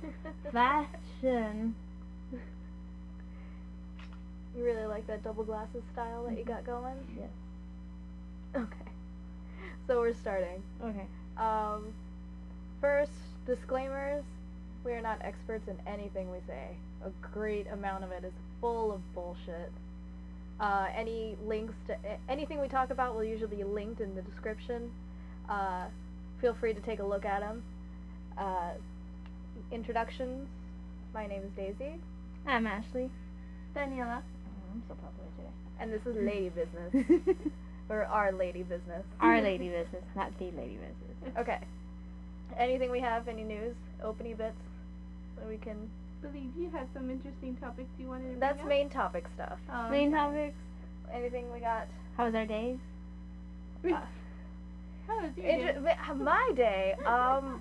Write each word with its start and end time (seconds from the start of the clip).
Fashion. 0.52 1.74
You 4.56 4.64
really 4.64 4.84
like 4.86 5.06
that 5.06 5.24
double 5.24 5.44
glasses 5.44 5.82
style 5.92 6.24
that 6.28 6.36
you 6.38 6.44
got 6.44 6.66
going? 6.66 6.96
Yes. 7.16 7.28
Okay. 8.54 8.90
So 9.86 10.00
we're 10.00 10.14
starting. 10.14 10.62
Okay. 10.84 11.06
Um, 11.38 11.92
first, 12.80 13.12
disclaimers. 13.46 14.24
We 14.84 14.92
are 14.92 15.00
not 15.00 15.18
experts 15.22 15.68
in 15.68 15.76
anything 15.86 16.30
we 16.30 16.38
say. 16.46 16.76
A 17.04 17.10
great 17.32 17.66
amount 17.68 18.04
of 18.04 18.10
it 18.12 18.24
is 18.24 18.32
full 18.60 18.92
of 18.92 19.00
bullshit. 19.14 19.72
Uh, 20.60 20.86
any 20.94 21.36
links 21.46 21.74
to 21.86 21.96
anything 22.28 22.60
we 22.60 22.68
talk 22.68 22.90
about 22.90 23.14
will 23.14 23.24
usually 23.24 23.56
be 23.56 23.64
linked 23.64 24.00
in 24.00 24.14
the 24.14 24.22
description. 24.22 24.90
Uh, 25.48 25.86
feel 26.40 26.54
free 26.54 26.74
to 26.74 26.80
take 26.80 27.00
a 27.00 27.04
look 27.04 27.24
at 27.24 27.40
them. 27.40 27.62
Uh, 28.36 28.72
introductions. 29.70 30.48
My 31.14 31.26
name 31.26 31.42
is 31.42 31.50
Daisy, 31.56 31.94
I'm 32.46 32.66
Ashley. 32.66 33.10
Daniela. 33.76 34.20
Oh, 34.22 34.72
I'm 34.72 34.82
so 34.88 34.94
popular 34.94 35.28
today. 35.36 35.50
and 35.80 35.92
this 35.92 36.00
is 36.06 36.16
Lady 36.16 36.48
Business, 36.50 36.90
today. 36.92 37.36
or 37.88 38.04
Our 38.04 38.32
Lady 38.32 38.62
Business. 38.62 39.04
Our 39.20 39.40
lady 39.42 39.68
business, 39.68 40.02
not 40.16 40.36
the 40.38 40.46
lady 40.46 40.76
business. 40.78 41.36
Okay. 41.38 41.58
Anything 42.58 42.90
we 42.90 43.00
have? 43.00 43.28
Any 43.28 43.44
news? 43.44 43.74
Opening 44.02 44.36
bits 44.36 44.54
that 45.38 45.48
we 45.48 45.56
can. 45.58 45.88
believe 46.22 46.50
you 46.58 46.70
had 46.70 46.86
some 46.94 47.10
interesting 47.10 47.56
topics 47.56 47.88
you 47.98 48.06
wanted 48.06 48.22
to 48.24 48.28
bring 48.28 48.40
That's 48.40 48.60
up. 48.60 48.66
main 48.68 48.88
topic 48.90 49.24
stuff. 49.34 49.58
Um, 49.70 49.90
Main 49.90 50.12
topics. 50.12 50.54
Anything 51.12 51.52
we 51.52 51.60
got? 51.60 51.86
How 52.16 52.26
was 52.26 52.34
our 52.34 52.46
days? 52.46 52.78
Uh, 53.84 53.88
How 55.06 55.20
was 55.22 55.30
your 55.36 55.46
Inter- 55.46 55.80
day? 55.80 56.14
my 56.14 56.50
day. 56.56 56.94
Um, 57.06 57.60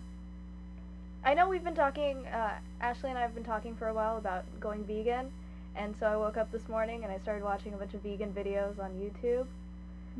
I 1.24 1.34
know 1.34 1.48
we've 1.48 1.64
been 1.64 1.76
talking. 1.76 2.26
Uh, 2.28 2.52
Ashley 2.82 3.10
and 3.10 3.18
I 3.18 3.22
have 3.22 3.36
been 3.36 3.44
talking 3.44 3.76
for 3.76 3.88
a 3.88 3.94
while 3.94 4.18
about 4.18 4.44
going 4.60 4.84
vegan, 4.84 5.32
and 5.76 5.96
so 6.00 6.08
I 6.08 6.16
woke 6.18 6.38
up 6.38 6.52
this 6.52 6.68
morning 6.68 7.04
and 7.04 7.12
I 7.14 7.20
started 7.20 7.44
watching 7.44 7.74
a 7.74 7.78
bunch 7.78 7.94
of 7.94 8.02
vegan 8.02 8.34
videos 8.34 8.80
on 8.80 8.92
YouTube. 8.94 9.46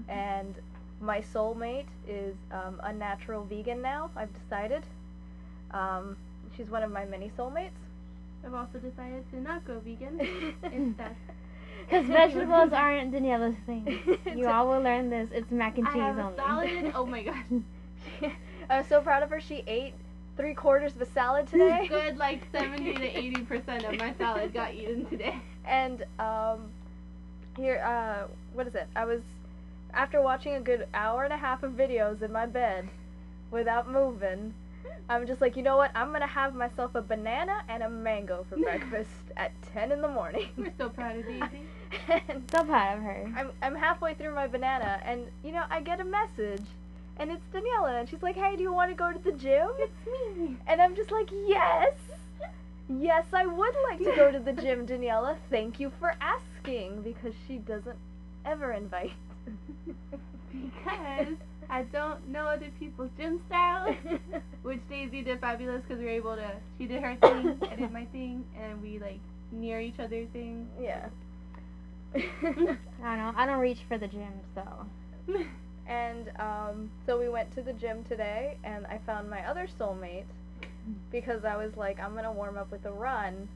And 0.08 0.56
my 1.02 1.20
soulmate 1.22 1.88
is 2.08 2.36
um, 2.52 2.80
natural 2.98 3.44
vegan 3.44 3.82
now. 3.82 4.10
I've 4.16 4.30
decided. 4.44 4.84
Um, 5.72 6.16
she's 6.56 6.70
one 6.70 6.84
of 6.84 6.92
my 6.92 7.06
many 7.06 7.32
soulmates. 7.38 7.72
I've 8.46 8.54
also 8.54 8.78
decided 8.80 9.30
to 9.32 9.40
not 9.42 9.66
go 9.66 9.80
vegan. 9.80 10.20
Instead, 10.64 11.16
Because 11.90 12.06
vegetables 12.06 12.72
aren't 12.74 13.12
Daniela's 13.14 13.56
thing. 13.66 14.20
You 14.36 14.48
all 14.48 14.68
will 14.68 14.82
learn 14.82 15.10
this. 15.10 15.30
It's 15.34 15.50
mac 15.52 15.78
and 15.78 15.88
I 15.88 15.92
cheese 15.94 16.02
have 16.02 16.18
a 16.18 16.22
only. 16.24 16.36
salad. 16.38 16.92
Oh 16.96 17.06
my 17.06 17.24
gosh, 18.22 18.32
I 18.70 18.78
was 18.78 18.88
so 18.88 19.02
proud 19.02 19.24
of 19.24 19.30
her. 19.32 19.42
She 19.42 19.64
ate 19.68 19.94
three 20.42 20.56
quarters 20.56 20.96
of 20.96 21.02
a 21.02 21.06
salad 21.06 21.46
today. 21.48 21.86
good 21.88 22.18
like 22.18 22.42
seventy 22.52 22.96
to 22.96 23.18
eighty 23.18 23.44
percent 23.44 23.84
of 23.84 23.96
my 24.00 24.12
salad 24.18 24.52
got 24.52 24.74
eaten 24.74 25.06
today. 25.06 25.36
And 25.66 26.04
um, 26.18 26.72
here, 27.56 27.78
uh, 27.86 28.28
what 28.54 28.66
is 28.66 28.74
it? 28.74 28.88
I 28.96 29.06
was 29.06 29.22
after 29.94 30.20
watching 30.20 30.56
a 30.56 30.60
good 30.60 30.88
hour 30.96 31.24
and 31.26 31.32
a 31.32 31.38
half 31.38 31.62
of 31.62 31.74
videos 31.74 32.24
in 32.24 32.32
my 32.32 32.48
bed 32.48 32.90
without 33.52 33.92
moving. 33.92 34.56
I'm 35.10 35.28
just 35.28 35.42
like, 35.42 35.56
you 35.56 35.62
know 35.62 35.78
what? 35.78 35.92
I'm 35.94 36.12
gonna 36.12 36.26
have 36.26 36.56
myself 36.56 36.96
a 36.96 37.04
banana 37.04 37.62
and 37.70 37.84
a 37.84 37.90
mango 37.90 38.44
for 38.50 38.58
breakfast 38.64 39.12
at 39.38 39.52
10 39.74 39.92
in 39.92 40.02
the 40.02 40.08
morning. 40.08 40.50
We're 40.58 40.74
so 40.76 40.90
proud 40.90 41.18
of 41.18 41.26
Daisy. 41.28 41.62
and 42.30 42.50
So 42.50 42.64
proud 42.64 42.98
of 42.98 43.04
her. 43.04 43.32
I'm 43.38 43.52
I'm 43.62 43.76
halfway 43.76 44.16
through 44.16 44.34
my 44.34 44.48
banana, 44.48 45.00
and 45.06 45.28
you 45.44 45.52
know, 45.52 45.66
I 45.70 45.82
get 45.82 46.00
a 46.00 46.06
message, 46.06 46.66
and 47.18 47.32
it's 47.32 47.44
Daniela, 47.54 48.00
and 48.00 48.10
she's 48.10 48.22
like, 48.24 48.36
"Hey, 48.36 48.56
do 48.56 48.64
you 48.64 48.74
want 48.74 48.90
to 48.92 48.96
go 48.96 49.12
to 49.12 49.20
the 49.20 49.32
gym?" 49.32 49.70
It's 49.78 50.38
me. 50.38 50.58
And 50.68 50.82
I'm 50.82 50.96
just 50.96 51.12
like, 51.12 51.30
yes, 51.48 51.94
yes, 52.90 53.26
I 53.34 53.46
would 53.46 53.76
like 53.90 54.00
to 54.00 54.14
go 54.16 54.32
to 54.32 54.40
the 54.40 54.54
gym, 54.54 54.86
Daniela. 54.88 55.38
Thank 55.50 55.80
you 55.80 55.92
for 56.00 56.16
asking 56.22 57.02
because 57.04 57.34
she 57.48 57.58
doesn't 57.58 57.98
ever 58.46 58.72
invite. 58.74 59.14
Because 60.52 61.36
I 61.70 61.84
don't 61.84 62.28
know 62.28 62.46
other 62.46 62.70
people's 62.80 63.10
gym 63.18 63.40
styles. 63.48 63.96
Which 64.64 64.82
Daisy 64.90 65.22
did 65.22 65.40
fabulous 65.40 65.82
because 65.82 66.00
we 66.00 66.06
were 66.06 66.12
able 66.12 66.36
to. 66.36 66.52
She 66.78 66.86
did 66.86 67.02
her 67.02 67.16
thing, 67.16 67.58
I 67.72 67.76
did 67.76 67.92
my 67.92 68.06
thing, 68.06 68.44
and 68.60 68.82
we 68.82 69.00
like 69.00 69.20
near 69.52 69.80
each 69.80 70.00
other 70.00 70.26
thing. 70.34 70.68
yeah. 70.80 71.08
I 72.16 72.20
don't 72.46 72.68
know. 73.02 73.34
I 73.38 73.46
don't 73.46 73.60
reach 73.60 73.80
for 73.88 73.98
the 73.98 74.08
gym, 74.08 74.34
so. 74.54 75.46
And 75.88 76.32
um, 76.40 76.92
so 77.06 77.20
we 77.20 77.30
went 77.30 77.54
to 77.56 77.62
the 77.62 77.74
gym 77.74 78.04
today, 78.06 78.58
and 78.64 78.86
I 78.88 79.00
found 79.06 79.30
my 79.30 79.46
other 79.48 79.68
soulmate 79.80 80.26
because 81.12 81.46
I 81.46 81.56
was 81.58 81.76
like, 81.78 82.00
I'm 82.00 82.16
gonna 82.16 82.32
warm 82.32 82.58
up 82.58 82.72
with 82.72 82.86
a 82.86 82.92
run, 82.92 83.48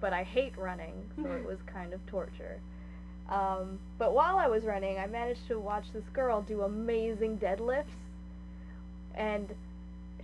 but 0.00 0.12
I 0.12 0.22
hate 0.22 0.56
running, 0.56 0.94
so 1.16 1.30
it 1.30 1.44
was 1.44 1.58
kind 1.72 1.92
of 1.92 2.04
torture. 2.06 2.58
Um, 3.28 3.78
but 3.98 4.12
while 4.12 4.38
I 4.38 4.48
was 4.48 4.64
running, 4.64 4.98
I 4.98 5.06
managed 5.06 5.46
to 5.48 5.58
watch 5.58 5.84
this 5.92 6.04
girl 6.12 6.42
do 6.42 6.62
amazing 6.62 7.38
deadlifts, 7.38 7.84
and 9.14 9.48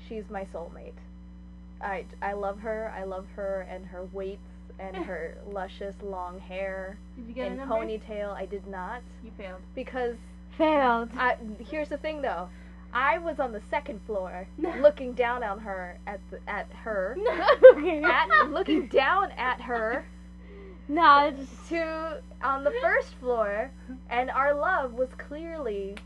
she's 0.08 0.24
my 0.30 0.44
soulmate. 0.52 0.92
I, 1.80 2.04
I 2.22 2.32
love 2.32 2.58
her. 2.60 2.92
I 2.96 3.04
love 3.04 3.26
her 3.36 3.66
and 3.70 3.84
her 3.86 4.04
weights 4.12 4.40
and 4.78 4.96
her 4.96 5.36
luscious 5.50 5.94
long 6.02 6.38
hair 6.38 6.98
Did 7.16 7.28
you 7.28 7.34
get 7.34 7.50
and 7.50 7.60
ponytail. 7.60 8.34
I 8.34 8.46
did 8.46 8.66
not 8.66 9.02
You 9.24 9.30
failed. 9.36 9.60
because 9.74 10.16
Failed. 10.56 11.10
I, 11.16 11.36
here's 11.70 11.88
the 11.88 11.98
thing 11.98 12.22
though. 12.22 12.48
I 12.92 13.18
was 13.18 13.40
on 13.40 13.52
the 13.52 13.60
second 13.68 14.00
floor, 14.06 14.46
looking 14.80 15.12
down 15.12 15.42
on 15.42 15.58
her 15.58 15.98
at 16.06 16.20
the, 16.30 16.38
at 16.48 16.66
her, 16.72 17.16
at 18.04 18.50
looking 18.50 18.86
down 18.88 19.32
at 19.32 19.60
her 19.60 20.06
no, 20.88 21.26
it's 21.26 21.38
just. 21.38 21.68
to 21.70 22.22
on 22.42 22.62
the 22.62 22.72
first 22.80 23.14
floor, 23.14 23.70
and 24.08 24.30
our 24.30 24.54
love 24.54 24.92
was 24.92 25.08
clearly 25.18 25.96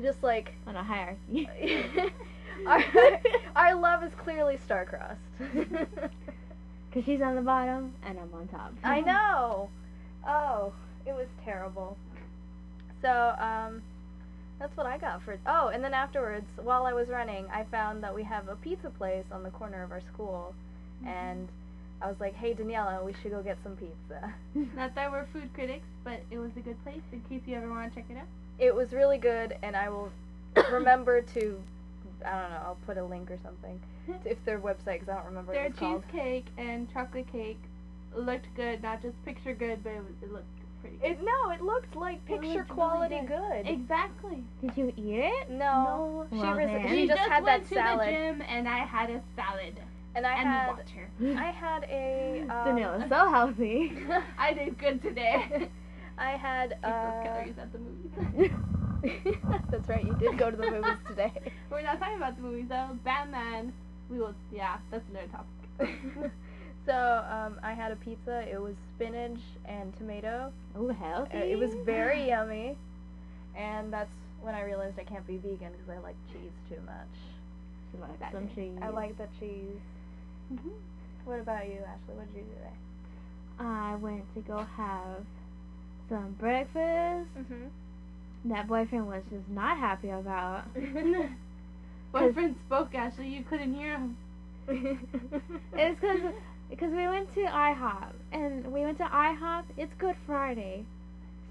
just 0.00 0.22
like 0.22 0.54
On 0.66 0.76
a 0.76 0.82
hierarchy. 0.82 1.48
our, 2.66 2.84
our 3.56 3.74
love 3.74 4.02
is 4.02 4.12
clearly 4.14 4.58
star-crossed. 4.64 5.20
Because 5.38 7.04
she's 7.04 7.20
on 7.20 7.34
the 7.36 7.40
bottom 7.40 7.94
and 8.04 8.18
I'm 8.18 8.32
on 8.34 8.48
top. 8.48 8.74
I 8.84 9.00
know. 9.00 9.70
Oh, 10.26 10.72
it 11.06 11.14
was 11.14 11.26
terrible. 11.44 11.96
So, 13.02 13.34
um, 13.38 13.82
that's 14.58 14.76
what 14.76 14.86
I 14.86 14.96
got 14.96 15.22
for. 15.22 15.36
Oh, 15.46 15.68
and 15.68 15.82
then 15.82 15.92
afterwards, 15.92 16.46
while 16.62 16.86
I 16.86 16.92
was 16.92 17.08
running, 17.08 17.46
I 17.52 17.64
found 17.64 18.02
that 18.04 18.14
we 18.14 18.22
have 18.22 18.48
a 18.48 18.54
pizza 18.56 18.90
place 18.90 19.24
on 19.32 19.42
the 19.42 19.50
corner 19.50 19.82
of 19.82 19.90
our 19.90 20.00
school, 20.14 20.54
and 21.04 21.48
I 22.00 22.06
was 22.06 22.20
like, 22.20 22.34
"Hey, 22.34 22.54
Daniela, 22.54 23.04
we 23.04 23.12
should 23.20 23.32
go 23.32 23.42
get 23.42 23.58
some 23.64 23.76
pizza." 23.76 24.32
Not 24.76 24.94
that 24.94 25.10
we're 25.10 25.26
food 25.32 25.52
critics, 25.52 25.86
but 26.04 26.20
it 26.30 26.38
was 26.38 26.52
a 26.56 26.60
good 26.60 26.80
place 26.84 27.02
in 27.12 27.20
case 27.22 27.42
you 27.46 27.56
ever 27.56 27.68
want 27.68 27.92
to 27.92 28.00
check 28.00 28.08
it 28.08 28.16
out. 28.16 28.26
It 28.58 28.72
was 28.74 28.92
really 28.92 29.18
good, 29.18 29.56
and 29.62 29.74
I 29.74 29.88
will 29.88 30.10
remember 30.70 31.22
to. 31.22 31.60
I 32.24 32.30
don't 32.40 32.50
know. 32.50 32.62
I'll 32.66 32.78
put 32.86 32.98
a 32.98 33.04
link 33.04 33.32
or 33.32 33.38
something 33.42 33.80
if 34.24 34.38
their 34.44 34.60
website, 34.60 35.00
because 35.00 35.08
I 35.08 35.14
don't 35.16 35.26
remember 35.26 35.52
Their 35.52 35.62
what 35.62 35.70
it's 35.70 35.78
called. 35.80 36.04
cheesecake 36.12 36.46
and 36.56 36.92
chocolate 36.92 37.26
cake 37.32 37.58
looked 38.14 38.46
good, 38.54 38.80
not 38.80 39.02
just 39.02 39.16
picture 39.24 39.54
good, 39.54 39.82
but 39.82 39.90
it, 39.90 39.98
was, 40.04 40.14
it 40.22 40.32
looked 40.32 40.61
pretty 40.82 40.96
good. 40.96 41.12
It 41.12 41.18
no, 41.24 41.50
it 41.50 41.62
looked 41.62 41.96
like 41.96 42.24
picture 42.26 42.42
looked 42.42 42.54
really 42.54 42.64
quality 42.68 43.20
good. 43.20 43.28
good. 43.28 43.66
exactly. 43.68 44.44
Did 44.60 44.76
you 44.76 44.88
eat 44.96 45.20
it? 45.20 45.50
No, 45.50 46.26
she, 46.30 46.36
Well, 46.36 46.54
res- 46.54 46.66
then. 46.68 46.88
she 46.88 46.94
we 47.02 47.06
just, 47.08 47.20
had 47.20 47.44
went 47.44 47.62
that 47.62 47.68
to 47.68 47.74
salad, 47.74 48.08
the 48.08 48.12
gym 48.12 48.42
and 48.48 48.68
I 48.68 48.78
had 48.84 49.08
a 49.10 49.22
salad 49.36 49.80
and 50.14 50.26
I 50.26 50.34
and 50.34 50.48
had 50.48 50.66
water. 50.68 51.38
I 51.40 51.50
had 51.50 51.84
a 51.84 52.40
um, 52.50 52.76
Daniela's 52.76 53.08
so 53.08 53.30
healthy. 53.30 53.92
I 54.38 54.52
did 54.52 54.78
good 54.78 55.00
today. 55.00 55.70
I 56.18 56.32
had 56.32 56.70
Keep 56.70 56.82
those 56.82 56.92
uh, 56.92 57.22
calories 57.22 57.54
at 57.58 57.72
the 57.72 57.78
movies. 57.78 58.50
That's 59.70 59.88
right, 59.88 60.04
you 60.04 60.14
did 60.20 60.36
go 60.38 60.50
to 60.50 60.56
the 60.56 60.70
movies 60.70 60.98
today. 61.08 61.32
We're 61.70 61.82
not 61.82 61.98
talking 61.98 62.16
about 62.18 62.36
the 62.36 62.42
movies 62.42 62.66
though. 62.68 62.90
Batman. 63.04 63.72
We 64.10 64.18
will. 64.18 64.34
Yeah, 64.52 64.76
that's 64.90 65.04
another 65.10 65.26
topic. 65.28 66.30
So 66.86 67.24
um, 67.30 67.58
I 67.62 67.72
had 67.72 67.92
a 67.92 67.96
pizza. 67.96 68.44
It 68.50 68.60
was 68.60 68.74
spinach 68.94 69.40
and 69.64 69.96
tomato. 69.96 70.52
oh, 70.76 70.88
healthy. 70.88 71.36
Uh, 71.36 71.44
it 71.44 71.58
was 71.58 71.74
very 71.84 72.28
yummy, 72.28 72.76
and 73.56 73.92
that's 73.92 74.10
when 74.40 74.54
I 74.54 74.62
realized 74.62 74.98
I 74.98 75.04
can't 75.04 75.26
be 75.26 75.36
vegan 75.36 75.72
because 75.72 75.88
I 75.90 75.98
like 75.98 76.16
cheese 76.32 76.52
too 76.68 76.80
much. 76.84 77.14
She 77.92 77.98
likes 78.00 78.18
That 78.20 78.32
some 78.32 78.48
cheese. 78.54 78.78
I 78.82 78.88
like 78.88 79.16
the 79.18 79.26
cheese. 79.38 79.80
Mhm. 80.52 80.72
What 81.24 81.38
about 81.40 81.66
you, 81.68 81.78
Ashley? 81.86 82.14
What 82.14 82.26
did 82.34 82.38
you 82.40 82.42
do 82.44 82.54
today? 82.56 82.76
I 83.60 83.94
went 83.96 84.24
to 84.34 84.40
go 84.40 84.58
have 84.76 85.24
some 86.08 86.32
breakfast. 86.40 87.28
Mm-hmm. 87.38 87.68
That 88.52 88.66
boyfriend 88.66 89.06
was 89.06 89.22
just 89.30 89.48
not 89.48 89.78
happy 89.78 90.10
about. 90.10 90.64
Boyfriend 92.12 92.56
spoke, 92.66 92.94
Ashley. 92.94 93.28
You 93.28 93.44
couldn't 93.44 93.74
hear 93.74 93.92
him. 93.98 94.16
It's 95.74 96.00
because 96.00 96.32
because 96.72 96.90
we 96.92 97.06
went 97.06 97.32
to 97.34 97.40
IHOP 97.40 98.12
and 98.32 98.72
we 98.72 98.80
went 98.80 98.98
to 98.98 99.04
IHOP. 99.04 99.64
It's 99.76 99.92
Good 99.98 100.16
Friday, 100.26 100.84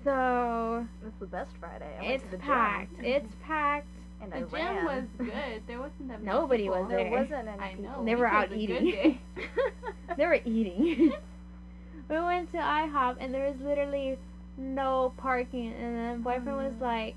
so 0.04 0.86
It's 1.06 1.16
the 1.20 1.26
best 1.28 1.52
Friday. 1.60 1.90
I 2.00 2.02
went 2.02 2.14
it's 2.14 2.24
to 2.26 2.32
the 2.32 2.38
gym. 2.38 2.46
packed. 2.48 2.94
It's 3.00 3.34
packed. 3.46 3.88
and 4.22 4.32
The 4.32 4.38
I 4.38 4.40
gym 4.42 4.52
ran. 4.52 4.86
was 4.86 5.04
good. 5.18 5.62
There 5.68 5.80
wasn't 5.80 6.08
that 6.10 6.24
many 6.24 6.26
Nobody 6.38 6.64
people. 6.64 6.80
was 6.82 6.90
there 6.90 6.98
there. 7.04 7.12
wasn't 7.12 7.48
any 7.48 7.60
I 7.62 7.76
people. 7.76 7.84
know. 8.00 8.06
They 8.06 8.16
were 8.16 8.28
out 8.28 8.52
eating. 8.52 9.20
they 10.18 10.26
were 10.26 10.40
eating. 10.46 11.14
we 12.10 12.20
went 12.20 12.52
to 12.52 12.58
IHOP 12.58 13.18
and 13.20 13.34
there 13.34 13.48
was 13.48 13.60
literally 13.62 14.18
no 14.58 15.14
parking. 15.18 15.72
And 15.74 15.96
then 15.98 16.22
boyfriend 16.24 16.58
was 16.58 16.74
Mm. 16.74 16.82
like, 16.82 17.16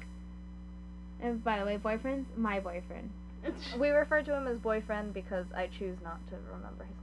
and 1.23 1.43
by 1.43 1.59
the 1.59 1.65
way, 1.65 1.77
boyfriend's 1.79 2.29
my 2.37 2.61
boyfriend. 2.61 3.11
We 3.79 3.91
refer 3.91 4.23
to 4.23 4.35
him 4.35 4.47
as 4.47 4.57
boyfriend 4.59 5.13
because 5.15 5.45
I 5.55 5.67
choose 5.79 5.99
not 6.03 6.19
to 6.31 6.37
remember 6.55 6.85
his 6.85 6.97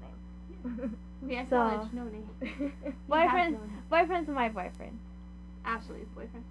we 1.22 1.36
So- 1.50 1.68
acknowledge 1.68 1.94
no 1.94 2.04
name. 2.06 2.30
He 2.42 2.66
has 2.66 2.94
Boyfriend, 3.08 3.54
no 3.54 3.60
boyfriend's 3.90 4.30
my 4.30 4.50
boyfriend. 4.50 4.98
Ashley's 5.66 6.08
boyfriend. 6.16 6.46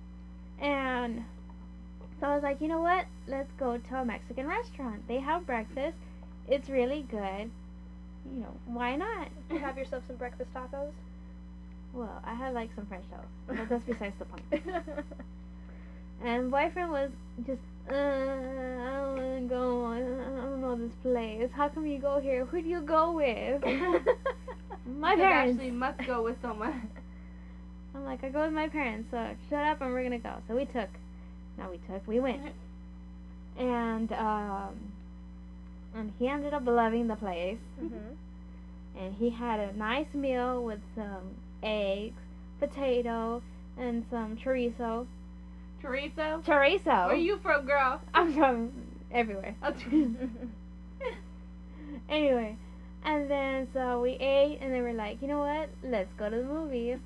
And 0.61 1.25
so 2.21 2.27
I 2.29 2.35
was 2.35 2.43
like, 2.43 2.61
you 2.61 2.69
know 2.69 2.81
what? 2.81 3.07
Let's 3.27 3.51
go 3.59 3.79
to 3.79 3.97
a 3.97 4.05
Mexican 4.05 4.47
restaurant. 4.47 5.07
They 5.09 5.21
have 5.21 5.47
breakfast. 5.47 5.97
It's 6.49 6.69
really 6.69 7.03
good. 7.11 7.51
You 8.33 8.41
know, 8.41 8.55
why 8.67 8.97
not? 8.97 9.29
you 9.51 9.59
have 9.59 9.77
yourself 9.79 10.05
some 10.07 10.17
breakfast 10.17 10.53
tacos. 10.55 10.93
Well, 11.93 12.21
I 12.25 12.35
had 12.35 12.55
like 12.55 12.71
some 12.77 12.87
French 12.87 13.05
toast, 13.11 13.27
but 13.47 13.69
that's 13.69 13.85
besides 13.85 14.15
the 14.19 14.25
point. 14.27 14.45
And 16.23 16.51
boyfriend 16.51 16.91
was 16.91 17.11
just, 17.47 17.63
uh, 17.89 17.93
I 17.95 19.01
don't 19.17 19.49
go. 19.49 19.87
I 19.87 19.99
don't 20.01 20.61
know 20.61 20.77
this 20.77 20.95
place. 21.03 21.51
How 21.55 21.69
come 21.69 21.87
you 21.87 21.99
go 21.99 22.21
here? 22.21 22.45
Who 22.45 22.61
do 22.63 22.69
you 22.69 22.81
go 22.81 23.13
with? 23.13 23.63
my 24.87 25.15
Because 25.15 25.21
parents. 25.21 25.59
Ashley 25.59 25.71
must 25.71 26.05
go 26.07 26.23
with 26.23 26.41
someone. 26.43 26.91
I'm 27.95 28.05
like, 28.05 28.23
I 28.23 28.29
go 28.29 28.45
with 28.45 28.53
my 28.53 28.69
parents, 28.69 29.09
so 29.11 29.35
shut 29.49 29.65
up 29.67 29.81
and 29.81 29.93
we're 29.93 30.03
gonna 30.05 30.19
go. 30.19 30.35
So 30.49 30.55
we 30.55 30.65
took. 30.67 30.89
Now 31.59 31.71
we 31.71 31.79
took. 31.79 32.07
We 32.07 32.21
went. 32.21 32.41
And 33.59 34.13
um, 34.13 34.93
and 35.95 36.13
he 36.19 36.29
ended 36.29 36.55
up 36.55 36.67
loving 36.67 37.09
the 37.09 37.17
place. 37.17 37.59
Mhm. 37.81 38.17
And 38.99 39.15
he 39.15 39.31
had 39.31 39.61
a 39.61 39.73
nice 39.77 40.13
meal 40.15 40.63
with 40.65 40.81
some 40.95 41.37
eggs, 41.63 42.15
potato, 42.59 43.43
and 43.77 44.05
some 44.11 44.37
chorizo. 44.37 45.07
Chorizo. 45.83 46.45
Teresa. 46.45 47.07
Where 47.09 47.17
you 47.17 47.39
from, 47.39 47.65
girl? 47.67 48.01
I'm 48.15 48.33
from 48.35 48.71
everywhere. 49.13 49.55
Oh, 49.63 49.73
anyway, 52.09 52.57
and 53.05 53.31
then 53.31 53.69
so 53.73 54.01
we 54.01 54.11
ate, 54.13 54.59
and 54.61 54.73
then 54.73 54.83
we're 54.83 54.93
like, 54.93 55.21
you 55.23 55.29
know 55.29 55.41
what? 55.41 55.69
Let's 55.83 56.13
go 56.15 56.29
to 56.31 56.37
the 56.37 56.45
movies. 56.45 56.99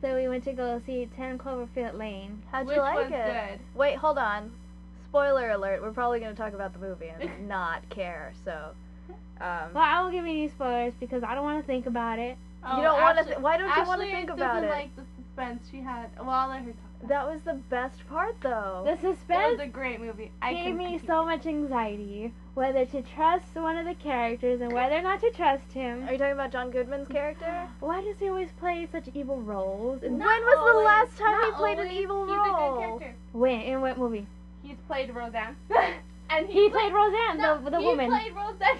So 0.00 0.14
we 0.16 0.28
went 0.28 0.44
to 0.44 0.52
go 0.52 0.80
see 0.84 1.08
Ten 1.16 1.38
Cloverfield 1.38 1.96
Lane. 1.98 2.42
How'd 2.52 2.66
Which 2.66 2.76
you 2.76 2.82
like 2.82 2.96
was 2.96 3.06
it? 3.06 3.10
good? 3.10 3.60
Wait, 3.74 3.96
hold 3.96 4.18
on. 4.18 4.50
Spoiler 5.08 5.50
alert. 5.50 5.80
We're 5.80 5.92
probably 5.92 6.20
going 6.20 6.34
to 6.34 6.36
talk 6.40 6.52
about 6.52 6.72
the 6.74 6.78
movie 6.78 7.08
and 7.08 7.48
not 7.48 7.88
care. 7.88 8.32
So, 8.44 8.52
um, 9.40 9.70
Well, 9.72 9.82
I 9.82 10.00
won't 10.02 10.12
give 10.12 10.24
you 10.26 10.30
any 10.32 10.48
spoilers 10.48 10.92
because 11.00 11.22
I 11.22 11.34
don't 11.34 11.44
want 11.44 11.60
to 11.62 11.66
think 11.66 11.86
about 11.86 12.18
it. 12.18 12.36
Oh, 12.66 12.76
you 12.76 12.82
don't 12.82 13.00
want 13.00 13.18
to. 13.18 13.24
Th- 13.24 13.38
why 13.38 13.56
don't 13.56 13.68
you 13.74 13.84
want 13.86 14.00
to 14.00 14.06
Ashley 14.06 14.10
think 14.14 14.28
doesn't 14.28 14.42
about 14.42 14.64
it? 14.64 14.68
like 14.70 14.94
the 14.96 15.02
suspense 15.16 15.62
she 15.70 15.78
had. 15.80 16.08
Well, 16.18 16.30
I'll 16.30 16.48
let 16.48 16.60
her 16.62 16.64
talk. 16.72 16.74
about 16.74 16.83
that 17.08 17.26
was 17.26 17.40
the 17.42 17.54
best 17.70 18.06
part, 18.08 18.36
though. 18.40 18.82
The 18.84 18.92
it. 18.92 19.00
That 19.02 19.16
suspense 19.16 19.58
was 19.58 19.60
a 19.60 19.66
great 19.68 20.00
movie. 20.00 20.30
I 20.42 20.54
gave 20.54 20.74
me 20.76 21.00
so 21.06 21.24
much 21.24 21.46
anxiety 21.46 22.32
whether 22.54 22.84
to 22.86 23.02
trust 23.02 23.54
one 23.54 23.76
of 23.76 23.84
the 23.86 23.94
characters 23.94 24.60
and 24.60 24.72
whether 24.72 24.96
or 24.96 25.02
not 25.02 25.20
to 25.20 25.30
trust 25.32 25.72
him. 25.72 26.04
Are 26.08 26.12
you 26.12 26.18
talking 26.18 26.32
about 26.34 26.52
John 26.52 26.70
Goodman's 26.70 27.08
character? 27.08 27.68
Why 27.80 28.00
does 28.00 28.16
he 28.20 28.28
always 28.28 28.50
play 28.60 28.86
such 28.90 29.08
evil 29.14 29.40
roles? 29.40 30.02
And 30.02 30.18
when 30.18 30.28
was 30.28 30.74
the 30.74 30.80
last 30.82 31.18
time 31.18 31.34
he 31.42 31.50
Not 31.50 31.58
played 31.58 31.78
an 31.80 31.90
evil 31.90 32.26
He's 32.26 32.36
role? 32.36 32.44
a 32.44 32.80
good 32.80 32.80
character. 33.00 33.14
when 33.32 33.60
in 33.60 33.80
what 33.80 33.98
movie? 33.98 34.26
He's 34.62 34.76
played 34.86 35.14
Roseanne. 35.14 35.56
and 36.30 36.48
He 36.48 36.68
played 36.70 36.92
Roseanne, 36.92 37.38
no, 37.38 37.60
the 37.62 37.70
the 37.70 37.80
he 37.80 37.86
woman. 37.86 38.08
played 38.10 38.34
Roseanne. 38.34 38.78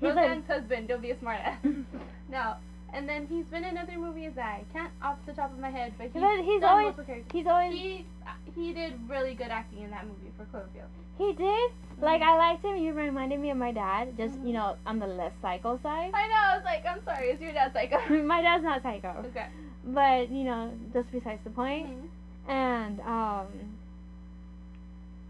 He 0.00 0.06
Roseanne's 0.08 0.46
husband. 0.46 0.88
Don't 0.88 1.00
be 1.00 1.10
a 1.12 1.14
smartass. 1.16 1.56
no. 2.28 2.54
And 2.92 3.08
then 3.08 3.26
he's 3.26 3.44
been 3.46 3.64
in 3.64 3.76
other 3.76 3.98
movies 3.98 4.32
I 4.38 4.64
can't 4.72 4.90
off 5.02 5.18
the 5.26 5.32
top 5.32 5.52
of 5.52 5.58
my 5.58 5.70
head, 5.70 5.92
but 5.98 6.10
he's, 6.12 6.22
But 6.22 6.38
he's 6.44 6.62
always-. 6.62 6.94
He's 7.32 7.46
always 7.46 7.72
He 7.74 8.06
he 8.54 8.72
did 8.72 8.94
really 9.08 9.34
good 9.34 9.48
acting 9.48 9.82
in 9.82 9.90
that 9.90 10.06
movie 10.06 10.30
for 10.36 10.44
Cloverfield. 10.46 10.88
he 11.18 11.32
did 11.34 11.70
like 12.00 12.22
I 12.22 12.36
liked 12.38 12.64
him. 12.64 12.76
He 12.76 12.90
reminded 12.90 13.40
me 13.40 13.50
of 13.50 13.56
my 13.58 13.72
dad, 13.72 14.16
just 14.16 14.38
you 14.40 14.52
know 14.52 14.76
on 14.86 14.98
the 14.98 15.06
less 15.06 15.32
psycho 15.42 15.78
side. 15.82 16.12
I 16.14 16.26
know. 16.28 16.34
I 16.34 16.56
was 16.56 16.64
like, 16.64 16.84
I'm 16.86 17.02
sorry. 17.04 17.28
Is 17.28 17.40
your 17.40 17.52
dad 17.52 17.72
psycho? 17.72 17.98
my 18.24 18.40
dad's 18.40 18.64
not 18.64 18.82
psycho, 18.82 19.24
okay. 19.26 19.46
but 19.84 20.30
you 20.30 20.44
know 20.44 20.70
just 20.92 21.10
besides 21.12 21.40
the 21.44 21.50
point. 21.50 21.88
Mhm. 21.88 22.08
And 22.48 23.00
um, 23.00 23.46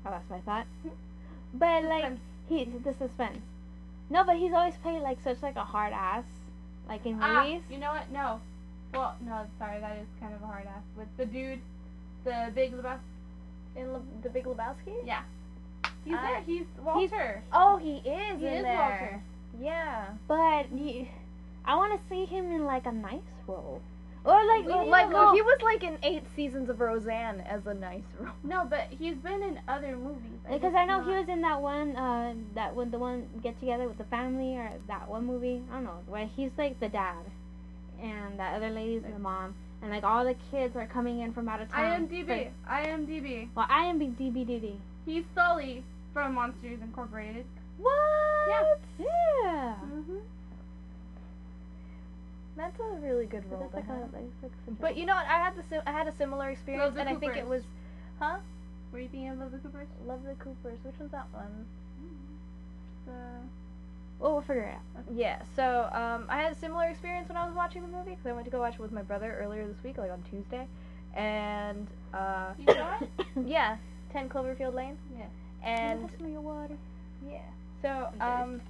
I 0.04 0.10
lost 0.10 0.28
my 0.30 0.40
thought. 0.40 0.66
But 1.54 1.84
like 1.84 2.02
Suspense. 2.02 2.20
he 2.48 2.64
the 2.64 2.94
suspense. 2.94 3.38
No, 4.10 4.22
but 4.24 4.36
he's 4.36 4.52
always 4.52 4.76
played 4.76 5.02
like 5.02 5.18
such 5.24 5.42
like 5.42 5.56
a 5.56 5.64
hard 5.64 5.92
ass, 5.92 6.24
like 6.88 7.04
in 7.06 7.14
movies? 7.14 7.22
Ah, 7.66 7.72
you 7.72 7.78
know 7.78 7.90
what? 7.92 8.10
No. 8.12 8.40
Well, 8.94 9.16
no. 9.24 9.46
Sorry, 9.58 9.80
that 9.80 9.96
is 9.98 10.06
kind 10.20 10.34
of 10.34 10.42
a 10.42 10.46
hard 10.46 10.66
ass. 10.66 10.82
With 10.96 11.08
the 11.16 11.26
dude, 11.26 11.60
the 12.24 12.50
big 12.54 12.72
Lebowski. 12.72 12.98
In 13.76 13.92
Le- 13.92 14.00
The 14.22 14.30
Big 14.30 14.44
Lebowski? 14.44 14.94
Yeah. 15.04 15.20
He's 16.04 16.14
I- 16.14 16.22
there. 16.30 16.40
He's 16.46 16.64
Walter. 16.82 17.42
Oh, 17.52 17.76
he 17.76 17.96
is 17.96 18.38
He 18.40 18.46
in 18.46 18.52
is 18.54 18.62
there. 18.62 18.78
Walter. 18.78 19.22
Yeah. 19.60 20.04
But 20.28 20.72
you, 20.72 21.06
I 21.66 21.74
want 21.76 21.92
to 21.92 22.08
see 22.08 22.24
him 22.24 22.50
in 22.52 22.64
like 22.64 22.86
a 22.86 22.92
nice 22.92 23.20
role, 23.46 23.82
or 24.26 24.44
like 24.44 24.66
We 24.66 24.72
or, 24.72 24.84
Like, 24.86 25.08
to 25.08 25.14
well, 25.14 25.34
he 25.34 25.42
was 25.42 25.58
like 25.62 25.82
in 25.84 25.98
eight 26.02 26.24
seasons 26.34 26.68
of 26.68 26.80
Roseanne 26.80 27.40
as 27.40 27.64
a 27.66 27.74
nice 27.74 28.02
role. 28.18 28.32
No, 28.42 28.66
but 28.68 28.88
he's 28.90 29.14
been 29.16 29.42
in 29.42 29.60
other 29.68 29.96
movies. 29.96 30.40
Because 30.50 30.74
I 30.74 30.84
know 30.84 31.02
he 31.02 31.10
was 31.10 31.28
in 31.28 31.40
that 31.42 31.60
one, 31.62 31.96
uh, 31.96 32.34
that 32.54 32.74
one, 32.74 32.90
the 32.90 32.98
one 32.98 33.28
get 33.42 33.58
together 33.60 33.86
with 33.88 33.98
the 33.98 34.04
family, 34.04 34.56
or 34.56 34.70
that 34.88 35.08
one 35.08 35.24
movie. 35.26 35.62
I 35.70 35.74
don't 35.76 35.84
know 35.84 36.00
where 36.08 36.26
he's 36.36 36.50
like 36.58 36.78
the 36.80 36.88
dad, 36.88 37.24
and 38.02 38.38
that 38.38 38.54
other 38.54 38.70
lady's 38.70 39.02
the 39.02 39.18
mom, 39.18 39.54
and 39.80 39.90
like 39.90 40.04
all 40.04 40.24
the 40.24 40.34
kids 40.50 40.74
are 40.76 40.86
coming 40.86 41.20
in 41.20 41.32
from 41.32 41.48
out 41.48 41.60
of 41.62 41.70
town. 41.70 42.08
IMDb. 42.08 42.50
IMDb. 42.68 43.48
Well, 43.54 43.66
I 43.68 43.84
am 43.86 43.98
big 43.98 44.18
DBDD. 44.18 44.74
He's 45.04 45.24
Sully 45.34 45.84
from 46.12 46.34
Monsters 46.34 46.80
Incorporated. 46.82 47.44
What? 47.78 48.80
Yeah. 48.98 49.74
Mm-hmm. 49.84 50.16
That's 52.56 52.78
a 52.80 53.00
really 53.00 53.26
good 53.26 53.44
role. 53.50 53.68
To 53.68 53.76
like 53.76 53.84
a, 53.84 53.88
have. 53.88 54.12
like, 54.12 54.24
like 54.42 54.80
But 54.80 54.96
you 54.96 55.04
know 55.04 55.14
what? 55.14 55.26
I 55.26 55.38
had 55.38 55.56
the 55.56 55.62
sim- 55.68 55.82
I 55.86 55.92
had 55.92 56.08
a 56.08 56.12
similar 56.12 56.50
experience, 56.50 56.84
Love 56.84 56.94
the 56.94 57.00
and 57.00 57.08
I 57.10 57.14
think 57.16 57.36
it 57.36 57.46
was, 57.46 57.62
huh? 58.18 58.38
Were 58.92 59.00
you 59.00 59.08
thinking 59.08 59.28
of 59.28 59.38
Love 59.38 59.52
the 59.52 59.58
Coopers? 59.58 59.88
Love 60.06 60.20
the 60.24 60.34
Coopers. 60.34 60.78
Which 60.82 60.94
one's 60.98 61.12
that 61.12 61.26
one? 61.32 61.66
The... 63.04 63.12
well, 64.18 64.32
we'll 64.32 64.40
figure 64.40 64.62
it 64.62 64.74
out. 64.74 65.04
Yeah. 65.14 65.42
So 65.54 65.90
um, 65.92 66.24
I 66.28 66.40
had 66.40 66.52
a 66.52 66.58
similar 66.58 66.86
experience 66.86 67.28
when 67.28 67.36
I 67.36 67.44
was 67.44 67.54
watching 67.54 67.82
the 67.82 67.88
movie 67.88 68.10
because 68.10 68.26
I 68.26 68.32
went 68.32 68.46
to 68.46 68.50
go 68.50 68.60
watch 68.60 68.74
it 68.74 68.80
with 68.80 68.92
my 68.92 69.02
brother 69.02 69.36
earlier 69.40 69.66
this 69.66 69.82
week, 69.84 69.98
like 69.98 70.10
on 70.10 70.22
Tuesday, 70.30 70.66
and 71.14 71.86
uh, 72.14 72.52
You 72.58 72.72
saw 72.72 72.98
it? 73.00 73.26
yeah, 73.46 73.76
Ten 74.12 74.28
Cloverfield 74.28 74.74
Lane. 74.74 74.96
Yeah. 75.18 75.26
And 75.62 76.08
Pass 76.08 76.20
me 76.20 76.32
your 76.32 76.40
water. 76.40 76.76
Yeah. 77.28 77.40
So, 77.82 78.08
I'm 78.20 78.42
um, 78.42 78.60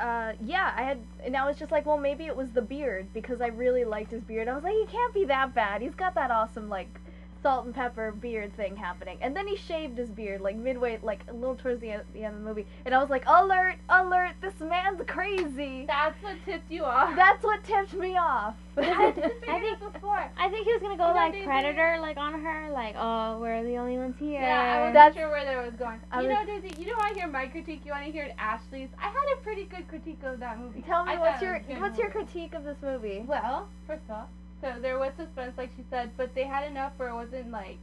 uh, 0.00 0.32
yeah, 0.44 0.72
I 0.76 0.82
had, 0.82 0.98
and 1.24 1.36
I 1.36 1.46
was 1.46 1.58
just 1.58 1.70
like, 1.70 1.86
well, 1.86 1.98
maybe 1.98 2.26
it 2.26 2.36
was 2.36 2.50
the 2.50 2.62
beard 2.62 3.12
because 3.12 3.40
I 3.40 3.48
really 3.48 3.84
liked 3.84 4.10
his 4.10 4.22
beard. 4.22 4.48
I 4.48 4.54
was 4.54 4.64
like, 4.64 4.74
he 4.74 4.86
can't 4.86 5.12
be 5.12 5.24
that 5.26 5.54
bad. 5.54 5.82
He's 5.82 5.94
got 5.94 6.14
that 6.14 6.30
awesome 6.30 6.68
like 6.68 6.99
salt 7.42 7.64
and 7.66 7.74
pepper 7.74 8.12
beard 8.12 8.54
thing 8.56 8.76
happening. 8.76 9.18
And 9.20 9.34
then 9.36 9.46
he 9.46 9.56
shaved 9.56 9.98
his 9.98 10.10
beard 10.10 10.40
like 10.40 10.56
midway, 10.56 10.98
like 11.02 11.20
a 11.28 11.32
little 11.32 11.54
towards 11.56 11.80
the 11.80 11.90
end, 11.90 12.02
the 12.14 12.24
end 12.24 12.36
of 12.36 12.42
the 12.42 12.48
movie, 12.48 12.66
and 12.84 12.94
I 12.94 12.98
was 12.98 13.10
like, 13.10 13.24
alert, 13.26 13.76
alert, 13.88 14.32
this 14.40 14.54
man's 14.60 15.00
crazy. 15.06 15.84
That's 15.86 16.20
what 16.22 16.36
tipped 16.44 16.70
you 16.70 16.84
off. 16.84 17.14
That's 17.16 17.42
what 17.44 17.62
tipped 17.64 17.94
me 17.94 18.16
off. 18.16 18.54
I 18.76 18.82
I 19.48 19.60
think- 19.60 19.92
before. 19.92 20.30
I 20.38 20.48
think 20.48 20.66
he 20.66 20.72
was 20.72 20.80
gonna 20.82 20.96
go 20.96 21.08
You 21.08 21.14
know, 21.14 21.20
like 21.20 21.44
Predator, 21.44 21.98
like 22.00 22.16
on 22.16 22.40
her, 22.40 22.70
like 22.72 22.94
oh 22.98 23.38
we're 23.40 23.62
the 23.64 23.76
only 23.76 23.96
ones 23.98 24.16
here. 24.18 24.40
Yeah, 24.40 24.60
I 24.60 24.78
wasn't 24.80 24.94
That's- 24.94 25.14
sure 25.14 25.28
where 25.30 25.44
that 25.44 25.64
was 25.64 25.74
going. 25.74 26.00
I 26.12 26.22
you 26.22 26.28
was- 26.28 26.36
know, 26.36 26.46
Daisy, 26.60 26.74
you 26.80 26.86
don't 26.86 26.98
want 26.98 27.14
to 27.14 27.18
hear 27.20 27.28
my 27.28 27.46
critique. 27.46 27.82
You 27.84 27.92
want 27.92 28.06
to 28.06 28.12
hear 28.12 28.30
Ashley's. 28.38 28.88
I 28.98 29.06
had 29.08 29.38
a 29.38 29.40
pretty 29.42 29.64
good 29.64 29.86
critique 29.88 30.20
of 30.24 30.38
that 30.40 30.58
movie. 30.58 30.82
Tell 30.82 31.04
me 31.04 31.12
I 31.12 31.18
what's 31.18 31.42
your 31.42 31.58
what's 31.78 31.98
your 31.98 32.10
critique 32.10 32.54
of 32.54 32.64
this 32.64 32.76
movie? 32.82 33.24
Well, 33.26 33.68
first 33.86 34.02
of 34.08 34.10
all, 34.16 34.28
so 34.60 34.74
there 34.80 34.98
was 34.98 35.12
suspense, 35.16 35.56
like 35.56 35.70
she 35.76 35.84
said, 35.90 36.10
but 36.16 36.34
they 36.34 36.44
had 36.44 36.64
enough 36.70 36.92
where 36.96 37.08
it 37.10 37.14
wasn't 37.14 37.50
like 37.50 37.78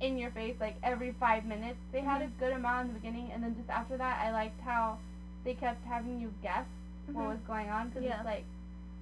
in 0.00 0.18
your 0.18 0.30
face, 0.30 0.54
like 0.60 0.76
every 0.82 1.12
five 1.20 1.44
minutes. 1.44 1.78
They 1.92 2.00
had 2.00 2.22
a 2.22 2.26
good 2.40 2.52
amount 2.52 2.88
in 2.88 2.94
the 2.94 3.00
beginning, 3.00 3.30
and 3.32 3.42
then 3.42 3.54
just 3.56 3.70
after 3.70 3.96
that, 3.96 4.20
I 4.24 4.32
liked 4.32 4.60
how 4.60 4.98
they 5.44 5.54
kept 5.54 5.84
having 5.86 6.20
you 6.20 6.32
guess 6.42 6.64
what 7.12 7.24
Mhm. 7.24 7.28
was 7.28 7.38
going 7.46 7.68
on 7.68 7.88
because 7.88 8.02
Yeah. 8.04 8.16
it's 8.16 8.24
like, 8.24 8.44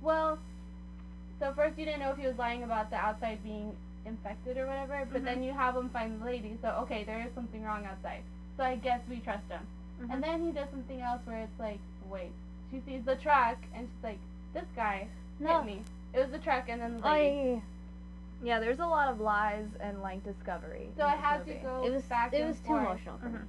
well, 0.02 0.38
so 1.38 1.52
first 1.55 1.79
you 1.79 1.85
didn't 1.85 2.00
know 2.00 2.11
if 2.11 2.19
he 2.19 2.26
was 2.26 2.37
lying 2.38 2.62
about 2.62 2.91
the 2.91 2.97
outside 2.97 3.43
being 3.43 3.75
infected 4.05 4.57
or 4.59 4.67
whatever, 4.67 5.07
but 5.12 5.23
Mhm. 5.23 5.25
then 5.25 5.43
you 5.43 5.52
have 5.52 5.76
him 5.76 5.88
find 5.91 6.21
the 6.21 6.25
lady, 6.25 6.59
so 6.61 6.69
okay, 6.83 7.05
there 7.05 7.21
is 7.21 7.33
something 7.35 7.62
wrong 7.62 7.85
outside. 7.87 8.23
So 8.57 8.64
I 8.64 8.76
guess 8.76 9.00
we 9.09 9.21
trust 9.21 9.49
him. 9.49 9.67
And 10.11 10.23
then 10.23 10.43
he 10.45 10.50
does 10.50 10.69
something 10.71 11.00
else 11.00 11.21
where 11.25 11.38
it's 11.38 11.59
like, 11.61 11.79
wait, 12.11 12.33
she 12.73 12.81
sees 12.81 13.05
the 13.05 13.14
truck 13.17 13.57
and 13.75 13.87
she's 13.88 14.02
like, 14.05 14.19
this 14.52 14.64
guy 14.75 15.07
No. 15.38 15.59
hit 15.59 15.67
me. 15.67 15.85
It 16.14 16.19
was 16.21 16.31
the 16.31 16.38
truck 16.38 16.69
and 16.69 16.81
then 16.81 17.00
the 17.00 17.07
lady. 17.09 17.62
yeah, 18.42 18.61
there's 18.61 18.81
a 18.81 18.87
lot 18.87 19.09
of 19.09 19.21
lies 19.21 19.66
and 19.81 20.00
like 20.02 20.23
discovery. 20.25 20.88
So 20.97 21.07
in 21.07 21.12
it 21.12 21.16
this 21.16 21.25
had 21.25 21.47
to 21.47 21.54
go 21.54 21.85
It 21.87 21.90
was 21.92 22.02
back 22.04 22.33
it 22.33 22.38
and 22.40 22.49
was 22.49 22.59
too 22.59 22.66
forth. 22.66 22.83
emotional 22.83 23.19
for 23.19 23.28
me. 23.28 23.38
Mhm. 23.38 23.45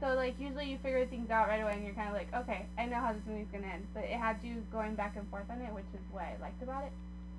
So 0.00 0.14
like 0.14 0.38
usually 0.40 0.70
you 0.70 0.78
figure 0.78 1.04
things 1.06 1.30
out 1.30 1.48
right 1.48 1.60
away 1.60 1.74
and 1.74 1.84
you're 1.84 1.94
kind 1.94 2.08
of 2.08 2.14
like, 2.14 2.32
okay, 2.34 2.66
I 2.78 2.86
know 2.86 2.96
how 2.96 3.12
this 3.12 3.22
movie's 3.26 3.48
gonna 3.52 3.66
end. 3.66 3.86
But 3.94 4.04
it 4.04 4.12
had 4.12 4.36
you 4.42 4.64
going 4.72 4.94
back 4.94 5.16
and 5.16 5.28
forth 5.28 5.50
on 5.50 5.60
it, 5.60 5.72
which 5.72 5.84
is 5.94 6.00
what 6.12 6.22
I 6.24 6.36
liked 6.40 6.62
about 6.62 6.84
it. 6.84 6.92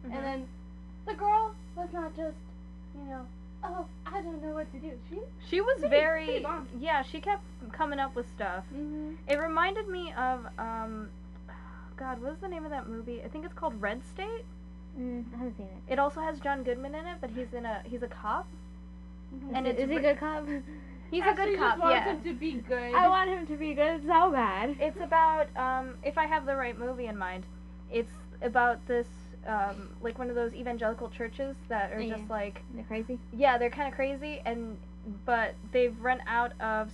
Mhm. 0.07 0.15
And 0.15 0.25
then 0.25 0.47
the 1.05 1.13
girl 1.13 1.55
was 1.75 1.89
not 1.93 2.15
just, 2.15 2.37
you 2.95 3.03
know, 3.09 3.25
oh, 3.63 3.85
I 4.05 4.21
don't 4.21 4.41
know 4.41 4.53
what 4.53 4.71
to 4.73 4.79
do. 4.79 4.91
She. 5.09 5.19
she 5.47 5.61
was 5.61 5.79
pretty- 5.79 5.89
very 5.89 6.25
pretty 6.25 6.45
yeah. 6.79 7.01
She 7.01 7.19
kept 7.21 7.43
coming 7.71 7.99
up 7.99 8.13
with 8.15 8.27
stuff. 8.29 8.63
Mm-hmm. 8.73 9.15
It 9.27 9.35
reminded 9.39 9.87
me 9.87 10.13
of 10.13 10.45
um, 10.59 11.09
God, 11.97 12.21
what 12.21 12.31
is 12.33 12.39
the 12.39 12.47
name 12.47 12.63
of 12.65 12.71
that 12.71 12.87
movie? 12.87 13.21
I 13.23 13.27
think 13.29 13.43
it's 13.45 13.53
called 13.53 13.79
Red 13.81 14.05
State. 14.05 14.45
Mm, 14.97 15.25
I 15.33 15.37
haven't 15.37 15.57
seen 15.57 15.67
it. 15.67 15.93
It 15.93 15.99
also 15.99 16.21
has 16.21 16.39
John 16.39 16.63
Goodman 16.63 16.95
in 16.95 17.05
it, 17.05 17.17
but 17.21 17.29
he's 17.31 17.53
in 17.53 17.65
a 17.65 17.81
he's 17.85 18.03
a 18.03 18.07
cop. 18.07 18.47
And 19.53 19.67
is, 19.67 19.77
is 19.77 19.89
he 19.89 19.95
a 19.97 20.01
good 20.01 20.17
cop? 20.19 20.45
He's 21.11 21.23
Actually, 21.23 21.43
a 21.43 21.57
good 21.57 21.59
just 21.59 21.69
cop. 21.75 21.79
wants 21.79 21.95
Yeah. 21.95 22.13
him 22.13 22.21
to 22.23 22.33
be 22.33 22.51
good. 22.53 22.93
I 22.95 23.07
want 23.07 23.29
him 23.29 23.47
to 23.47 23.55
be 23.57 23.73
good 23.73 24.01
so 24.05 24.31
bad. 24.31 24.75
It's 24.79 24.99
about 25.01 25.47
um, 25.57 25.95
if 26.03 26.17
I 26.17 26.25
have 26.25 26.45
the 26.45 26.55
right 26.55 26.77
movie 26.77 27.07
in 27.07 27.17
mind, 27.17 27.45
it's 27.91 28.11
about 28.41 28.85
this 28.87 29.07
um, 29.47 29.89
like 30.01 30.17
one 30.19 30.29
of 30.29 30.35
those 30.35 30.53
evangelical 30.53 31.09
churches 31.09 31.55
that 31.69 31.91
are 31.93 31.99
Yeah. 32.01 32.17
just 32.17 32.29
like 32.29 32.61
They're 32.73 32.83
crazy. 32.83 33.17
yeah, 33.33 33.57
they're 33.57 33.69
kind 33.69 33.87
of 33.87 33.93
crazy 33.95 34.41
and 34.45 34.77
but 35.25 35.55
they've 35.71 35.97
run 36.01 36.19
out 36.27 36.51
of 36.59 36.87
s- 36.87 36.93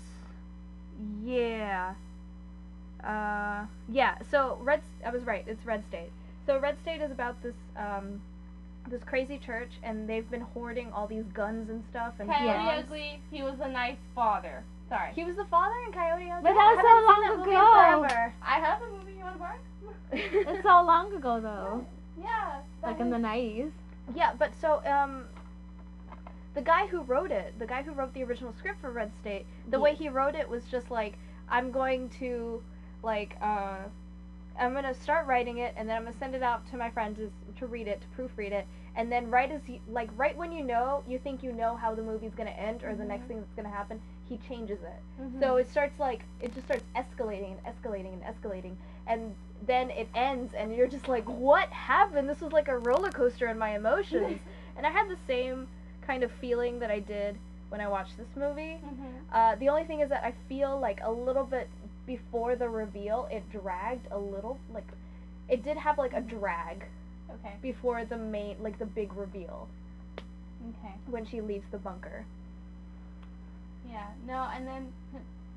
yeah. 1.26 1.94
Uh, 3.04 3.66
yeah. 3.90 4.16
So 4.32 4.58
red, 4.62 4.82
I 5.06 5.10
was 5.10 5.24
right. 5.24 5.44
It's 5.48 5.66
Red 5.66 5.84
State. 5.90 6.12
So 6.46 6.60
Red 6.60 6.78
State 6.82 7.02
is 7.02 7.12
about 7.12 7.42
this 7.42 7.56
um, 7.78 8.22
this 8.90 9.04
crazy 9.04 9.40
church, 9.44 9.72
and 9.84 10.08
they've 10.08 10.30
been 10.30 10.42
hoarding 10.42 10.92
all 10.92 11.08
these 11.08 11.26
guns 11.34 11.70
and 11.70 11.84
stuff. 11.90 12.14
And 12.20 12.30
Coyote 12.30 12.58
bombs. 12.58 12.84
Ugly. 12.86 13.20
He 13.32 13.42
was 13.42 13.56
a 13.62 13.70
nice 13.70 13.98
father. 14.14 14.64
Sorry. 14.90 15.12
He 15.16 15.24
was 15.24 15.36
the 15.36 15.46
father 15.46 15.76
in 15.88 15.92
Coyote 15.94 16.30
Ugly. 16.30 16.44
But 16.44 16.54
that 16.54 16.76
was 16.76 16.80
so 16.86 17.06
long 17.08 17.44
seen 17.46 17.54
that 17.54 17.62
ago. 17.62 18.08
forever. 18.08 18.34
I 18.44 18.60
have 18.60 18.82
a 18.82 18.92
movie 18.92 19.14
you 19.18 19.24
want 19.24 19.36
to 19.36 19.40
borrow? 19.40 19.56
It's 20.12 20.64
so 20.64 20.84
long 20.84 21.14
ago 21.16 21.40
though. 21.42 21.86
Yeah. 22.18 22.62
Like 22.82 22.98
that 22.98 23.04
in 23.04 23.10
the 23.10 23.20
nineties. 23.20 23.72
Yeah, 24.16 24.32
but 24.40 24.52
so 24.62 24.82
um 24.86 25.26
the 26.54 26.62
guy 26.62 26.88
who 26.88 27.02
wrote 27.02 27.30
it, 27.30 27.60
the 27.60 27.68
guy 27.68 27.84
who 27.84 27.92
wrote 27.92 28.14
the 28.14 28.24
original 28.24 28.54
script 28.58 28.80
for 28.80 28.90
Red 28.90 29.12
State, 29.20 29.46
the 29.70 29.82
way 29.82 29.94
he 29.96 30.08
wrote 30.08 30.34
it 30.34 30.50
was 30.50 30.64
just 30.72 30.90
like 30.90 31.18
I'm 31.50 31.72
going 31.72 32.08
to 32.22 32.64
like 33.04 33.36
uh 33.42 33.80
I'm 34.60 34.72
going 34.72 34.86
to 34.86 34.94
start 34.94 35.28
writing 35.28 35.58
it 35.60 35.74
and 35.78 35.88
then 35.90 35.98
I'm 35.98 36.04
going 36.04 36.14
to 36.14 36.20
send 36.20 36.36
it 36.36 36.44
out 36.44 36.66
to 36.72 36.78
my 36.78 36.90
friends 36.90 37.20
to 37.60 37.68
read 37.68 37.88
it, 37.88 38.02
to 38.02 38.22
proofread 38.22 38.52
it, 38.52 38.66
and 38.96 39.12
then 39.12 39.30
right 39.30 39.52
as 39.52 39.62
you 39.68 39.80
like 39.90 40.10
right 40.16 40.36
when 40.38 40.52
you 40.52 40.64
know, 40.64 41.04
you 41.08 41.20
think 41.20 41.44
you 41.44 41.52
know 41.52 41.76
how 41.76 41.94
the 41.94 42.02
movie's 42.02 42.34
going 42.36 42.48
to 42.48 42.60
end 42.60 42.84
or 42.84 42.96
the 42.96 43.04
next 43.04 43.26
Mhm. 43.26 43.28
thing 43.28 43.38
that's 43.42 43.54
going 43.54 43.66
to 43.70 43.76
happen, 43.76 44.02
he 44.30 44.38
changes 44.38 44.80
it. 44.82 45.22
Mhm. 45.22 45.40
So 45.40 45.58
it 45.58 45.70
starts 45.70 46.00
like 46.00 46.24
it 46.42 46.54
just 46.54 46.66
starts 46.68 46.84
escalating 46.96 47.56
and 47.58 47.76
escalating 47.76 48.14
and 48.14 48.24
escalating, 48.24 48.76
and 49.08 49.36
then 49.66 49.90
it 49.92 50.08
ends, 50.16 50.54
and 50.54 50.74
you're 50.76 50.88
just 50.88 51.08
like, 51.08 51.26
what 51.26 51.70
happened? 51.70 52.30
This 52.30 52.42
was 52.42 52.54
like 52.54 52.68
a 52.68 52.78
roller 52.78 53.12
coaster 53.12 53.48
in 53.48 53.58
my 53.58 53.76
emotions, 53.76 54.40
and 54.78 54.86
I 54.86 54.90
had 54.92 55.10
the 55.10 55.18
same 55.28 55.68
kind 56.02 56.24
of 56.24 56.32
feeling 56.34 56.80
that 56.80 56.92
I 56.92 57.00
did 57.00 57.38
when 57.70 57.82
I 57.82 57.88
watched 57.88 58.16
this 58.18 58.28
movie. 58.36 58.80
Mhm. 58.86 59.34
Uh, 59.34 59.56
the 59.56 59.68
only 59.70 59.84
thing 59.86 60.00
is 60.02 60.10
that 60.10 60.24
I 60.24 60.34
feel 60.48 60.80
like 60.80 61.02
a 61.04 61.12
little 61.12 61.44
bit 61.46 61.68
before 62.06 62.56
the 62.56 62.70
reveal, 62.70 63.28
it 63.32 63.44
dragged 63.52 64.08
a 64.12 64.18
little, 64.18 64.60
like 64.74 64.88
it 65.50 65.64
did 65.64 65.78
have 65.78 65.98
like 65.98 66.14
a 66.14 66.18
mm-hmm. 66.22 66.40
drag 66.40 66.86
Okay. 67.44 67.56
before 67.62 68.06
the 68.06 68.18
main, 68.18 68.56
like 68.62 68.78
the 68.80 68.86
big 68.86 69.14
reveal 69.14 69.68
Okay. 70.18 70.94
when 71.08 71.26
she 71.26 71.42
leaves 71.42 71.66
the 71.72 71.78
bunker. 71.78 72.26
Yeah. 73.90 74.08
No, 74.28 74.50
and 74.54 74.68
then 74.68 74.94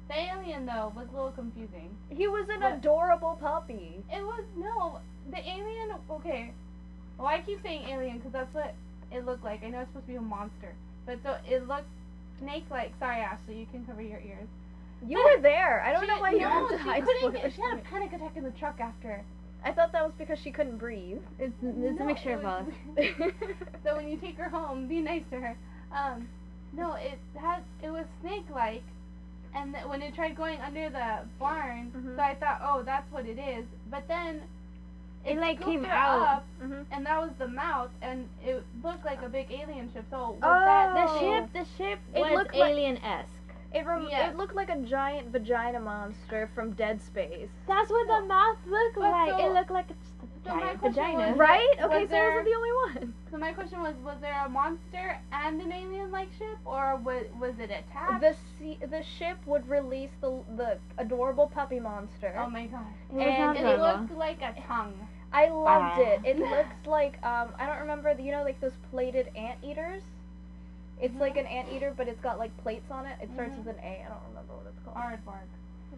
the 0.08 0.18
alien 0.18 0.66
though 0.66 0.92
was 0.96 1.08
a 1.08 1.12
little 1.12 1.32
confusing. 1.32 1.90
He 2.10 2.26
was 2.28 2.48
an 2.48 2.60
What? 2.60 2.74
adorable 2.74 3.36
puppy. 3.40 4.02
It 4.10 4.22
was 4.22 4.44
no 4.56 5.00
the 5.30 5.38
alien. 5.38 5.90
Okay. 6.10 6.52
Well, 7.18 7.26
I 7.26 7.40
keep 7.40 7.62
saying 7.62 7.88
alien 7.88 8.18
because 8.18 8.32
that's 8.32 8.54
what 8.54 8.74
it 9.12 9.24
looked 9.26 9.44
like. 9.44 9.62
I 9.62 9.68
know 9.68 9.80
it's 9.80 9.90
supposed 9.90 10.06
to 10.06 10.12
be 10.12 10.16
a 10.16 10.20
monster, 10.22 10.74
but 11.06 11.18
so 11.22 11.36
it 11.48 11.66
looked 11.66 11.88
snake-like. 12.40 12.92
Sorry, 12.98 13.20
Ashley, 13.20 13.58
you 13.58 13.66
can 13.66 13.84
cover 13.84 14.02
your 14.02 14.20
ears. 14.20 14.48
You 15.06 15.22
were 15.22 15.40
there. 15.42 15.82
I 15.82 15.92
don't 15.92 16.02
She- 16.02 16.06
know 16.08 16.20
why 16.20 16.30
you 16.32 16.40
no, 16.40 16.48
have 16.48 16.68
to 16.68 16.76
couldn't 16.78 17.32
get- 17.42 17.52
She 17.52 17.60
had 17.62 17.78
a 17.78 17.82
panic 17.82 18.12
attack 18.12 18.36
in 18.36 18.44
the 18.44 18.50
truck 18.52 18.80
after. 18.80 19.22
I 19.64 19.72
thought 19.72 19.92
that 19.92 20.04
was 20.04 20.12
because 20.18 20.38
she 20.38 20.50
couldn't 20.52 20.78
breathe. 20.78 21.20
It's 21.38 21.52
it's 21.62 21.98
No, 21.98 22.04
a 22.04 22.06
mixture 22.06 22.32
it 22.32 22.44
of 22.44 22.66
both. 22.96 22.96
so 23.84 23.96
when 23.96 24.08
you 24.08 24.16
take 24.16 24.36
her 24.38 24.48
home, 24.48 24.86
be 24.86 25.00
nice 25.00 25.22
to 25.30 25.40
her. 25.40 25.56
Um, 25.92 26.28
no, 26.72 26.94
it 26.94 27.18
had 27.36 27.62
it 27.82 27.90
was 27.90 28.04
snake-like, 28.20 28.82
and 29.54 29.74
th- 29.74 29.86
when 29.86 30.02
it 30.02 30.14
tried 30.14 30.36
going 30.36 30.60
under 30.60 30.90
the 30.90 31.20
barn, 31.38 31.90
Mhm. 31.96 32.16
so 32.16 32.22
I 32.22 32.34
thought, 32.36 32.60
oh, 32.62 32.82
that's 32.82 33.10
what 33.12 33.26
it 33.26 33.38
is. 33.38 33.64
But 33.90 34.06
then 34.06 34.42
It, 35.24 35.38
like, 35.38 35.56
scooped 35.60 35.70
came 35.70 35.84
her 35.84 35.92
out. 35.92 36.22
up, 36.22 36.46
hmm 36.60 36.82
and 36.92 37.04
that 37.06 37.20
was 37.20 37.30
the 37.38 37.48
mouth, 37.48 37.90
and 38.02 38.28
it 38.44 38.62
looked 38.84 39.04
like 39.04 39.22
a 39.22 39.28
big 39.28 39.50
alien 39.50 39.90
ship. 39.92 40.04
So 40.10 40.30
was 40.30 40.38
Oh. 40.42 40.64
that 40.64 40.94
The 40.94 41.18
ship, 41.18 41.52
the 41.52 41.64
ship 41.76 41.98
It 42.14 42.20
was 42.20 42.32
looked 42.32 42.54
alien 42.54 42.98
esque. 42.98 43.32
It 43.72 43.84
rem- 43.86 44.06
Yes. 44.10 44.32
it 44.32 44.36
looked 44.38 44.54
like 44.54 44.70
a 44.70 44.78
giant 44.78 45.28
vagina 45.28 45.78
monster 45.80 46.48
from 46.54 46.72
Dead 46.72 47.02
Space. 47.02 47.50
That's 47.66 47.90
what 47.90 48.06
the 48.06 48.26
mouth 48.26 48.56
looked 48.66 48.96
like. 48.96 49.30
so- 49.30 49.38
it 49.46 49.52
looked 49.52 49.70
like 49.70 49.88
just 49.88 50.00
a 50.22 50.48
so 50.48 50.58
giant 50.58 50.80
vagina. 50.80 51.28
was- 51.30 51.38
Right? 51.38 51.74
Was 51.76 51.84
Okay, 51.86 51.98
so 51.98 52.02
I 52.02 52.06
there- 52.06 52.28
wasn't 52.30 52.46
the 52.46 52.54
only 52.54 52.72
one. 52.72 53.14
So 53.30 53.36
my 53.36 53.52
question 53.52 53.82
was: 53.82 53.94
Was 54.02 54.16
there 54.22 54.42
a 54.46 54.48
monster 54.48 55.20
and 55.32 55.60
an 55.60 55.70
alien-like 55.70 56.32
ship, 56.32 56.56
or 56.64 56.96
was 56.96 57.26
was 57.38 57.58
it 57.58 57.70
attached? 57.70 58.22
The 58.22 58.34
sea- 58.58 58.78
the 58.88 59.02
ship 59.02 59.36
would 59.44 59.68
release 59.68 60.12
the 60.22 60.40
the 60.56 60.78
adorable 60.96 61.46
puppy 61.48 61.78
monster. 61.78 62.34
oh 62.38 62.48
my 62.48 62.66
god! 62.68 62.86
It 63.14 63.20
And 63.20 63.58
it 63.58 63.66
it 63.66 63.78
looked 63.80 64.12
like 64.12 64.40
a 64.40 64.54
tongue. 64.66 64.94
I 65.30 65.48
loved 65.50 65.98
Ah. 65.98 66.00
it. 66.00 66.20
It 66.24 66.38
looks 66.38 66.86
like 66.86 67.22
um 67.22 67.52
I 67.58 67.66
don't 67.66 67.80
remember 67.80 68.14
the, 68.14 68.22
you 68.22 68.32
know 68.32 68.42
like 68.44 68.58
those 68.62 68.76
plated 68.90 69.28
ant 69.36 69.58
eaters. 69.62 70.02
It's 71.00 71.14
like 71.20 71.36
an 71.36 71.46
ant 71.46 71.68
eater, 71.72 71.92
but 71.96 72.08
it's 72.08 72.20
got 72.20 72.38
like 72.38 72.50
plates 72.62 72.90
on 72.90 73.06
it. 73.06 73.16
It 73.22 73.30
starts 73.34 73.52
Mhm. 73.52 73.64
with 73.64 73.76
an 73.76 73.82
A. 73.84 74.04
I 74.04 74.08
don't 74.08 74.22
remember 74.28 74.54
what 74.54 74.66
it's 74.66 74.84
called. 74.84 74.96
Aardvark. 74.96 75.48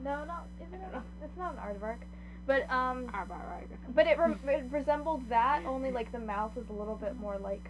No, 0.03 0.25
not 0.25 0.47
isn't 0.61 0.75
it? 0.81 1.03
It's 1.25 1.37
not 1.37 1.55
an 1.55 1.59
aardvark. 1.59 1.99
But 2.47 2.71
um, 2.71 3.07
Aardvark. 3.09 3.67
but 3.95 4.07
it, 4.07 4.19
re- 4.19 4.55
it 4.55 4.65
resembled 4.73 5.29
that. 5.29 5.63
Only 5.67 5.91
like 5.91 6.11
the 6.13 6.19
mouth 6.19 6.57
is 6.57 6.69
a 6.71 6.73
little 6.73 6.97
bit 6.97 7.17
more 7.19 7.39
like 7.39 7.63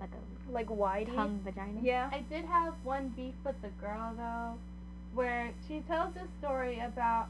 Like 0.00 0.10
a 0.10 0.52
like 0.52 0.66
widey. 0.68 1.14
tongue 1.14 1.40
vagina. 1.44 1.80
Yeah. 1.82 2.10
I 2.12 2.20
did 2.28 2.44
have 2.44 2.74
one 2.84 3.08
beef 3.16 3.34
with 3.44 3.60
the 3.62 3.68
girl 3.80 4.12
though, 4.16 4.54
where 5.14 5.50
she 5.66 5.80
tells 5.88 6.14
a 6.16 6.26
story 6.38 6.78
about 6.80 7.28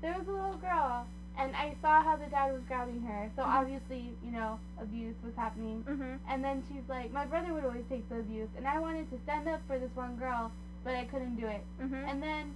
there 0.00 0.14
was 0.18 0.26
a 0.28 0.32
little 0.32 0.56
girl 0.58 1.06
and 1.38 1.54
I 1.56 1.74
saw 1.82 2.02
how 2.02 2.16
the 2.16 2.26
dad 2.26 2.52
was 2.52 2.62
grabbing 2.68 3.00
her. 3.02 3.30
So 3.36 3.42
Mhm. 3.42 3.46
obviously, 3.48 4.14
you 4.24 4.30
know, 4.30 4.58
abuse 4.80 5.16
was 5.24 5.34
happening. 5.34 5.82
Mhm. 5.84 6.18
And 6.28 6.44
then 6.44 6.62
she's 6.68 6.88
like, 6.88 7.12
my 7.12 7.26
brother 7.26 7.52
would 7.52 7.64
always 7.64 7.84
take 7.88 8.08
the 8.08 8.20
abuse, 8.20 8.48
and 8.56 8.66
I 8.66 8.78
wanted 8.78 9.10
to 9.10 9.18
stand 9.24 9.48
up 9.48 9.60
for 9.66 9.78
this 9.78 9.94
one 9.96 10.16
girl, 10.16 10.52
but 10.84 10.94
I 10.94 11.04
couldn't 11.06 11.36
do 11.36 11.46
it. 11.46 11.64
Mhm. 11.80 12.08
And 12.08 12.22
then 12.22 12.54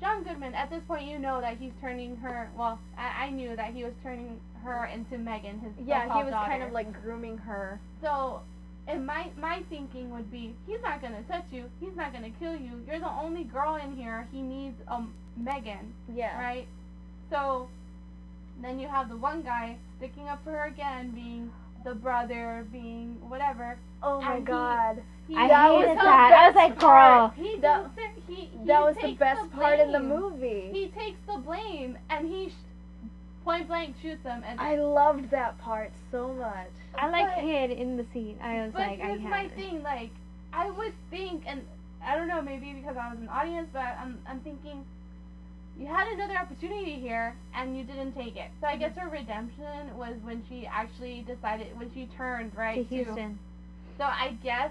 John 0.00 0.24
Goodman, 0.24 0.54
at 0.54 0.68
this 0.68 0.82
point, 0.84 1.04
you 1.04 1.18
know 1.20 1.40
that 1.40 1.58
he's 1.58 1.72
turning 1.80 2.16
her. 2.16 2.50
Well, 2.56 2.78
I, 2.98 3.26
I 3.26 3.30
knew 3.30 3.54
that 3.54 3.72
he 3.72 3.84
was 3.84 3.94
turning 4.02 4.40
her 4.64 4.86
into 4.86 5.16
Megan, 5.18 5.60
his 5.60 5.72
yeah, 5.86 6.02
he 6.12 6.24
was 6.24 6.32
kind 6.32 6.62
of 6.62 6.72
like 6.72 6.92
grooming 7.02 7.38
her. 7.38 7.78
So, 8.00 8.42
and 8.88 9.06
my 9.06 9.30
my 9.36 9.62
thinking 9.70 10.10
would 10.10 10.28
be, 10.30 10.56
he's 10.66 10.80
not 10.82 11.00
gonna 11.02 11.22
touch 11.24 11.44
you. 11.52 11.70
He's 11.80 11.94
not 11.94 12.12
gonna 12.12 12.30
kill 12.30 12.56
you. 12.56 12.82
You're 12.86 12.98
the 12.98 13.10
only 13.10 13.44
girl 13.44 13.76
in 13.76 13.94
here. 13.96 14.26
He 14.32 14.42
needs 14.42 14.80
um 14.88 15.14
Megan, 15.36 15.94
Yeah. 16.08 16.36
right? 16.40 16.66
So, 17.30 17.68
then 18.60 18.78
you 18.78 18.88
have 18.88 19.08
the 19.08 19.16
one 19.16 19.42
guy 19.42 19.76
sticking 19.98 20.28
up 20.28 20.42
for 20.44 20.50
her 20.52 20.64
again, 20.66 21.10
being 21.10 21.50
the 21.84 21.94
brother, 21.94 22.66
being 22.72 23.16
whatever. 23.28 23.76
Oh 24.02 24.20
my 24.20 24.36
And 24.36 24.46
god. 24.46 25.02
He, 25.28 25.36
I 25.36 25.48
That 25.48 25.70
hated 25.70 25.88
was 25.88 25.96
the 25.98 26.02
that. 26.04 26.32
I 26.32 26.46
was 26.48 26.54
best 26.54 26.56
like, 26.56 26.78
part. 26.80 27.34
girl. 27.36 27.44
He 27.46 27.58
That- 27.60 27.82
does 27.82 27.90
it. 27.96 28.22
He, 28.28 28.34
he 28.58 28.66
that 28.66 28.82
was 28.82 28.94
the 28.96 29.00
takes 29.02 29.18
best 29.18 29.50
part 29.52 29.80
in 29.80 29.92
the 29.92 30.00
movie. 30.00 30.70
He 30.72 30.88
takes 30.88 31.18
the 31.26 31.38
blame 31.38 31.96
and 32.10 32.28
he 32.28 32.50
sh- 32.50 32.52
point 33.44 33.66
blank 33.68 33.96
shoots 34.02 34.22
him. 34.24 34.42
And 34.46 34.60
I 34.60 34.76
loved 34.76 35.30
that 35.30 35.58
part 35.58 35.90
so 36.10 36.32
much. 36.34 36.68
I 36.96 37.08
like 37.08 37.34
But- 37.34 37.44
hid 37.44 37.70
in 37.70 37.96
the 37.96 38.04
scene. 38.12 38.36
I 38.42 38.62
was 38.64 38.72
But 38.72 38.80
like, 38.82 39.00
I 39.00 39.06
here's 39.06 39.20
had 39.22 39.30
my 39.30 39.42
it. 39.44 39.54
thing, 39.54 39.82
like 39.82 40.10
I 40.52 40.70
would 40.70 40.92
think, 41.10 41.44
and 41.46 41.62
I 42.04 42.14
don't 42.16 42.28
know, 42.28 42.42
maybe 42.42 42.72
because 42.74 42.96
I 42.96 43.08
was 43.10 43.18
an 43.18 43.28
audience, 43.28 43.68
but 43.72 43.96
I'm 44.00 44.18
I'm 44.28 44.40
thinking 44.40 44.84
you 45.82 45.88
had 45.88 46.06
another 46.06 46.36
opportunity 46.36 46.94
here 47.00 47.34
and 47.54 47.76
you 47.76 47.82
didn't 47.82 48.12
take 48.12 48.36
it. 48.36 48.50
So 48.60 48.68
I 48.68 48.76
guess 48.76 48.96
her 48.96 49.08
redemption 49.08 49.96
was 49.96 50.14
when 50.22 50.44
she 50.48 50.66
actually 50.66 51.24
decided 51.26 51.76
when 51.78 51.92
she 51.92 52.06
turned 52.16 52.54
right 52.56 52.88
to 52.88 52.94
Houston. 52.94 53.38
So 53.98 54.04
I 54.04 54.36
guess 54.42 54.70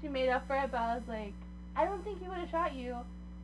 she 0.00 0.08
made 0.08 0.28
up 0.28 0.46
for 0.48 0.56
it, 0.56 0.70
but 0.72 0.80
I 0.80 0.94
was 0.96 1.04
like, 1.08 1.32
I 1.76 1.84
don't 1.84 2.02
think 2.04 2.20
he 2.20 2.28
would 2.28 2.38
have 2.38 2.50
shot 2.50 2.74
you. 2.74 2.96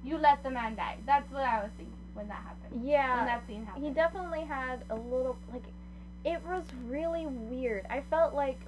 You 0.03 0.19
let 0.19 0.43
the 0.43 0.51
man 0.51 0.75
die. 0.75 0.97
That's 1.07 1.31
what 1.33 1.45
I 1.45 1.63
was 1.63 1.71
thinking 1.77 1.95
when 2.15 2.29
that 2.29 2.43
happened. 2.43 2.85
Yeah, 2.85 3.17
when 3.17 3.27
that 3.27 3.47
scene 3.47 3.65
happened. 3.65 3.85
He 3.85 3.91
definitely 3.93 4.43
had 4.43 4.83
a 4.91 4.97
little 4.97 5.37
like 5.53 5.65
it 6.25 6.45
was 6.47 6.65
really 6.89 7.27
weird. 7.27 7.87
I 7.89 8.03
felt 8.11 8.35
like 8.35 8.59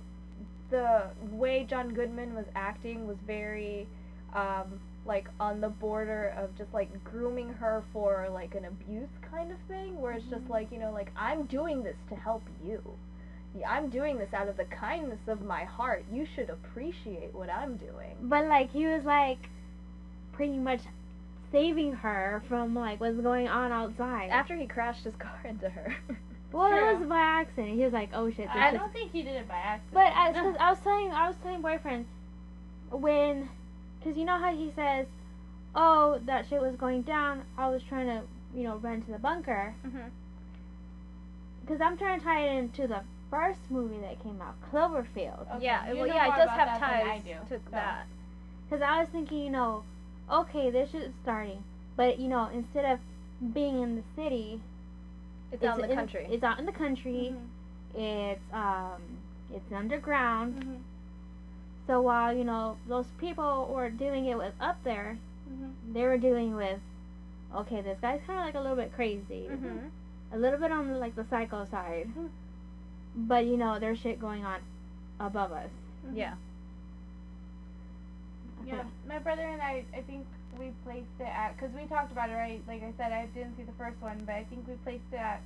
the 0.70 1.10
way 1.32 1.64
John 1.68 1.92
Goodman 1.92 2.34
was 2.34 2.46
acting 2.54 3.08
was 3.08 3.16
very 3.26 3.88
um 4.34 4.80
like 5.06 5.28
on 5.40 5.60
the 5.60 5.68
border 5.68 6.34
of 6.36 6.56
just 6.56 6.72
like 6.74 6.88
grooming 7.04 7.48
her 7.54 7.82
for 7.92 8.28
like 8.32 8.54
an 8.54 8.66
abuse 8.66 9.08
kind 9.30 9.50
of 9.50 9.58
thing 9.66 10.00
where 10.00 10.12
it's 10.12 10.26
just 10.26 10.44
Mhm. 10.46 10.50
like 10.50 10.70
you 10.72 10.78
know 10.78 10.90
like 10.92 11.10
I'm 11.16 11.44
doing 11.44 11.82
this 11.82 11.96
to 12.10 12.14
help 12.16 12.42
you. 12.64 12.82
Yeah, 13.58 13.70
I'm 13.70 13.88
doing 13.88 14.18
this 14.18 14.32
out 14.32 14.46
of 14.48 14.56
the 14.56 14.64
kindness 14.66 15.26
of 15.26 15.42
my 15.42 15.64
heart. 15.64 16.04
You 16.12 16.24
should 16.24 16.50
appreciate 16.50 17.34
what 17.34 17.50
I'm 17.50 17.76
doing. 17.76 18.14
But 18.22 18.46
like 18.46 18.70
he 18.70 18.86
was 18.86 19.04
like 19.04 19.48
pretty 20.32 20.56
much 20.58 20.82
saving 21.50 21.94
her 21.94 22.42
from 22.48 22.74
like 22.74 23.00
what's 23.00 23.18
going 23.20 23.48
on 23.48 23.72
outside. 23.72 24.30
After 24.30 24.54
he 24.54 24.66
crashed 24.66 25.04
his 25.04 25.16
car 25.16 25.40
into 25.44 25.68
her. 25.68 25.96
well, 26.52 26.66
it 26.94 26.98
was 26.98 27.08
by 27.08 27.18
accident. 27.18 27.74
He 27.76 27.82
was 27.84 27.92
like, 27.92 28.10
"Oh 28.14 28.28
shit!" 28.30 28.46
This 28.46 28.54
I 28.54 28.68
is 28.70 28.78
don't 28.78 28.92
think 28.92 29.10
he 29.10 29.22
did 29.22 29.34
it 29.34 29.48
by 29.48 29.56
accident. 29.56 29.94
But 29.94 30.12
I, 30.14 30.66
I 30.66 30.70
was 30.70 30.78
telling, 30.80 31.10
I 31.10 31.26
was 31.26 31.36
telling 31.42 31.60
boyfriend 31.62 32.06
when, 32.90 33.48
cause 34.02 34.16
you 34.16 34.24
know 34.24 34.38
how 34.38 34.54
he 34.54 34.72
says, 34.74 35.06
"Oh, 35.74 36.20
that 36.26 36.46
shit 36.48 36.60
was 36.60 36.76
going 36.76 37.02
down." 37.02 37.44
I 37.58 37.68
was 37.68 37.82
trying 37.88 38.06
to, 38.06 38.22
you 38.54 38.64
know, 38.64 38.76
run 38.76 39.02
to 39.02 39.12
the 39.12 39.18
bunker, 39.18 39.74
mm-hmm. 39.86 40.08
cause 41.66 41.80
I'm 41.80 41.96
trying 41.96 42.18
to 42.18 42.24
tie 42.24 42.46
it 42.46 42.58
into 42.58 42.86
the 42.86 43.02
first 43.30 43.60
movie 43.70 43.98
that 44.00 44.22
came 44.22 44.40
out, 44.40 44.54
Cloverfield. 44.72 45.54
Okay, 45.56 45.64
yeah, 45.64 45.90
you 45.92 45.98
well, 45.98 46.06
yeah, 46.06 46.26
it 46.34 46.36
does 46.38 46.48
have 46.50 46.80
that 46.80 46.82
I 46.82 47.02
ties 47.02 47.22
do, 47.22 47.34
to 47.56 47.62
so. 47.64 47.70
that. 47.70 48.06
Cause 48.68 48.80
I 48.82 49.00
was 49.00 49.08
thinking, 49.10 49.38
you 49.38 49.50
know, 49.50 49.82
okay, 50.30 50.70
this 50.70 50.90
shit 50.90 51.02
is 51.02 51.12
starting, 51.22 51.62
but 51.96 52.18
you 52.18 52.28
know, 52.28 52.48
instead 52.52 52.84
of 52.84 52.98
being 53.54 53.82
in 53.82 53.96
the 53.96 54.02
city, 54.16 54.60
It's, 55.52 55.62
out 55.64 55.76
in 55.80 55.86
the 55.86 55.90
in- 55.92 55.96
country. 55.98 56.26
It's 56.30 56.42
out 56.44 56.58
in 56.58 56.66
the 56.66 56.72
country. 56.72 57.34
Mhm. 57.34 57.46
It's 57.94 58.52
um, 58.52 59.02
it's 59.52 59.72
underground. 59.72 60.54
Mhm. 60.62 60.78
So 61.90 62.00
while 62.00 62.32
you 62.32 62.44
know 62.44 62.76
those 62.86 63.06
people 63.18 63.68
were 63.74 63.90
dealing 63.90 64.26
it 64.26 64.38
with 64.38 64.54
up 64.60 64.78
there, 64.84 65.18
Mhm. 65.50 65.72
they 65.92 66.04
were 66.04 66.18
dealing 66.18 66.54
with 66.54 66.78
okay 67.52 67.80
this 67.80 67.98
guy's 68.00 68.20
kind 68.24 68.38
of 68.38 68.44
like 68.44 68.54
a 68.54 68.60
little 68.60 68.76
bit 68.76 68.92
crazy 68.94 69.48
mm-hmm. 69.50 69.88
a 70.32 70.38
little 70.38 70.60
bit 70.60 70.70
on 70.70 71.00
like 71.00 71.16
the 71.16 71.24
psycho 71.24 71.64
side 71.64 72.06
Mhm. 72.16 72.28
but 73.16 73.44
you 73.44 73.56
know 73.56 73.80
there's 73.80 73.98
shit 73.98 74.20
going 74.20 74.44
on 74.44 74.60
above 75.18 75.50
us 75.50 75.72
Mhm. 76.06 76.16
Yeah. 76.16 76.34
Yeah, 78.64 78.84
my 79.08 79.18
brother 79.18 79.48
and 79.48 79.60
I, 79.60 79.84
I 79.92 80.02
think 80.02 80.24
we 80.60 80.70
placed 80.84 81.18
it 81.18 81.26
at, 81.26 81.56
because 81.56 81.74
we 81.74 81.86
talked 81.86 82.12
about 82.12 82.30
it, 82.30 82.34
right? 82.34 82.62
Like 82.68 82.84
I 82.84 82.92
said, 82.96 83.10
I 83.10 83.26
didn't 83.34 83.56
see 83.56 83.64
the 83.64 83.72
first 83.72 84.00
one, 84.00 84.22
but 84.26 84.36
I 84.36 84.44
think 84.44 84.68
we 84.68 84.74
placed 84.84 85.10
it 85.12 85.16
at 85.18 85.40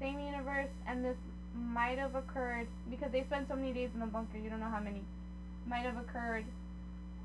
same 0.00 0.18
universe, 0.18 0.68
and 0.86 1.02
this 1.04 1.16
might 1.54 1.98
have 1.98 2.14
occurred, 2.16 2.66
because 2.90 3.10
they 3.12 3.22
spent 3.22 3.48
so 3.48 3.54
many 3.54 3.72
days 3.72 3.90
in 3.94 4.00
the 4.00 4.06
bunker, 4.06 4.36
you 4.36 4.50
don't 4.50 4.60
know 4.60 4.68
how 4.68 4.80
many, 4.80 5.02
might 5.68 5.84
have 5.84 5.96
occurred 5.96 6.44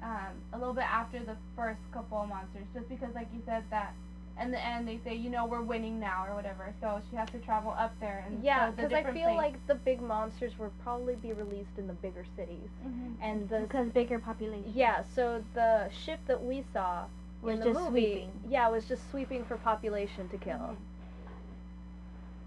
um, 0.02 0.34
a 0.54 0.58
little 0.58 0.74
bit 0.74 0.84
after 0.84 1.20
the 1.20 1.36
first 1.56 1.80
couple 1.94 2.18
of 2.22 2.30
monsters, 2.30 2.66
just 2.74 2.90
because, 2.90 3.14
like 3.16 3.28
you 3.34 3.42
said, 3.46 3.64
that 3.70 3.94
in 4.42 4.52
the 4.52 4.66
end 4.66 4.88
they 4.88 5.00
say, 5.04 5.16
you 5.16 5.30
know, 5.30 5.46
we're 5.46 5.62
winning 5.62 6.00
now, 6.00 6.26
or 6.28 6.36
whatever, 6.36 6.74
so 6.82 7.00
she 7.10 7.16
has 7.16 7.30
to 7.30 7.38
travel 7.40 7.74
up 7.78 7.94
there, 8.00 8.24
and 8.28 8.44
Yeah, 8.44 8.68
so 8.70 8.76
because 8.76 8.94
I 8.94 9.04
feel 9.14 9.26
place. 9.26 9.38
like 9.38 9.68
the 9.68 9.76
big 9.76 10.02
monsters 10.02 10.58
will 10.58 10.72
probably 10.84 11.16
be 11.16 11.34
released 11.34 11.78
in 11.78 11.88
the 11.88 11.94
bigger 11.94 12.26
cities, 12.36 12.70
Mhm. 12.86 13.14
and 13.22 13.48
the 13.50 13.60
because 13.62 13.90
bigger 13.90 14.20
population 14.20 14.72
yeah. 14.74 15.04
So 15.16 15.44
the 15.54 15.90
ship 15.90 16.20
that 16.28 16.44
we 16.44 16.64
saw 16.74 17.06
was 17.42 17.54
in 17.54 17.60
the 17.60 17.66
just 17.74 17.80
movie, 17.80 18.02
sweeping 18.12 18.32
yeah, 18.50 18.68
was 18.70 18.88
just 18.88 19.10
sweeping 19.12 19.46
for 19.46 19.58
population 19.58 20.28
to 20.30 20.38
kill, 20.38 20.58
Mhm. 20.58 20.76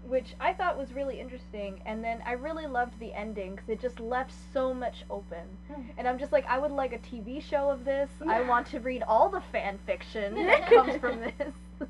Which 0.07 0.35
I 0.39 0.53
thought 0.53 0.77
was 0.77 0.93
really 0.93 1.19
interesting. 1.19 1.81
And 1.85 2.03
then 2.03 2.21
I 2.25 2.33
really 2.33 2.65
loved 2.65 2.99
the 2.99 3.13
ending 3.13 3.55
because 3.55 3.69
it 3.69 3.79
just 3.81 3.99
left 3.99 4.31
so 4.53 4.73
much 4.73 5.03
open. 5.09 5.45
And 5.97 6.07
I'm 6.07 6.17
just 6.17 6.31
like, 6.31 6.45
I 6.47 6.57
would 6.57 6.71
like 6.71 6.93
a 6.93 6.99
TV 6.99 7.41
show 7.41 7.69
of 7.69 7.83
this. 7.85 8.09
I 8.27 8.41
want 8.41 8.67
to 8.67 8.79
read 8.79 9.03
all 9.03 9.29
the 9.29 9.41
fan 9.51 9.77
fiction 9.85 10.35
that 10.47 10.67
comes 10.67 10.97
from 10.97 11.19
this. 11.21 11.53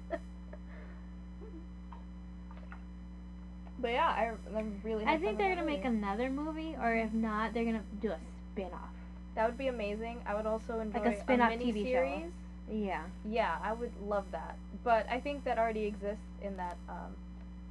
but 3.79 3.91
yeah, 3.91 4.07
I, 4.07 4.31
I'm 4.57 4.79
really. 4.83 5.05
i 5.05 5.17
think 5.17 5.37
they're 5.37 5.49
gonna 5.49 5.61
that 5.61 5.67
make 5.71 5.85
another 5.85 6.29
movie 6.29 6.75
or 6.81 6.95
if 6.95 7.13
not 7.13 7.53
they're 7.53 7.65
gonna 7.65 7.83
do 8.01 8.09
a 8.11 8.17
spin-off 8.53 8.89
That 9.35 9.45
would 9.47 9.57
be 9.57 9.67
amazing. 9.67 10.19
I 10.25 10.33
would 10.35 10.45
also 10.47 10.79
enjoy 10.79 10.99
like 10.99 11.15
a 11.15 11.19
spin-off 11.19 11.49
mini 11.49 11.71
TV 11.71 11.77
show. 11.79 11.91
series. 11.91 12.31
yeah 12.71 13.03
Yeah, 13.29 13.57
I 13.63 13.73
would 13.73 13.91
love 14.07 14.25
that. 14.31 14.57
But 14.83 15.07
I 15.09 15.19
think 15.19 15.43
that 15.45 15.57
already 15.59 15.85
exists 15.85 16.23
in 16.41 16.57
that 16.57 16.77
um, 16.89 17.15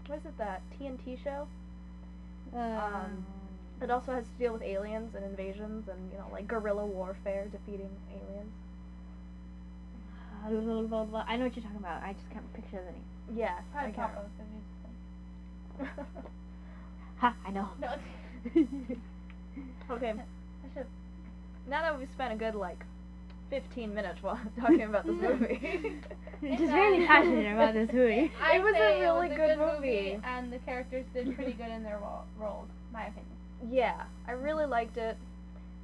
what 0.06 0.18
is 0.18 0.26
it? 0.26 0.38
That 0.38 0.62
TNT 0.78 1.22
show. 1.22 1.46
um, 2.54 3.24
It 3.82 3.90
also 3.90 4.12
has 4.12 4.24
to 4.24 4.30
deal 4.38 4.52
with 4.52 4.62
aliens 4.62 5.14
and 5.14 5.24
invasions 5.24 5.88
and 5.88 6.10
you 6.12 6.18
know 6.18 6.26
like 6.32 6.46
guerrilla 6.48 6.84
warfare, 6.86 7.46
defeating 7.50 7.90
aliens. 8.10 8.52
I 10.44 11.36
know 11.36 11.44
what 11.44 11.56
you're 11.56 11.62
talking 11.62 11.78
about. 11.78 12.02
I 12.02 12.12
just 12.12 12.30
can't 12.30 12.52
picture 12.54 12.78
the 12.78 12.92
name. 12.92 13.02
Yeah, 13.34 13.58
Probably 13.72 13.90
I 13.90 13.92
can't 13.92 14.12
Papa, 14.12 14.30
'cause 14.38 14.46
he's 14.54 15.88
just 15.88 16.14
like, 16.16 16.26
Ha! 17.18 17.34
I 17.46 17.50
know. 17.50 17.68
no, 17.80 17.88
okay. 19.90 20.10
I 20.10 20.82
Now 21.68 21.82
that 21.82 21.98
we've 21.98 22.10
spent 22.14 22.32
a 22.32 22.36
good 22.36 22.54
like 22.54 22.84
15 23.50 23.94
minutes 23.94 24.22
while 24.22 24.38
talking 24.60 24.82
about 24.82 25.06
this 25.06 25.16
movie. 25.20 25.60
just 26.56 26.72
really 26.72 27.06
passionate 27.06 27.52
about 27.54 27.74
this 27.74 27.90
movie. 27.92 28.30
I 28.42 28.56
It 28.56 28.62
was 28.62 28.74
a 28.74 29.00
really 29.00 29.28
was 29.28 29.36
good 29.36 29.50
a 29.50 29.56
good 29.56 29.58
movie. 29.80 30.20
and 30.24 30.52
the 30.52 30.58
characters 30.58 31.04
did 31.14 31.34
pretty 31.34 31.52
good 31.52 31.68
in 31.70 31.82
their 31.82 31.98
ro- 31.98 32.24
roles, 32.38 32.68
my 32.92 33.04
opinion. 33.06 33.26
yeah, 33.70 34.04
I 34.26 34.32
really 34.32 34.66
liked 34.66 34.96
it. 34.96 35.16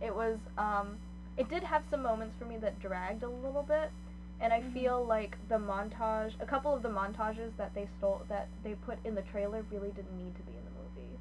It 0.00 0.14
was 0.14 0.38
um 0.58 0.98
it 1.38 1.48
did 1.48 1.62
have 1.62 1.82
some 1.90 2.02
moments 2.02 2.34
for 2.38 2.44
me 2.44 2.56
that 2.58 2.78
dragged 2.80 3.22
a 3.22 3.28
little 3.28 3.62
bit. 3.62 3.90
And 4.40 4.52
I 4.52 4.60
Mhm. 4.60 4.72
feel 4.74 5.04
like 5.06 5.36
the 5.48 5.56
montage, 5.56 6.32
a 6.40 6.46
couple 6.46 6.74
of 6.74 6.82
the 6.82 6.88
montages 6.88 7.56
that 7.58 7.72
they 7.74 7.86
stole, 7.98 8.22
that 8.28 8.48
they 8.64 8.74
put 8.74 8.98
in 9.04 9.14
the 9.14 9.22
trailer, 9.22 9.62
really 9.70 9.90
didn't 9.90 10.16
need 10.18 10.34
to 10.34 10.42
be 10.42 10.50
in 10.52 10.64
the 10.64 10.70
movie. 10.82 11.18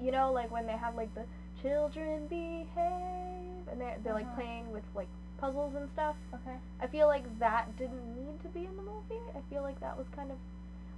You 0.00 0.10
know, 0.10 0.32
like 0.32 0.50
when 0.50 0.66
they 0.66 0.76
have 0.76 0.94
like 0.94 1.14
the 1.14 1.24
children 1.62 2.26
behave, 2.28 3.41
and 3.72 3.80
they're 3.80 3.96
they're 4.04 4.14
like 4.14 4.26
Uh-huh. 4.26 4.36
playing 4.42 4.70
with 4.70 4.84
like 4.94 5.08
puzzles 5.38 5.74
and 5.74 5.88
stuff. 5.90 6.16
Okay. 6.34 6.56
I 6.80 6.86
feel 6.86 7.08
like 7.08 7.24
that 7.40 7.76
didn't 7.76 8.14
need 8.14 8.40
to 8.42 8.48
be 8.48 8.64
in 8.66 8.76
the 8.76 8.82
movie. 8.82 9.22
I 9.34 9.40
feel 9.50 9.62
like 9.62 9.80
that 9.80 9.96
was 9.98 10.06
kind 10.14 10.30
of 10.30 10.36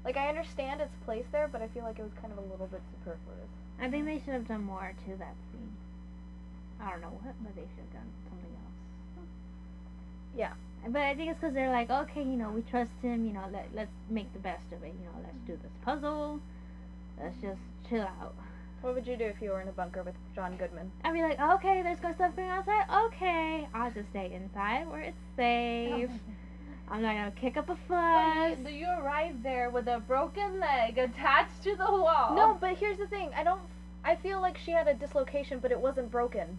like 0.05 0.17
I 0.19 0.29
understand 0.29 0.81
its 0.83 0.95
place 1.07 1.25
there, 1.33 1.49
but 1.49 1.63
I 1.63 1.69
feel 1.69 1.85
like 1.85 1.99
it 1.99 2.03
was 2.03 2.13
kind 2.21 2.33
of 2.33 2.39
a 2.39 2.47
little 2.53 2.67
bit 2.67 2.83
superfluous. 2.93 3.49
I 3.81 3.89
think 3.91 4.05
they 4.05 4.19
should 4.19 4.35
have 4.35 4.47
done 4.47 4.63
more 4.65 4.93
to 5.07 5.11
that 5.17 5.35
scene. 5.51 5.73
I 6.81 6.91
don't 6.91 7.01
know 7.01 7.17
what, 7.23 7.35
but 7.43 7.55
they 7.57 7.63
should 7.63 7.85
have 7.89 7.93
done 7.95 8.11
something 8.29 8.53
else. 8.53 9.27
Yeah. 10.37 10.53
But 10.87 11.01
I 11.03 11.15
think 11.15 11.31
it's 11.31 11.41
because 11.41 11.55
they're 11.55 11.71
like, 11.73 11.89
okay, 11.89 12.21
you 12.23 12.37
know, 12.37 12.51
we 12.51 12.61
trust 12.63 12.93
him. 13.01 13.25
You 13.25 13.33
know, 13.33 13.45
let 13.51 13.69
let's 13.75 13.91
make 14.11 14.31
the 14.35 14.39
best 14.41 14.67
of 14.73 14.83
it. 14.83 14.93
You 15.01 15.07
know, 15.07 15.17
let's 15.25 15.41
do 15.47 15.57
this 15.63 15.73
puzzle. 15.83 16.41
Let's 17.19 17.41
just 17.41 17.61
chill 17.89 18.03
out. 18.21 18.35
What 18.85 18.95
would 18.95 19.07
you 19.07 19.17
do 19.17 19.25
if 19.25 19.41
you 19.41 19.49
were 19.49 19.63
in 19.63 19.69
a 19.69 19.73
bunker 19.73 20.03
with 20.03 20.15
John 20.35 20.57
Goodman? 20.59 20.93
I'd 21.05 21.15
be 21.15 21.23
like, 21.23 21.41
okay, 21.41 21.81
there's 21.83 21.99
going 22.01 22.15
stuff 22.17 22.37
going 22.37 22.51
outside. 22.51 22.85
Okay, 23.07 23.67
I'll 23.73 23.91
just 23.91 24.11
stay 24.11 24.31
inside 24.35 24.87
where 24.91 25.01
it's 25.01 25.17
safe. 25.37 26.11
I'm 26.91 27.01
not 27.01 27.15
gonna 27.15 27.31
kick 27.31 27.57
up 27.57 27.71
a 27.71 27.77
So 27.89 27.95
fuss. 27.95 28.59
you, 28.71 28.81
you 28.81 28.87
arrived 29.01 29.43
there 29.43 29.71
with 29.71 29.87
a 29.89 30.01
broken 30.01 30.61
leg 30.61 30.99
attached 30.99 31.63
to 31.63 31.75
the 31.77 31.85
wall. 31.91 32.35
No, 32.37 32.59
but 32.61 32.77
here's 32.77 32.99
the 32.99 33.07
thing. 33.07 33.31
I 33.35 33.43
don't. 33.43 33.63
I 34.05 34.17
feel 34.17 34.43
like 34.43 34.59
she 34.59 34.73
had 34.73 34.87
a 34.87 34.93
dislocation, 34.93 35.61
but 35.61 35.73
it 35.73 35.81
wasn't 35.81 36.11
broken. 36.11 36.59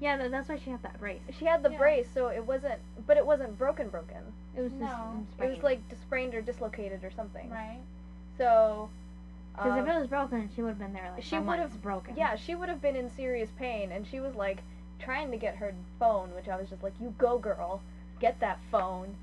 Yeah, 0.00 0.16
tha- 0.16 0.30
that's 0.30 0.48
why 0.48 0.56
she 0.64 0.70
had 0.70 0.82
that 0.84 0.98
brace. 0.98 1.20
She 1.38 1.44
had 1.44 1.62
the 1.62 1.70
Yeah. 1.72 1.76
brace, 1.76 2.08
so 2.14 2.28
it 2.28 2.46
wasn't. 2.46 2.78
But 3.06 3.18
it 3.18 3.26
wasn't 3.26 3.58
broken. 3.58 3.90
Broken. 3.90 4.22
It 4.56 4.62
was 4.62 4.70
just 4.70 4.80
No. 4.80 4.88
mm, 5.38 5.44
It 5.44 5.50
was 5.50 5.62
like 5.62 5.80
sprained 6.00 6.32
or 6.34 6.40
dislocated 6.40 7.04
or 7.04 7.10
something. 7.10 7.50
Right. 7.50 7.80
So. 8.38 8.88
Because 9.58 9.72
um, 9.72 9.78
if 9.80 9.94
it 9.94 9.98
was 9.98 10.06
broken, 10.08 10.48
she 10.54 10.62
would 10.62 10.70
have 10.70 10.78
been 10.78 10.92
there 10.92 11.10
like 11.14 11.22
she 11.24 11.38
would've- 11.38 11.82
broken. 11.82 12.14
Yeah, 12.16 12.36
she 12.36 12.54
would 12.54 12.68
have 12.68 12.80
been 12.80 12.96
in 12.96 13.10
serious 13.10 13.50
pain, 13.58 13.90
and 13.92 14.06
she 14.06 14.20
was 14.20 14.34
like 14.34 14.62
trying 15.00 15.30
to 15.32 15.36
get 15.36 15.56
her 15.56 15.74
phone, 15.98 16.34
which 16.34 16.48
I 16.48 16.56
was 16.56 16.68
just 16.70 16.82
like, 16.82 16.92
"You 17.00 17.12
go, 17.18 17.38
girl, 17.38 17.80
get 18.20 18.38
that 18.40 18.58
phone." 18.70 19.14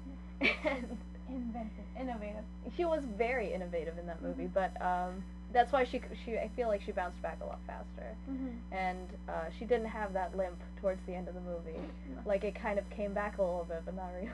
And 0.65 0.98
Inventive, 1.28 1.86
innovative. 2.00 2.43
she 2.78 2.86
was 2.86 3.02
very 3.17 3.52
innovative 3.52 3.98
in 3.98 4.06
that 4.06 4.21
movie, 4.21 4.43
Mhm. 4.43 4.54
but 4.54 4.80
um, 4.82 5.24
that's 5.52 5.71
why 5.71 5.84
she 5.84 6.00
she 6.24 6.38
I 6.38 6.50
feel 6.56 6.67
like 6.67 6.82
she 6.84 6.91
bounced 6.91 7.19
back 7.21 7.39
a 7.41 7.45
lot 7.45 7.60
faster, 7.65 8.15
Mm-hmm. 8.30 8.50
and 8.71 9.08
uh, 9.28 9.45
she 9.58 9.65
didn't 9.65 9.88
have 9.88 10.13
that 10.13 10.36
limp 10.38 10.58
towards 10.82 11.00
the 11.08 11.15
end 11.15 11.28
of 11.28 11.34
the 11.34 11.41
movie. 11.41 11.80
Like 12.26 12.43
it 12.43 12.54
kind 12.56 12.78
of 12.78 12.88
came 12.91 13.13
back 13.13 13.38
a 13.39 13.41
little 13.41 13.65
bit, 13.67 13.82
but 13.86 13.95
not 13.95 14.10
really. 14.15 14.30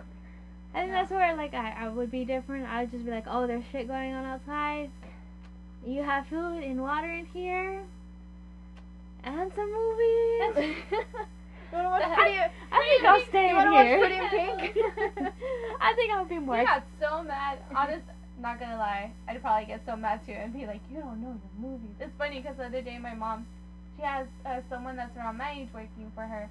Think 0.74 0.88
Yeah. 0.88 0.92
that's 1.02 1.12
where 1.12 1.34
like 1.36 1.54
I, 1.54 1.86
I 1.86 1.88
would 1.88 2.12
be 2.12 2.26
different. 2.26 2.68
I 2.68 2.82
would 2.82 2.92
just 2.92 3.06
be 3.06 3.12
like, 3.12 3.26
oh, 3.28 3.48
there's 3.48 3.64
shit 3.72 3.88
going 3.88 4.14
on 4.14 4.26
outside. 4.26 4.90
You 5.86 6.04
have 6.04 6.28
food 6.28 6.64
and 6.64 6.82
water 6.82 7.12
in 7.12 7.26
here, 7.28 7.82
and 9.24 9.52
some 9.56 9.72
movies. 9.72 10.78
you 10.92 10.98
wanna 11.74 11.90
watch 11.90 12.02
That- 12.02 12.16
Pretty? 12.18 12.38
I 12.72 12.80
think 12.90 13.04
I'll 13.06 13.22
stay 13.30 13.50
you 13.50 13.60
in 13.60 13.72
watch 13.72 13.86
here. 13.86 14.00
Pretty 14.00 14.16
in 14.16 14.30
Pink? 14.30 14.78
I 15.82 15.94
think 15.96 16.12
I'll 16.14 16.26
be 16.26 16.40
more. 16.40 16.56
I 16.56 16.64
got 16.64 16.84
so 17.00 17.24
mad. 17.24 17.60
Honest, 17.76 18.06
not 18.40 18.60
gonna 18.60 18.78
lie, 18.78 19.12
I'd 19.28 19.42
probably 19.42 19.66
get 19.66 19.82
so 19.86 19.96
mad 19.96 20.26
too 20.26 20.34
and 20.34 20.54
be 20.54 20.66
like, 20.68 20.82
"You 20.92 21.00
don't 21.00 21.22
know 21.22 21.34
the 21.34 21.62
movies." 21.68 21.96
It's 22.00 22.14
funny 22.18 22.42
because 22.42 22.58
the 22.58 22.66
other 22.66 22.82
day 22.82 23.00
my 23.00 23.16
mom, 23.16 23.46
she 23.98 24.04
has 24.04 24.28
uh, 24.46 24.62
someone 24.70 24.96
that's 24.96 25.16
around 25.18 25.38
my 25.38 25.52
age 25.52 25.70
working 25.74 26.12
for 26.14 26.24
her. 26.24 26.48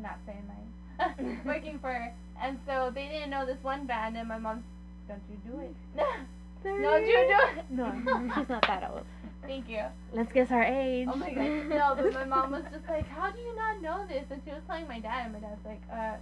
Not 0.00 0.18
saying 0.26 0.44
my 0.48 0.56
age. 0.56 1.38
working 1.44 1.78
for 1.78 1.92
her. 1.92 2.12
And 2.40 2.58
so 2.66 2.90
they 2.94 3.08
didn't 3.08 3.30
know 3.30 3.44
this 3.44 3.62
one 3.62 3.86
band, 3.86 4.16
and 4.16 4.26
my 4.26 4.38
mom, 4.38 4.64
don't 5.06 5.20
you 5.30 5.36
do 5.50 5.60
it. 5.60 5.74
Don't 6.64 7.06
you 7.06 7.12
do 7.12 7.60
it. 7.60 7.64
No, 7.70 8.30
she's 8.34 8.48
not 8.48 8.62
that 8.66 8.90
old. 8.90 9.04
Thank 9.42 9.68
you. 9.68 9.82
Let's 10.12 10.32
guess 10.32 10.50
our 10.50 10.62
age. 10.62 11.08
Oh 11.10 11.16
my 11.16 11.32
god. 11.32 11.66
No, 11.68 11.94
but 11.96 12.12
my 12.12 12.24
mom 12.24 12.52
was 12.52 12.62
just 12.72 12.88
like, 12.88 13.08
how 13.08 13.30
do 13.30 13.40
you 13.40 13.54
not 13.56 13.82
know 13.82 14.06
this? 14.06 14.24
And 14.30 14.40
she 14.44 14.50
was 14.50 14.62
telling 14.68 14.86
my 14.86 15.00
dad, 15.00 15.24
and 15.24 15.32
my 15.34 15.40
dad's 15.40 15.64
like, 15.64 15.82
uh, 15.92 16.16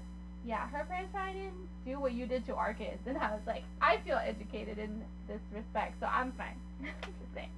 yeah, 0.45 0.67
her 0.69 0.85
parents 0.85 1.11
probably 1.13 1.35
didn't 1.35 1.69
do 1.85 2.01
what 2.01 2.13
you 2.13 2.27
did 2.27 2.47
to 2.47 2.55
our 2.55 2.73
kids. 2.73 2.99
And 3.07 3.19
I 3.19 3.31
was 3.31 3.43
like, 3.47 3.63
I 3.83 3.99
feel 4.07 4.17
educated 4.17 4.79
in 4.79 5.03
this 5.29 5.41
respect, 5.55 6.01
so 6.01 6.07
I'm 6.07 6.33
fine. 6.33 6.57
Just 7.03 7.35
saying. 7.35 7.51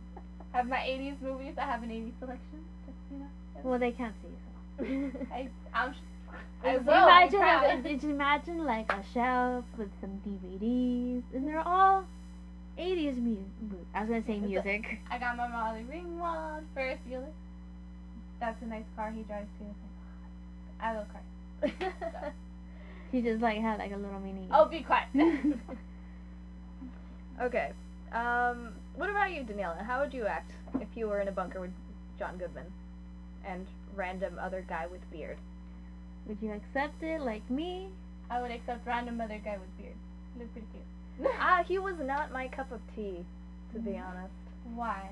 Have 0.52 0.68
my 0.68 0.78
80s 0.78 1.20
movies. 1.22 1.54
I 1.58 1.62
have 1.62 1.82
an 1.82 1.90
80s 1.90 2.12
selection. 2.18 2.58
Just, 2.84 2.98
you 3.12 3.18
know. 3.18 3.26
Well, 3.62 3.78
they 3.78 3.92
can't 3.92 4.14
see 4.22 5.08
so. 5.08 5.18
I, 5.34 5.48
I'm. 5.72 5.94
I 6.64 6.78
will. 6.78 6.92
I'm 6.92 7.28
imagine, 7.28 7.82
just 7.84 8.04
imagine 8.04 8.64
like 8.64 8.90
a 8.92 9.02
shelf 9.12 9.64
with 9.76 9.90
some 10.00 10.20
DVDs, 10.26 11.22
and 11.34 11.46
they're 11.46 11.66
all 11.66 12.04
80s 12.78 13.16
music. 13.16 13.44
I 13.94 14.00
was 14.00 14.08
gonna 14.08 14.24
say 14.26 14.38
music. 14.38 14.98
I 15.10 15.18
got 15.18 15.36
my 15.36 15.48
Molly 15.48 15.84
Ringwald, 15.90 16.62
Ferris 16.74 16.98
Bueller. 17.08 17.32
That's 18.40 18.60
a 18.62 18.66
nice 18.66 18.84
car 18.96 19.10
he 19.10 19.22
drives 19.22 19.48
too. 19.58 19.66
I 20.80 20.94
love 20.94 21.06
cars. 21.12 21.92
He 23.12 23.20
just 23.20 23.42
like 23.42 23.60
had 23.60 23.78
like 23.78 23.92
a 23.92 23.96
little 23.96 24.20
mini. 24.20 24.48
Oh, 24.50 24.64
be 24.64 24.80
quiet. 24.80 25.08
okay. 27.42 27.72
Um, 28.10 28.70
what 28.96 29.10
about 29.10 29.32
you, 29.32 29.42
Daniela? 29.42 29.84
How 29.84 30.00
would 30.00 30.14
you 30.14 30.26
act 30.26 30.52
if 30.80 30.88
you 30.94 31.08
were 31.08 31.20
in 31.20 31.28
a 31.28 31.32
bunker 31.32 31.60
with 31.60 31.72
John 32.18 32.38
Goodman 32.38 32.72
and 33.46 33.66
random 33.94 34.38
other 34.40 34.64
guy 34.66 34.86
with 34.90 35.02
beard? 35.10 35.36
Would 36.26 36.38
you 36.40 36.52
accept 36.52 37.02
it 37.02 37.20
like 37.20 37.48
me? 37.50 37.88
I 38.30 38.40
would 38.40 38.50
accept 38.50 38.86
random 38.86 39.20
other 39.20 39.40
guy 39.44 39.58
with 39.58 39.76
beard. 39.76 39.96
Look 40.38 40.50
pretty 40.52 40.68
cute. 40.72 40.82
Ah, 41.38 41.62
he 41.66 41.78
was 41.78 41.96
not 41.98 42.32
my 42.32 42.48
cup 42.48 42.70
of 42.72 42.80
tea, 42.94 43.24
to 43.72 43.78
be 43.80 43.92
Mm. 43.92 44.04
honest. 44.08 44.34
Why? 44.74 45.10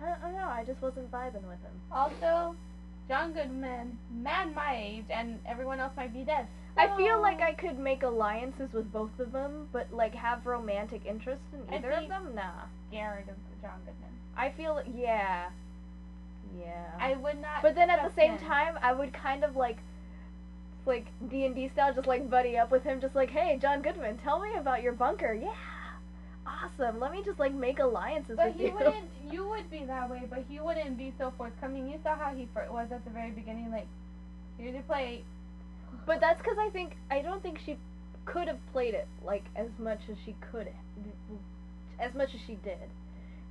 I 0.00 0.06
don't, 0.06 0.18
I 0.18 0.22
don't 0.22 0.34
know. 0.34 0.48
I 0.48 0.64
just 0.64 0.82
wasn't 0.82 1.10
vibing 1.10 1.42
with 1.48 1.60
him. 1.62 1.80
Also, 1.92 2.56
John 3.08 3.32
Goodman, 3.32 3.98
man 4.10 4.54
my 4.54 4.76
age, 4.76 5.04
and 5.10 5.38
everyone 5.46 5.80
else 5.80 5.92
might 5.96 6.12
be 6.12 6.24
dead. 6.24 6.46
I 6.76 6.94
feel 6.96 7.20
like 7.22 7.40
I 7.40 7.52
could 7.52 7.78
make 7.78 8.02
alliances 8.02 8.72
with 8.72 8.90
both 8.92 9.18
of 9.20 9.30
them, 9.32 9.68
but 9.72 9.92
like 9.92 10.14
have 10.14 10.44
romantic 10.44 11.06
interest 11.06 11.42
in 11.52 11.72
either 11.72 11.92
of 11.92 12.08
them. 12.08 12.34
Nah. 12.34 12.64
scared 12.88 13.28
of 13.28 13.36
John 13.62 13.78
Goodman. 13.86 14.10
I 14.36 14.50
feel 14.50 14.82
yeah, 14.92 15.50
yeah. 16.58 16.90
I 16.98 17.14
would 17.14 17.40
not. 17.40 17.62
But 17.62 17.76
then 17.76 17.90
at 17.90 18.02
the 18.02 18.12
same 18.14 18.32
him. 18.32 18.38
time, 18.48 18.78
I 18.82 18.92
would 18.92 19.12
kind 19.12 19.44
of 19.44 19.54
like, 19.54 19.78
like 20.86 21.06
D 21.30 21.44
and 21.46 21.54
D 21.54 21.68
style, 21.72 21.94
just 21.94 22.06
like 22.06 22.28
buddy 22.30 22.56
up 22.56 22.70
with 22.70 22.82
him, 22.82 23.00
just 23.00 23.14
like, 23.14 23.30
hey, 23.30 23.58
John 23.60 23.82
Goodman, 23.82 24.18
tell 24.18 24.40
me 24.40 24.50
about 24.58 24.82
your 24.82 24.92
bunker. 24.92 25.32
Yeah, 25.32 25.54
awesome. 26.46 27.00
Let 27.00 27.12
me 27.12 27.22
just 27.24 27.38
like 27.38 27.54
make 27.54 27.78
alliances 27.78 28.36
But 28.36 28.48
with 28.48 28.56
he 28.56 28.64
you. 28.66 28.74
wouldn't. 28.74 28.94
You 29.30 29.48
would 29.48 29.70
be 29.70 29.84
that 29.86 30.10
way, 30.10 30.22
but 30.28 30.44
he 30.48 30.60
wouldn't 30.60 30.98
be 30.98 31.12
so 31.18 31.32
forthcoming. 31.36 31.88
You 31.88 31.98
saw 32.02 32.14
how 32.16 32.34
he 32.34 32.46
was 32.70 32.88
at 32.92 33.04
the 33.04 33.10
very 33.10 33.30
beginning. 33.30 33.70
Like, 33.70 33.86
here's 34.58 34.74
your 34.74 34.82
plate. 34.82 35.24
But 36.06 36.20
that's 36.20 36.38
because 36.40 36.58
I 36.60 36.68
think 36.70 36.92
I 37.10 37.22
don't 37.22 37.42
think 37.42 37.58
she 37.64 37.76
could 38.26 38.48
have 38.48 38.58
played 38.72 38.94
it 38.94 39.08
like 39.24 39.44
as 39.56 39.68
much 39.78 40.00
as 40.10 40.16
she 40.24 40.34
could, 40.52 40.68
as 41.98 42.14
much 42.14 42.34
as 42.34 42.40
she 42.46 42.54
did. 42.62 42.78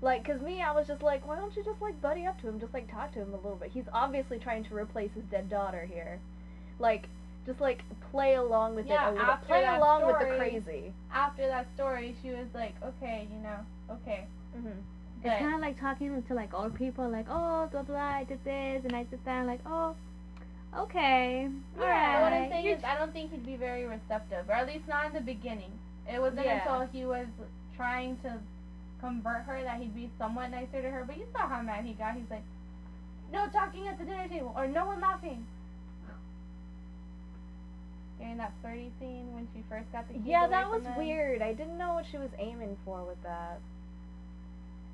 Like, 0.02 0.26
cause 0.26 0.42
me, 0.42 0.62
I 0.62 0.72
was 0.74 0.88
just 0.88 1.02
like, 1.02 1.26
why 1.28 1.38
don't 1.38 1.56
you 1.56 1.64
just 1.64 1.82
like 1.82 2.00
buddy 2.02 2.26
up 2.26 2.40
to 2.42 2.50
him, 2.50 2.60
just 2.60 2.74
like 2.74 2.92
talk 2.92 3.14
to 3.14 3.20
him 3.20 3.34
a 3.34 3.38
little 3.38 3.56
bit. 3.56 3.72
He's 3.74 3.86
obviously 3.94 4.38
trying 4.38 4.64
to 4.66 4.76
replace 4.76 5.12
his 5.16 5.24
dead 5.32 5.50
daughter 5.50 5.88
here. 5.92 6.20
Like, 6.78 7.08
just 7.46 7.60
like 7.60 7.84
play 8.12 8.36
along 8.36 8.76
with 8.76 8.86
Yeah, 8.88 9.08
it 9.08 9.12
a 9.12 9.14
little. 9.14 9.28
after 9.32 9.46
Play 9.48 9.62
that 9.62 9.78
along 9.80 10.06
with 10.06 10.20
the 10.20 10.36
crazy. 10.38 10.94
After 11.14 11.48
that 11.48 11.68
story, 11.76 12.16
she 12.22 12.30
was 12.32 12.48
like, 12.54 12.76
okay, 12.84 13.28
you 13.34 13.40
know, 13.42 13.58
okay. 13.92 14.26
Mm-hmm. 14.58 14.80
It's 15.26 15.40
kind 15.40 15.54
of 15.56 15.62
like 15.62 15.80
talking 15.80 16.22
to 16.22 16.34
like 16.34 16.54
old 16.54 16.76
people, 16.76 17.10
like, 17.10 17.28
oh, 17.30 17.68
blah 17.72 17.84
blah, 17.84 17.98
I 17.98 18.24
did 18.26 18.44
this 18.44 18.84
and 18.84 18.94
I 18.94 19.04
did 19.04 19.24
that, 19.26 19.46
like, 19.46 19.62
oh, 19.66 19.96
okay, 20.78 21.48
Yeah, 21.80 21.84
alright. 21.84 22.22
what 22.22 22.34
I'm 22.34 22.50
saying 22.50 22.66
You're 22.66 22.78
is, 22.78 22.84
I 22.84 22.98
don't 22.98 23.14
think 23.14 23.32
he'd 23.32 23.46
be 23.46 23.56
very 23.56 23.86
receptive, 23.86 24.50
or 24.50 24.54
at 24.54 24.68
least 24.68 24.88
not 24.88 25.06
in 25.08 25.14
the 25.14 25.22
beginning. 25.22 25.72
It 26.12 26.20
wasn't 26.20 26.46
Yeah. 26.46 26.60
until 26.60 26.88
he 26.92 27.06
was 27.06 27.28
trying 27.78 28.18
to 28.24 28.38
convert 29.00 29.44
her 29.44 29.62
that 29.64 29.80
he'd 29.80 29.96
be 29.96 30.10
somewhat 30.18 30.52
nicer 30.52 30.82
to 30.82 30.90
her. 30.90 31.04
But 31.06 31.18
you 31.18 31.26
saw 31.34 31.48
how 31.48 31.62
mad 31.62 31.86
he 31.86 31.94
got. 31.94 32.16
He's 32.16 32.30
like, 32.30 32.44
"No 33.32 33.48
talking 33.48 33.88
at 33.88 33.98
the 33.98 34.06
dinner 34.06 34.28
table, 34.28 34.54
or 34.56 34.68
no 34.68 34.86
one 34.86 35.00
laughing." 35.02 35.46
During 38.24 38.38
that 38.38 38.54
flirty 38.62 38.90
scene 39.02 39.34
when 39.36 39.48
she 39.54 39.62
first 39.70 39.92
got 39.92 40.08
the 40.08 40.14
keys 40.14 40.24
Yeah, 40.26 40.48
away 40.48 40.50
that 40.56 40.64
from 40.64 40.72
was 40.80 40.84
them. 40.84 40.96
weird. 40.98 41.42
I 41.42 41.52
didn't 41.52 41.78
know 41.78 41.94
what 41.94 42.06
she 42.10 42.16
was 42.18 42.30
aiming 42.40 42.78
for 42.86 43.04
with 43.04 43.22
that. 43.24 43.60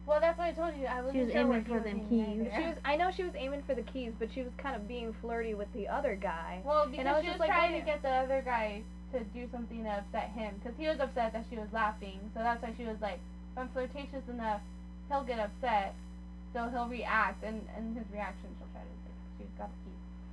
Well, 0.08 0.20
that's 0.20 0.40
what 0.40 0.48
I 0.48 0.52
told 0.54 0.74
you. 0.76 0.88
I 0.88 1.02
wasn't 1.06 1.26
was 1.26 1.32
sure 1.32 1.42
aiming 1.42 1.54
what 1.62 1.68
for 1.68 1.74
was 1.78 1.84
them 1.84 2.10
keys. 2.10 2.42
either. 2.42 2.52
She 2.58 2.64
was. 2.66 2.78
I 2.84 2.96
know 2.98 3.12
she 3.16 3.22
was 3.24 3.34
aiming 3.38 3.62
for 3.70 3.76
the 3.76 3.84
keys, 3.86 4.14
but 4.18 4.30
she 4.34 4.42
was 4.42 4.50
kind 4.58 4.76
of 4.76 4.88
being 4.88 5.14
flirty 5.22 5.54
with 5.54 5.72
the 5.74 5.88
other 5.88 6.16
guy. 6.20 6.62
Well, 6.66 6.88
because 6.90 7.06
I 7.06 7.12
was 7.14 7.22
she 7.22 7.28
just 7.30 7.38
was 7.38 7.46
like, 7.48 7.54
trying 7.54 7.74
wait- 7.74 7.80
to 7.82 7.86
get 7.86 8.02
the 8.02 8.10
other 8.10 8.42
guy 8.42 8.82
to 9.14 9.20
do 9.26 9.48
something 9.52 9.84
to 9.84 9.90
upset 10.02 10.30
him, 10.34 10.56
because 10.58 10.74
he 10.80 10.88
was 10.88 11.00
upset 11.00 11.34
that 11.34 11.46
she 11.52 11.58
was 11.58 11.70
laughing. 11.72 12.18
So 12.34 12.42
that's 12.42 12.62
why 12.64 12.74
she 12.78 12.86
was 12.86 12.98
like, 13.02 13.20
if 13.54 13.58
I'm 13.58 13.70
flirtatious 13.70 14.26
enough, 14.28 14.62
he'll 15.10 15.24
get 15.24 15.38
upset, 15.38 15.94
so 16.54 16.68
he'll 16.70 16.88
react, 16.90 17.44
and 17.44 17.62
and 17.78 17.96
his 17.96 18.06
reaction, 18.12 18.50
she'll 18.58 18.70
try 18.74 18.82
to 18.82 18.90
like, 18.90 19.22
she's 19.38 19.54
got 19.62 19.70
the 19.70 19.78
key. 19.86 19.89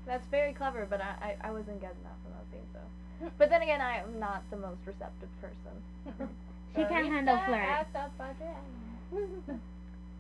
That's 0.07 0.27
very 0.29 0.53
clever, 0.53 0.87
but 0.89 1.01
I, 1.01 1.37
I, 1.43 1.49
I 1.49 1.51
wasn't 1.51 1.81
getting 1.81 1.99
that 2.05 2.15
from 2.23 2.33
that 2.33 2.45
scene. 2.53 2.67
So, 2.73 3.31
but 3.39 3.51
then 3.51 3.63
again, 3.63 3.81
I 3.81 3.99
am 3.99 4.19
not 4.21 4.43
the 4.51 4.57
most 4.57 4.79
receptive 4.87 5.29
person. 5.41 6.29
She 6.77 6.85
can't 6.85 7.07
handle 7.07 7.37
Barista 7.37 7.47
flirt. 7.47 7.61
at 7.63 7.93
the 7.95 8.01
Padre. 8.19 9.57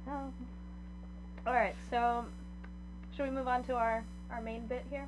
Oh, 0.08 0.32
All 1.46 1.52
right, 1.52 1.74
so 1.90 2.24
should 3.14 3.24
we 3.24 3.30
move 3.30 3.46
on 3.48 3.62
to 3.64 3.74
our 3.74 4.02
our 4.30 4.40
main 4.40 4.66
bit 4.66 4.84
here? 4.88 5.06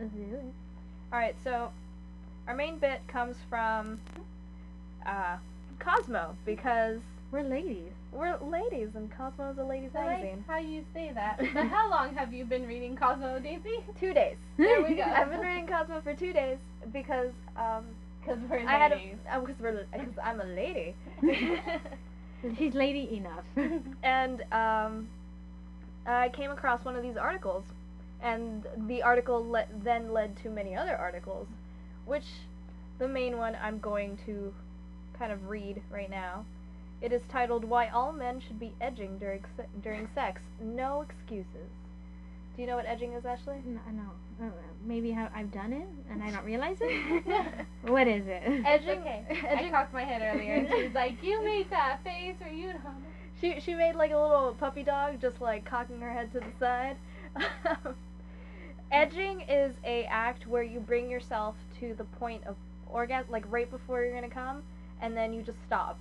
let's 0.00 0.12
do 0.12 0.22
it. 0.22 0.44
All 1.12 1.18
right, 1.18 1.36
so 1.44 1.70
our 2.48 2.54
main 2.56 2.78
bit 2.78 3.00
comes 3.06 3.36
from 3.48 4.00
uh, 5.06 5.36
Cosmo 5.78 6.34
because 6.44 6.98
We're 7.30 7.42
ladies. 7.42 7.92
We're 8.12 8.36
ladies 8.38 8.88
and 8.94 9.10
Cosmo 9.16 9.50
is 9.52 9.58
a 9.58 9.64
ladies 9.64 9.90
I 9.96 10.04
magazine. 10.04 10.36
like 10.36 10.46
how 10.48 10.58
you 10.58 10.84
say 10.92 11.12
that. 11.14 11.38
But 11.54 11.66
how 11.68 11.88
long 11.90 12.14
have 12.14 12.32
you 12.32 12.44
been 12.44 12.66
reading 12.66 12.96
Cosmo, 12.96 13.38
Daisy? 13.38 13.84
Two 13.98 14.12
days. 14.14 14.36
There 14.56 14.82
we 14.82 14.94
go. 14.96 15.02
I've 15.02 15.30
been 15.30 15.40
reading 15.40 15.66
Cosmo 15.66 16.00
for 16.02 16.14
two 16.14 16.32
days 16.32 16.58
because 16.92 17.30
um, 17.56 17.84
Because 18.20 18.38
we're 18.50 18.66
I 18.66 18.72
had 18.78 18.92
ladies. 18.92 19.16
a 19.30 19.40
because 19.40 19.60
we're 19.60 19.84
because 19.92 20.18
I'm 20.22 20.40
a 20.40 20.44
lady. 20.44 20.94
She's 22.58 22.74
lady 22.74 23.16
enough. 23.16 23.44
and 24.02 24.42
um, 24.52 25.08
I 26.06 26.30
came 26.30 26.50
across 26.50 26.84
one 26.84 26.96
of 26.96 27.02
these 27.02 27.16
articles, 27.18 27.64
and 28.22 28.64
the 28.88 29.02
article 29.02 29.46
le- 29.48 29.66
then 29.84 30.12
led 30.12 30.36
to 30.42 30.48
many 30.50 30.74
other 30.74 30.96
articles, 30.96 31.46
which 32.06 32.24
the 32.98 33.06
main 33.08 33.36
one 33.36 33.56
I'm 33.62 33.78
going 33.78 34.18
to 34.26 34.52
kind 35.18 35.32
of 35.32 35.48
read 35.48 35.82
right 35.92 36.08
now. 36.10 36.44
It 37.00 37.12
is 37.12 37.22
titled 37.30 37.64
"Why 37.64 37.88
All 37.88 38.12
Men 38.12 38.40
Should 38.40 38.60
Be 38.60 38.72
Edging 38.80 39.18
During 39.18 39.44
Se- 39.56 39.64
During 39.82 40.08
Sex. 40.14 40.42
No 40.60 41.02
Excuses." 41.02 41.70
Do 42.56 42.62
you 42.62 42.68
know 42.68 42.76
what 42.76 42.84
edging 42.86 43.12
is, 43.14 43.24
Ashley? 43.24 43.56
no, 43.64 43.80
no. 43.92 44.46
Uh, 44.46 44.50
maybe 44.84 45.10
how 45.12 45.28
I've 45.34 45.52
done 45.52 45.72
it 45.72 45.86
and 46.10 46.22
I 46.22 46.30
don't 46.30 46.44
realize 46.44 46.76
it. 46.80 47.24
what 47.82 48.06
is 48.08 48.24
it? 48.26 48.42
Edging. 48.66 49.00
okay. 49.00 49.24
I 49.66 49.70
cocked 49.70 49.94
my 49.94 50.04
head 50.04 50.20
earlier, 50.22 50.54
and 50.54 50.68
she 50.68 50.82
was 50.84 50.94
like, 50.94 51.22
"You 51.22 51.42
made 51.44 51.70
that 51.70 52.00
face, 52.04 52.36
or 52.44 52.48
you 52.50 52.72
don't." 52.72 52.82
She 53.40 53.58
she 53.60 53.72
made 53.74 53.94
like 53.94 54.10
a 54.10 54.18
little 54.18 54.54
puppy 54.60 54.82
dog, 54.82 55.18
just 55.18 55.40
like 55.40 55.64
cocking 55.64 55.98
her 56.00 56.12
head 56.12 56.30
to 56.32 56.40
the 56.40 56.52
side. 56.58 56.96
Edging 58.92 59.40
is 59.42 59.74
a 59.84 60.04
act 60.04 60.46
where 60.46 60.62
you 60.62 60.80
bring 60.80 61.08
yourself 61.08 61.54
to 61.78 61.94
the 61.94 62.04
point 62.04 62.44
of 62.46 62.56
orgasm, 62.86 63.30
like 63.30 63.44
right 63.50 63.70
before 63.70 64.04
you're 64.04 64.12
gonna 64.12 64.28
come, 64.28 64.62
and 65.00 65.16
then 65.16 65.32
you 65.32 65.42
just 65.42 65.56
stop, 65.66 65.98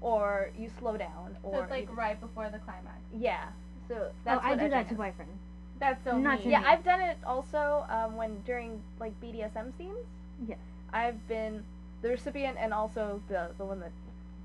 or 0.00 0.50
you 0.58 0.70
slow 0.78 0.96
down, 0.96 1.36
or 1.42 1.54
So 1.56 1.62
it's 1.62 1.70
like 1.70 1.86
just- 1.86 1.98
right 1.98 2.20
before 2.20 2.48
the 2.50 2.58
climax. 2.58 2.98
yeah. 3.16 3.48
So 3.88 4.10
that's 4.24 4.40
oh, 4.44 4.48
that's 4.48 4.60
I 4.60 4.64
do 4.64 4.68
that 4.70 4.86
to 4.88 4.94
is. 4.94 4.98
boyfriend. 4.98 5.30
That's 5.80 6.02
so 6.04 6.18
Not 6.18 6.40
mean. 6.40 6.50
Yeah, 6.50 6.60
me. 6.60 6.66
I've 6.66 6.84
done 6.84 7.00
it 7.00 7.16
also 7.24 7.86
um, 7.88 8.16
when 8.16 8.40
during 8.46 8.82
like 9.00 9.12
BDSM 9.22 9.76
scenes. 9.78 9.96
Yes. 10.46 10.58
I've 10.92 11.26
been 11.28 11.62
the 12.02 12.10
recipient 12.10 12.56
and 12.60 12.72
also 12.74 13.20
the 13.28 13.50
the 13.58 13.64
one 13.64 13.80
that 13.80 13.92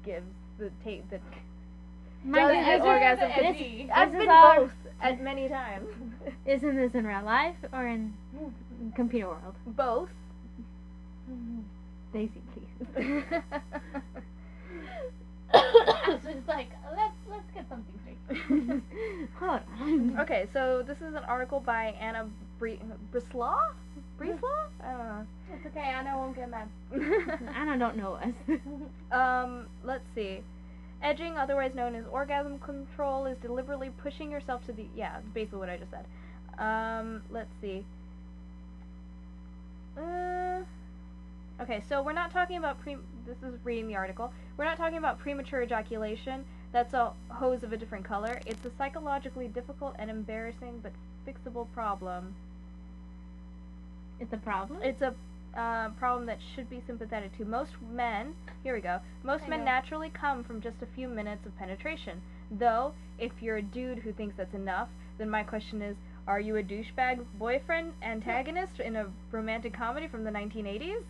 gives 0.06 0.26
the 0.60 0.70
take 0.84 1.10
the. 1.10 1.20
My 2.26 2.40
Does 2.40 2.48
goodness, 2.52 2.66
the 2.68 2.78
this- 2.78 2.88
orgasm 2.88 3.28
this- 3.30 3.38
edgy. 3.62 3.90
I've 3.94 4.12
been 4.14 4.30
our- 4.30 4.60
both 4.62 4.72
at 5.02 5.22
many 5.22 5.50
times. 5.50 5.88
Isn't 6.46 6.76
this 6.78 6.94
in 6.96 7.06
real 7.06 7.24
life 7.24 7.58
or 7.74 7.86
in 7.88 8.14
computer 8.96 9.28
world? 9.28 9.56
both. 9.68 10.10
Daisy, 12.14 12.42
please. 12.54 13.26
I 15.54 16.04
was 16.08 16.24
just 16.24 16.48
like, 16.48 16.70
let's 16.96 17.14
let's 17.30 17.52
get 17.54 17.68
something 17.70 17.94
straight. 18.02 18.82
Hold 19.40 19.62
on. 19.82 20.20
Okay, 20.20 20.48
so 20.54 20.84
this 20.86 20.98
is 20.98 21.14
an 21.14 21.24
article 21.28 21.60
by 21.60 21.96
Anna 22.00 22.28
Bri- 22.60 22.80
Brislaw? 23.12 23.60
Brislaw? 24.20 24.68
I 24.84 24.92
don't 24.92 25.28
It's 25.54 25.66
okay, 25.68 25.80
Anna 25.82 26.18
won't 26.18 26.36
get 26.36 26.50
mad. 26.50 26.68
Anna 27.56 27.78
don't 27.78 27.98
know 27.98 28.14
us. 28.14 28.34
um, 29.12 29.68
let's 29.84 30.06
see. 30.16 30.42
Edging, 31.02 31.38
otherwise 31.38 31.76
known 31.76 31.96
as 31.96 32.06
orgasm 32.10 32.60
control, 32.60 33.26
is 33.26 33.38
deliberately 33.40 33.92
pushing 34.02 34.32
yourself 34.32 34.66
to 34.66 34.72
the 34.72 34.86
yeah, 34.96 35.18
basically 35.34 35.60
what 35.60 35.70
I 35.70 35.78
just 35.78 35.92
said. 35.92 36.06
Um, 36.58 37.22
let's 37.30 37.52
see. 37.60 37.84
Uh, 39.98 40.62
okay, 41.62 41.84
so 41.90 42.02
we're 42.02 42.14
not 42.14 42.32
talking 42.32 42.58
about 42.58 42.80
pre. 42.82 42.96
This 43.26 43.38
is 43.44 43.58
reading 43.64 43.88
the 43.88 43.96
article. 43.96 44.34
We're 44.58 44.66
not 44.66 44.78
talking 44.78 44.98
about 44.98 45.20
premature 45.20 45.62
ejaculation. 45.62 46.44
That's 46.74 46.94
a 46.94 47.14
hose 47.30 47.64
of 47.64 47.72
a 47.72 47.78
different 47.78 48.04
color. 48.04 48.42
It's 48.46 48.66
a 48.66 48.72
psychologically 48.78 49.48
difficult 49.48 49.96
and 49.98 50.10
embarrassing 50.10 50.82
but 50.84 50.92
fixable 51.26 51.68
problem. 51.74 52.36
it's 54.20 54.34
a 54.34 54.38
problem. 54.38 54.80
It's 54.84 55.02
a 55.02 55.14
uh, 55.58 55.90
problem 55.92 56.26
that 56.26 56.40
should 56.56 56.70
be 56.70 56.82
sympathetic 56.86 57.38
to. 57.38 57.46
Most 57.46 57.72
men, 57.92 58.34
here 58.64 58.74
we 58.74 58.82
go, 58.82 59.00
most 59.24 59.46
I 59.46 59.50
men 59.50 59.60
know. 59.60 59.66
naturally 59.66 60.10
come 60.10 60.44
from 60.44 60.62
just 60.62 60.82
a 60.82 60.88
few 60.96 61.08
minutes 61.08 61.46
of 61.46 61.58
penetration. 61.58 62.22
Though, 62.52 62.94
if 63.20 63.32
you're 63.42 63.58
a 63.58 63.62
dude 63.62 64.00
who 64.00 64.12
thinks 64.12 64.36
that's 64.36 64.54
enough, 64.54 64.90
then 65.18 65.30
my 65.30 65.44
question 65.44 65.82
is 65.82 65.96
are 66.28 66.40
you 66.40 66.58
a 66.58 66.64
douchebag 66.64 67.24
boyfriend 67.38 67.94
antagonist 68.02 68.80
in 68.80 68.96
a 68.96 69.08
romantic 69.32 69.74
comedy 69.74 70.08
from 70.08 70.24
the 70.24 70.32
1980s? 70.32 71.04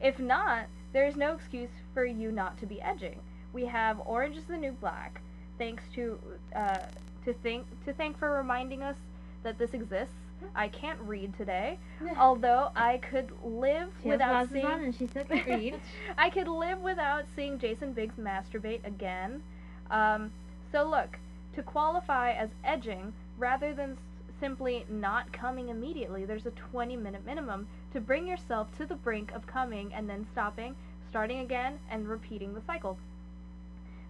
If 0.00 0.18
not, 0.18 0.66
there 0.94 1.06
is 1.06 1.16
no 1.16 1.34
excuse 1.34 1.68
for 1.92 2.06
you 2.06 2.32
not 2.32 2.56
to 2.60 2.66
be 2.66 2.80
edging. 2.80 3.20
We 3.52 3.66
have 3.66 4.00
Orange 4.06 4.36
is 4.36 4.44
the 4.44 4.56
New 4.56 4.72
Black. 4.72 5.20
Thanks 5.58 5.82
to 5.94 6.18
uh, 6.56 6.78
to 7.26 7.34
think 7.42 7.66
to 7.84 7.92
thank 7.92 8.18
for 8.18 8.30
reminding 8.32 8.82
us 8.82 8.96
that 9.42 9.58
this 9.58 9.74
exists. 9.74 10.14
I 10.54 10.68
can't 10.68 10.98
read 11.00 11.36
today, 11.36 11.78
although 12.18 12.70
I 12.76 12.98
could 12.98 13.30
live 13.44 13.88
she 14.02 14.08
without 14.08 14.50
seeing. 14.50 14.64
on 14.66 14.84
and 14.84 14.94
she 14.94 15.06
said 15.06 15.26
agreed. 15.30 15.80
I 16.16 16.30
could 16.30 16.48
live 16.48 16.80
without 16.80 17.24
seeing 17.36 17.58
Jason 17.58 17.92
Biggs 17.92 18.16
masturbate 18.16 18.84
again. 18.86 19.42
Um, 19.90 20.30
so 20.72 20.88
look, 20.88 21.18
to 21.54 21.62
qualify 21.62 22.32
as 22.32 22.50
edging, 22.64 23.12
rather 23.38 23.72
than 23.74 23.92
s- 23.92 23.96
simply 24.40 24.84
not 24.90 25.32
coming 25.32 25.68
immediately, 25.70 26.24
there's 26.24 26.46
a 26.46 26.50
20 26.50 26.96
minute 26.96 27.24
minimum 27.24 27.66
to 27.92 28.00
bring 28.00 28.26
yourself 28.26 28.68
to 28.76 28.84
the 28.86 28.96
brink 28.96 29.30
of 29.32 29.46
coming 29.46 29.94
and 29.94 30.10
then 30.10 30.26
stopping, 30.32 30.74
starting 31.14 31.38
again, 31.38 31.78
and 31.92 32.08
repeating 32.08 32.52
the 32.54 32.60
cycle. 32.66 32.98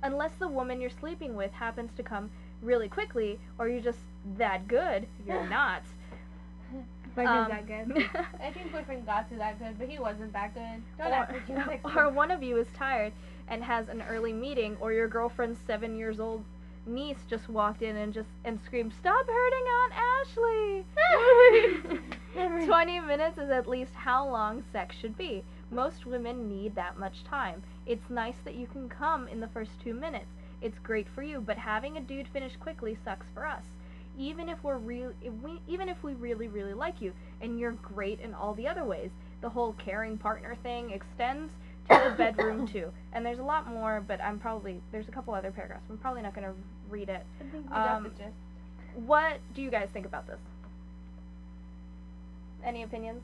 Unless 0.02 0.36
the 0.38 0.48
woman 0.48 0.80
you're 0.80 0.88
sleeping 0.88 1.36
with 1.36 1.52
happens 1.52 1.90
to 1.98 2.02
come 2.02 2.30
really 2.62 2.88
quickly, 2.88 3.38
or 3.58 3.68
you're 3.68 3.82
just 3.82 3.98
that 4.38 4.66
good, 4.66 5.06
you're 5.26 5.46
not. 5.50 5.82
Boyfriend's 7.14 7.28
Um, 7.28 7.48
that 7.50 7.66
good. 7.66 8.08
I 8.42 8.50
think 8.52 8.72
boyfriend 8.72 9.04
got 9.04 9.28
to 9.28 9.36
that 9.36 9.58
good, 9.58 9.78
but 9.78 9.86
he 9.86 9.98
wasn't 9.98 10.32
that 10.32 10.54
good. 10.54 10.82
Don't 10.96 11.12
or, 11.12 11.14
act 11.14 11.32
like 11.32 11.46
he 11.46 11.52
was 11.52 11.66
like 11.66 11.94
or 11.94 12.08
one 12.08 12.30
of 12.30 12.42
you 12.42 12.56
is 12.56 12.68
tired 12.74 13.12
and 13.48 13.62
has 13.62 13.90
an 13.90 14.02
early 14.08 14.32
meeting, 14.32 14.74
or 14.80 14.94
your 14.94 15.06
girlfriend's 15.06 15.58
seven 15.66 15.98
years 15.98 16.18
old 16.18 16.42
niece 16.86 17.18
just 17.28 17.50
walked 17.50 17.82
in 17.82 17.96
and 17.96 18.14
just 18.14 18.30
and 18.46 18.58
screamed, 18.64 18.94
"Stop 18.98 19.26
hurting 19.26 19.64
Aunt 19.76 19.92
Ashley!" 20.16 20.84
Twenty 22.66 22.98
minutes 23.00 23.36
is 23.36 23.50
at 23.50 23.68
least 23.68 23.92
how 23.94 24.26
long 24.26 24.64
sex 24.72 24.96
should 24.96 25.18
be. 25.18 25.44
Most 25.70 26.06
women 26.06 26.48
need 26.48 26.74
that 26.74 26.98
much 26.98 27.24
time. 27.24 27.62
It's 27.86 28.10
nice 28.10 28.36
that 28.44 28.54
you 28.54 28.66
can 28.66 28.88
come 28.88 29.28
in 29.28 29.40
the 29.40 29.48
first 29.48 29.70
two 29.82 29.94
minutes. 29.94 30.26
It's 30.60 30.78
great 30.78 31.08
for 31.14 31.22
you, 31.22 31.40
but 31.40 31.58
having 31.58 31.96
a 31.96 32.00
dude 32.00 32.28
finish 32.28 32.56
quickly 32.56 32.96
sucks 33.04 33.26
for 33.34 33.46
us. 33.46 33.64
Even 34.16 34.48
if 34.48 34.62
we're 34.62 34.78
real, 34.78 35.12
if 35.22 35.32
we, 35.42 35.60
even 35.66 35.88
if 35.88 36.02
we 36.02 36.14
really, 36.14 36.46
really 36.48 36.74
like 36.74 37.00
you, 37.00 37.12
and 37.40 37.58
you're 37.58 37.72
great 37.72 38.20
in 38.20 38.32
all 38.32 38.54
the 38.54 38.68
other 38.68 38.84
ways, 38.84 39.10
the 39.40 39.48
whole 39.48 39.72
caring 39.74 40.16
partner 40.16 40.54
thing 40.62 40.90
extends 40.90 41.52
to 41.90 42.00
the 42.04 42.10
bedroom 42.16 42.66
too. 42.66 42.92
And 43.12 43.26
there's 43.26 43.40
a 43.40 43.42
lot 43.44 43.66
more, 43.66 44.02
but 44.06 44.20
I'm 44.20 44.38
probably 44.38 44.80
there's 44.92 45.08
a 45.08 45.12
couple 45.12 45.34
other 45.34 45.50
paragraphs. 45.50 45.84
I'm 45.90 45.98
probably 45.98 46.22
not 46.22 46.34
gonna 46.34 46.54
read 46.88 47.08
it. 47.08 47.26
I 47.40 47.44
think 47.50 47.64
we 47.64 47.70
got 47.70 48.02
the 48.02 48.08
Um, 48.08 48.14
gist. 48.16 48.36
What 49.06 49.40
do 49.54 49.62
you 49.62 49.70
guys 49.70 49.88
think 49.92 50.06
about 50.06 50.26
this? 50.28 50.38
Any 52.64 52.82
opinions? 52.84 53.20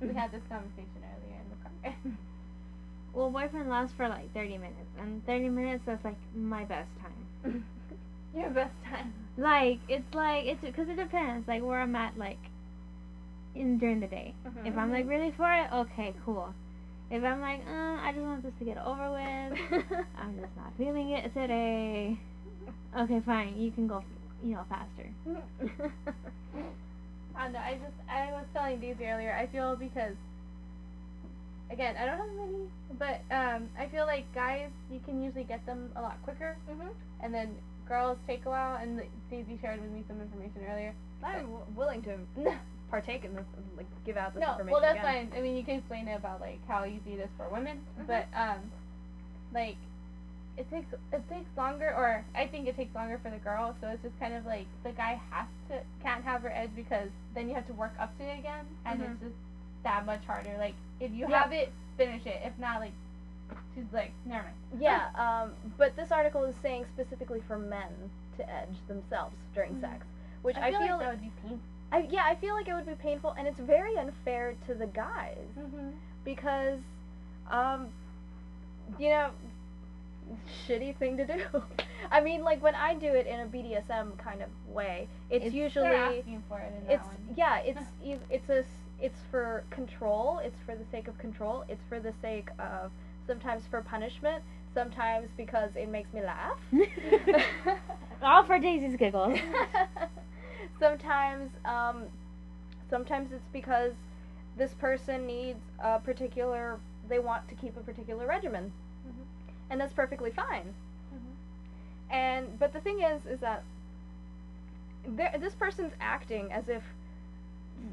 We 0.00 0.08
had 0.14 0.32
this 0.32 0.42
conversation 0.48 0.98
earlier 0.98 1.36
in 1.40 1.48
the 1.50 1.56
car. 1.62 1.69
well, 3.14 3.30
boyfriend 3.30 3.68
lasts 3.70 3.94
for 3.96 4.08
like 4.08 4.32
30 4.34 4.58
minutes, 4.58 4.90
and 4.98 5.24
30 5.26 5.48
minutes 5.48 5.82
that's 5.86 6.04
like 6.04 6.16
my 6.34 6.64
best 6.64 6.88
time. 7.00 7.64
Your 8.34 8.50
best 8.50 8.74
time. 8.88 9.12
Like 9.36 9.78
it's 9.88 10.14
like 10.14 10.44
it's 10.46 10.60
because 10.60 10.88
it 10.88 10.96
depends 10.96 11.48
like 11.48 11.62
where 11.62 11.80
I'm 11.80 11.96
at 11.96 12.16
like 12.18 12.38
in 13.54 13.78
during 13.78 14.00
the 14.00 14.06
day. 14.06 14.34
Mhm. 14.46 14.66
If 14.66 14.76
I'm 14.76 14.90
like 14.92 15.08
really 15.08 15.32
for 15.32 15.50
it, 15.52 15.72
okay, 15.72 16.14
cool. 16.24 16.54
If 17.10 17.24
I'm 17.24 17.40
like, 17.40 17.60
uh, 17.66 17.96
I 18.06 18.12
just 18.14 18.24
want 18.24 18.42
this 18.44 18.52
to 18.60 18.64
get 18.64 18.78
over 18.78 19.10
with. 19.10 19.58
I'm 20.18 20.38
just 20.38 20.56
not 20.56 20.72
feeling 20.78 21.10
it 21.10 21.32
today. 21.34 22.18
Okay, 22.96 23.20
fine. 23.20 23.54
You 23.58 23.70
can 23.72 23.88
go, 23.88 24.04
you 24.44 24.54
know, 24.54 24.64
faster. 24.68 25.08
I 27.36 27.44
don't 27.44 27.52
know. 27.52 27.58
I 27.58 27.74
just 27.74 27.96
I 28.08 28.30
was 28.32 28.44
telling 28.54 28.80
Daisy 28.80 29.04
earlier. 29.06 29.32
I 29.34 29.46
feel 29.46 29.74
because 29.76 30.14
again 31.70 31.96
I 31.96 32.06
don't 32.06 32.18
have 32.18 32.32
many, 32.36 32.68
but 32.98 33.20
um 33.34 33.68
I 33.78 33.86
feel 33.86 34.06
like 34.06 34.24
guys 34.34 34.70
you 34.90 35.00
can 35.04 35.22
usually 35.22 35.44
get 35.44 35.64
them 35.66 35.90
a 35.96 36.02
lot 36.02 36.20
quicker, 36.22 36.56
Mhm. 36.70 36.88
and 37.22 37.32
then 37.34 37.56
girls 37.88 38.18
take 38.26 38.44
a 38.46 38.50
while. 38.50 38.76
And 38.76 39.02
Daisy 39.30 39.58
shared 39.60 39.80
with 39.80 39.90
me 39.90 40.04
some 40.08 40.20
information 40.20 40.62
earlier. 40.70 40.94
I'm 41.22 41.46
w- 41.46 41.64
willing 41.76 42.02
to 42.02 42.18
partake 42.90 43.24
in 43.24 43.34
this, 43.34 43.44
like 43.76 43.86
give 44.04 44.16
out 44.16 44.34
this 44.34 44.40
no, 44.40 44.52
information. 44.52 44.72
well 44.72 44.80
that's 44.80 44.98
again. 44.98 45.30
fine. 45.30 45.38
I 45.38 45.42
mean 45.42 45.56
you 45.56 45.64
can 45.64 45.78
explain 45.78 46.08
it 46.08 46.14
about 46.14 46.40
like 46.40 46.58
how 46.66 46.84
easy 46.84 47.14
it 47.14 47.20
is 47.20 47.30
for 47.36 47.48
women, 47.48 47.80
Mhm. 48.00 48.06
but 48.06 48.26
um 48.34 48.70
like 49.52 49.76
it 50.56 50.68
takes 50.70 50.92
it 51.12 51.28
takes 51.30 51.48
longer, 51.56 51.94
or 51.94 52.24
I 52.34 52.46
think 52.46 52.66
it 52.68 52.76
takes 52.76 52.94
longer 52.94 53.18
for 53.22 53.30
the 53.30 53.38
girl. 53.38 53.74
So 53.80 53.88
it's 53.88 54.02
just 54.02 54.18
kind 54.18 54.34
of 54.34 54.44
like 54.46 54.66
the 54.82 54.92
guy 54.92 55.20
has 55.30 55.46
to 55.68 55.80
can't 56.02 56.24
have 56.24 56.42
her 56.42 56.50
edge 56.52 56.70
because 56.74 57.08
then 57.34 57.48
you 57.48 57.54
have 57.54 57.66
to 57.68 57.72
work 57.74 57.92
up 57.98 58.16
to 58.18 58.24
it 58.24 58.38
again, 58.38 58.66
and 58.84 59.00
Mhm. 59.00 59.12
it's 59.12 59.20
just 59.22 59.34
that 59.84 60.04
much 60.06 60.24
harder. 60.26 60.54
Like 60.58 60.74
if 61.00 61.10
you 61.12 61.26
Yeah. 61.28 61.42
have 61.42 61.52
it, 61.52 61.72
finish 61.96 62.26
it. 62.26 62.40
If 62.44 62.58
not, 62.58 62.80
like 62.80 62.92
she's 63.74 63.84
like 63.92 64.12
never 64.24 64.44
mind. 64.44 64.56
Yeah, 64.82 65.08
um, 65.16 65.52
but 65.78 65.96
this 65.96 66.10
article 66.12 66.44
is 66.44 66.54
saying 66.62 66.84
specifically 66.94 67.42
for 67.46 67.58
men 67.58 68.10
to 68.36 68.48
edge 68.48 68.76
themselves 68.88 69.34
during 69.54 69.74
Mhm. 69.74 69.80
sex, 69.80 70.06
which 70.42 70.56
I 70.56 70.68
I, 70.68 70.70
feel, 70.70 70.80
feel, 70.80 70.90
like 70.96 71.00
that 71.00 71.10
would 71.10 71.20
be 71.22 71.32
painful. 71.42 71.58
I, 71.92 71.98
yeah, 72.08 72.24
I 72.24 72.34
feel 72.36 72.54
like 72.54 72.68
it 72.68 72.74
would 72.74 72.86
be 72.86 72.94
painful, 72.94 73.32
and 73.36 73.48
it's 73.48 73.58
very 73.58 73.96
unfair 73.96 74.54
to 74.66 74.74
the 74.74 74.86
guys 74.86 75.36
Mm-hmm. 75.58 75.88
because, 76.24 76.78
um, 77.50 77.88
you 78.98 79.08
know, 79.08 79.30
shitty 80.68 80.94
thing 80.96 81.16
to 81.16 81.26
do. 81.26 81.42
I 82.12 82.20
mean, 82.20 82.42
like 82.42 82.62
when 82.62 82.74
I 82.76 82.94
do 82.94 83.08
it 83.08 83.26
in 83.26 83.40
a 83.40 83.46
BDSM 83.46 84.16
kind 84.18 84.40
of 84.42 84.48
way, 84.72 85.08
it's, 85.30 85.46
It's- 85.46 85.52
usually 85.52 85.88
They're 85.88 86.18
asking 86.18 86.42
for 86.48 86.58
it 86.60 86.72
it's 86.88 87.06
yeah 87.36 87.58
it's 87.58 87.80
it's 88.30 88.48
a 88.48 88.64
it's 89.00 89.20
for 89.30 89.64
control 89.70 90.40
it's 90.42 90.58
for 90.66 90.74
the 90.74 90.84
sake 90.90 91.08
of 91.08 91.16
control 91.18 91.64
it's 91.68 91.82
for 91.88 92.00
the 92.00 92.12
sake 92.20 92.48
of 92.58 92.90
sometimes 93.26 93.62
for 93.70 93.80
punishment 93.82 94.42
sometimes 94.74 95.28
because 95.36 95.70
it 95.76 95.88
makes 95.88 96.12
me 96.12 96.20
laugh 96.22 96.58
All 98.22 98.44
for 98.44 98.58
Daisy's 98.58 98.96
giggles. 98.96 99.38
sometimes 100.78 101.50
um 101.64 102.04
sometimes 102.88 103.30
it's 103.32 103.48
because 103.52 103.92
this 104.56 104.72
person 104.74 105.26
needs 105.26 105.60
a 105.82 105.98
particular 105.98 106.78
they 107.08 107.18
want 107.18 107.48
to 107.48 107.54
keep 107.54 107.76
a 107.76 107.80
particular 107.80 108.26
regimen 108.26 108.72
Mhm. 109.06 109.24
and 109.70 109.80
that's 109.80 109.92
perfectly 109.92 110.30
fine 110.30 110.74
Mhm. 111.14 112.12
and 112.14 112.58
but 112.58 112.72
the 112.72 112.80
thing 112.80 113.00
is 113.02 113.24
is 113.26 113.40
that 113.40 113.62
this 115.40 115.54
person's 115.54 115.92
acting 116.00 116.52
as 116.52 116.68
if 116.68 116.82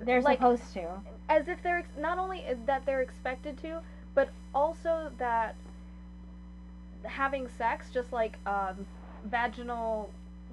They're 0.02 0.22
like, 0.22 0.38
supposed 0.38 0.74
to. 0.74 0.88
as 1.30 1.48
if 1.48 1.62
they're 1.64 1.80
ex- 1.80 1.90
not 2.00 2.18
only 2.18 2.44
that 2.66 2.86
they're 2.86 3.02
expected 3.02 3.58
to, 3.62 3.82
but 4.14 4.30
also 4.54 5.12
that 5.18 5.56
having 7.04 7.48
sex, 7.58 7.90
just 7.94 8.12
like 8.12 8.38
um, 8.46 8.86
vaginal 9.26 10.10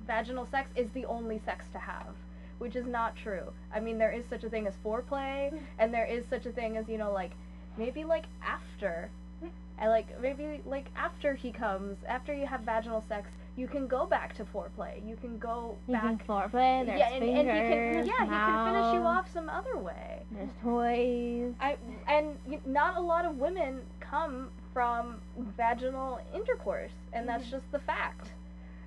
vaginal 0.07 0.47
sex, 0.47 0.71
is 0.77 0.91
the 0.91 1.05
only 1.07 1.41
sex 1.45 1.65
to 1.73 1.79
have, 1.79 2.15
which 2.59 2.77
is 2.77 2.87
not 2.87 3.17
true. 3.17 3.53
I 3.73 3.81
mean, 3.81 3.99
there 3.99 4.13
is 4.13 4.25
such 4.27 4.45
a 4.45 4.51
thing 4.51 4.67
as 4.67 4.75
foreplay, 4.85 5.53
and 5.79 5.93
there 5.93 6.07
is 6.07 6.25
such 6.29 6.47
a 6.47 6.53
thing 6.53 6.77
as 6.77 6.89
you 6.89 6.99
know, 6.99 7.13
like 7.13 7.33
maybe 7.77 8.05
like 8.05 8.25
after, 8.43 9.11
and 9.79 9.91
like 9.91 10.21
maybe 10.21 10.61
like 10.67 10.87
after 10.97 11.35
he 11.35 11.51
comes, 11.51 11.99
after 12.09 12.35
you 12.35 12.47
have 12.47 12.61
vaginal 12.61 13.03
sex, 13.09 13.29
you 13.57 13.69
can 13.69 13.87
go 13.87 14.05
back 14.07 14.35
to 14.37 14.45
foreplay. 14.45 15.07
You 15.07 15.17
can 15.17 15.39
go 15.39 15.77
You 15.87 15.95
can 15.99 16.17
back. 16.17 16.27
foreplay. 16.27 16.85
There's 16.87 16.99
yeah, 16.99 17.13
and, 17.15 17.23
and 17.25 17.49
he 17.49 17.63
can 17.63 18.07
yeah 18.07 18.25
he 18.25 18.29
can 18.29 18.73
finish 18.75 18.93
you 18.95 19.01
off 19.01 19.33
some 19.33 19.49
other 19.49 19.77
way. 19.79 20.23
There's 20.33 20.51
toys. 20.63 21.55
I 21.61 21.77
and 22.09 22.37
y- 22.47 22.61
not 22.67 22.97
a 22.97 23.01
lot 23.01 23.25
of 23.25 23.37
women 23.39 23.81
come 24.01 24.51
from 24.73 25.21
vaginal 25.57 26.21
intercourse, 26.35 26.93
and 27.13 27.29
that's 27.29 27.45
Mhm. 27.47 27.51
just 27.51 27.71
the 27.73 27.79
fact. 27.79 28.29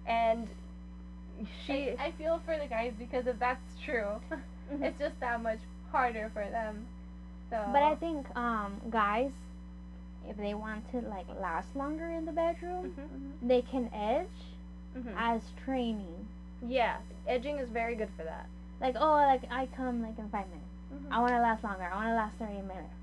And 0.05 0.47
she. 1.65 1.91
I, 1.91 2.07
I 2.07 2.11
feel 2.11 2.41
for 2.45 2.57
the 2.57 2.67
guys 2.67 2.93
because 2.99 3.27
if 3.27 3.39
that's 3.39 3.61
true, 3.85 4.19
it's 4.81 4.99
just 4.99 5.19
that 5.21 5.41
much 5.41 5.59
harder 5.91 6.29
for 6.33 6.45
them. 6.49 6.85
So. 7.49 7.63
But 7.71 7.83
I 7.83 7.95
think 7.95 8.25
um 8.35 8.81
guys, 8.89 9.31
if 10.27 10.35
they 10.35 10.53
want 10.53 10.89
to 10.91 10.97
like 11.07 11.25
last 11.39 11.73
longer 11.75 12.09
in 12.09 12.25
the 12.25 12.33
bedroom, 12.33 12.93
Mhm. 12.99 13.47
they 13.47 13.61
can 13.61 13.89
edge 13.93 14.27
Mhm. 14.97 15.13
as 15.17 15.41
training. 15.63 16.27
Yeah, 16.61 16.97
edging 17.27 17.59
is 17.59 17.69
very 17.69 17.95
good 17.95 18.09
for 18.17 18.23
that. 18.23 18.47
Like 18.81 18.95
oh 18.97 19.11
like 19.13 19.43
I 19.51 19.67
come 19.67 20.01
like 20.01 20.17
in 20.17 20.29
five 20.29 20.47
minutes. 20.47 20.65
Mhm. 20.93 21.11
I 21.11 21.19
want 21.19 21.31
to 21.33 21.39
last 21.41 21.63
longer. 21.63 21.83
I 21.83 21.95
want 21.95 22.07
to 22.07 22.15
last 22.15 22.35
thirty 22.37 22.61
minutes. 22.61 22.93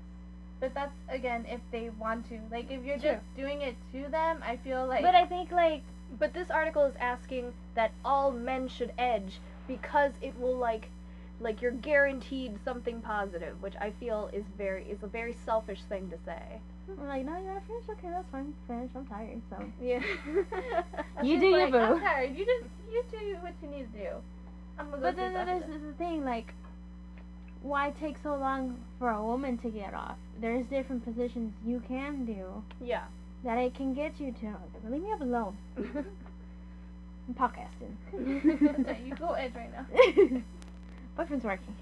But 0.59 0.73
that's 0.73 0.95
again 1.09 1.45
if 1.49 1.59
they 1.71 1.89
want 1.99 2.27
to. 2.29 2.39
Like 2.51 2.71
if 2.71 2.83
you're 2.83 2.97
True. 2.97 3.11
just 3.13 3.35
doing 3.35 3.61
it 3.61 3.75
to 3.91 4.09
them, 4.09 4.41
I 4.43 4.57
feel 4.57 4.85
like. 4.85 5.01
but 5.01 5.15
I 5.15 5.25
think 5.25 5.51
like 5.51 5.83
But 6.19 6.33
this 6.33 6.49
article 6.51 6.83
is 6.83 6.95
asking 6.99 7.53
that 7.73 7.91
all 8.03 8.31
men 8.31 8.67
should 8.67 8.93
edge 8.97 9.39
because 9.67 10.11
it 10.21 10.37
will 10.39 10.55
like 10.57 10.89
like 11.41 11.61
you're 11.61 11.71
guaranteed 11.71 12.57
something 12.63 13.01
positive, 13.01 13.61
which 13.61 13.75
I 13.81 13.91
feel 13.91 14.29
is 14.31 14.45
very 14.57 14.83
is 14.85 15.03
a 15.03 15.07
very 15.07 15.33
selfish 15.33 15.81
thing 15.83 16.09
to 16.11 16.17
say. 16.25 16.59
I'm 16.87 17.07
like 17.07 17.25
no 17.25 17.37
you 17.37 17.45
gotta 17.47 17.61
finish. 17.65 17.83
Okay 17.89 18.09
that's 18.09 18.29
fine. 18.31 18.53
Finish. 18.67 18.91
I'm 18.95 19.05
tired. 19.07 19.41
So 19.49 19.63
Yeah. 19.81 19.99
You 21.23 21.33
She's 21.35 21.39
do 21.41 21.47
your 21.47 21.69
like, 21.69 21.71
boo. 21.71 21.77
I'm 21.79 21.99
tired. 21.99 22.35
You 22.37 22.45
just 22.45 22.65
you 22.91 23.03
do 23.11 23.35
what 23.41 23.53
you 23.61 23.69
need 23.69 23.91
to 23.93 23.99
do. 23.99 24.09
I'm 24.77 24.85
gonna 24.91 24.97
go 24.97 25.03
But 25.03 25.15
then 25.15 25.33
there's 25.33 25.63
this. 25.63 25.73
this 25.73 25.81
the 25.81 25.93
thing 25.93 26.23
like 26.25 26.53
why 27.61 27.91
take 27.99 28.17
so 28.21 28.35
long 28.35 28.77
for 28.99 29.09
a 29.09 29.23
woman 29.23 29.57
to 29.59 29.69
get 29.69 29.93
off? 29.95 30.17
There's 30.39 30.65
different 30.67 31.03
positions 31.03 31.53
you 31.65 31.81
can 31.87 32.25
do 32.25 32.63
yeah. 32.79 33.05
that 33.43 33.57
it 33.57 33.73
can 33.73 33.93
get 33.95 34.19
you 34.19 34.31
to. 34.41 34.55
Leave 34.89 35.01
me 35.01 35.11
alone. 35.19 35.57
I'm 35.77 37.33
podcasting. 37.33 37.95
Okay, 38.81 39.01
you 39.03 39.15
go 39.15 39.29
edge 39.29 39.53
right 39.55 39.71
now. 39.73 39.85
Boyfriend's 41.17 41.43
working. 41.43 41.75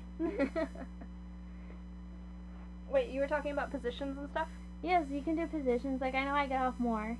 Wait, 2.89 3.09
you 3.09 3.19
were 3.19 3.27
talking 3.27 3.51
about 3.51 3.69
positions 3.71 4.17
and 4.17 4.29
stuff? 4.29 4.47
Yes, 4.83 5.05
you 5.09 5.21
can 5.21 5.35
do 5.35 5.47
positions. 5.47 6.01
Like 6.01 6.13
I 6.13 6.25
know 6.25 6.35
I 6.35 6.45
get 6.45 6.61
off 6.61 6.77
more 6.77 7.17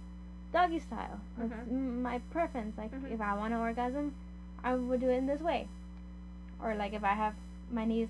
doggy 0.52 0.80
style. 0.80 1.19
That's 1.38 1.52
Mhm. 1.54 2.02
my 2.02 2.19
preference. 2.30 2.78
Like 2.78 2.91
Mhm. 2.91 3.12
if 3.12 3.21
I 3.21 3.34
want 3.34 3.54
an 3.54 3.60
orgasm, 3.60 4.13
I 4.63 4.76
would 4.76 4.99
do 4.99 5.10
it 5.10 5.17
in 5.17 5.26
this 5.26 5.41
way. 5.41 5.67
Or 6.62 6.76
like 6.76 6.93
if 6.93 7.04
I 7.04 7.13
have 7.13 7.36
my 7.71 7.86
knees 7.86 8.10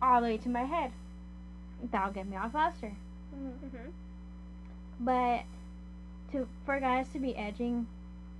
all 0.00 0.20
the 0.20 0.26
way 0.28 0.36
to 0.38 0.48
my 0.48 0.64
head, 0.64 0.92
that'll 1.90 2.12
get 2.12 2.26
me 2.28 2.36
off 2.36 2.52
faster. 2.52 2.92
Mm-hmm. 3.34 3.90
But 5.00 5.44
to 6.32 6.46
for 6.64 6.78
guys 6.78 7.08
to 7.10 7.18
be 7.18 7.34
edging 7.36 7.86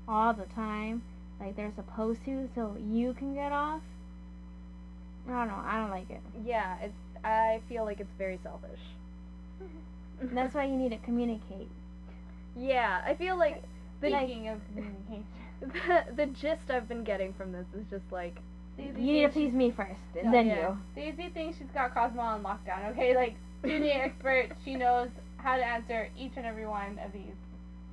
all 0.06 0.32
the 0.34 0.44
time, 0.46 1.02
like 1.40 1.56
they're 1.56 1.72
supposed 1.72 2.24
to, 2.26 2.48
so 2.54 2.76
you 2.76 3.14
can 3.14 3.34
get 3.34 3.52
off. 3.52 3.82
I 5.26 5.30
don't 5.30 5.48
know. 5.48 5.62
I 5.64 5.78
don't 5.78 5.90
like 5.90 6.10
it. 6.10 6.20
Yeah, 6.44 6.76
it's. 6.78 6.94
I 7.24 7.60
feel 7.68 7.84
like 7.84 8.00
it's 8.00 8.12
very 8.18 8.38
selfish. 8.42 8.80
That's 10.34 10.54
why 10.54 10.64
you 10.64 10.76
need 10.76 10.90
to 10.90 10.98
communicate. 10.98 11.68
Yeah, 12.56 13.02
I 13.06 13.14
feel 13.14 13.36
like 13.38 13.62
the 14.00 14.08
Speaking 14.08 14.48
of 14.48 14.60
communication, 14.74 15.26
the, 15.60 16.04
the 16.16 16.26
gist 16.26 16.70
I've 16.70 16.88
been 16.88 17.04
getting 17.04 17.32
from 17.32 17.52
this 17.52 17.66
is 17.74 17.86
just 17.90 18.10
like 18.10 18.36
You 18.78 18.92
need 18.92 19.22
to 19.22 19.28
please 19.28 19.52
me 19.52 19.70
first, 19.70 20.00
and 20.20 20.32
then 20.32 20.46
Yeah. 20.46 20.76
Daisy 20.94 21.28
thinks 21.30 21.58
she's 21.58 21.70
got 21.74 21.94
Cosmo 21.94 22.20
on 22.22 22.42
lockdown. 22.42 22.90
Okay, 22.92 23.14
like 23.14 23.36
she's 23.64 23.80
the 23.80 23.94
expert. 23.94 24.50
She 24.64 24.74
knows 24.74 25.08
how 25.36 25.56
to 25.56 25.64
answer 25.64 26.08
each 26.18 26.32
and 26.36 26.46
every 26.46 26.66
one 26.66 26.98
of 27.04 27.12
these 27.12 27.34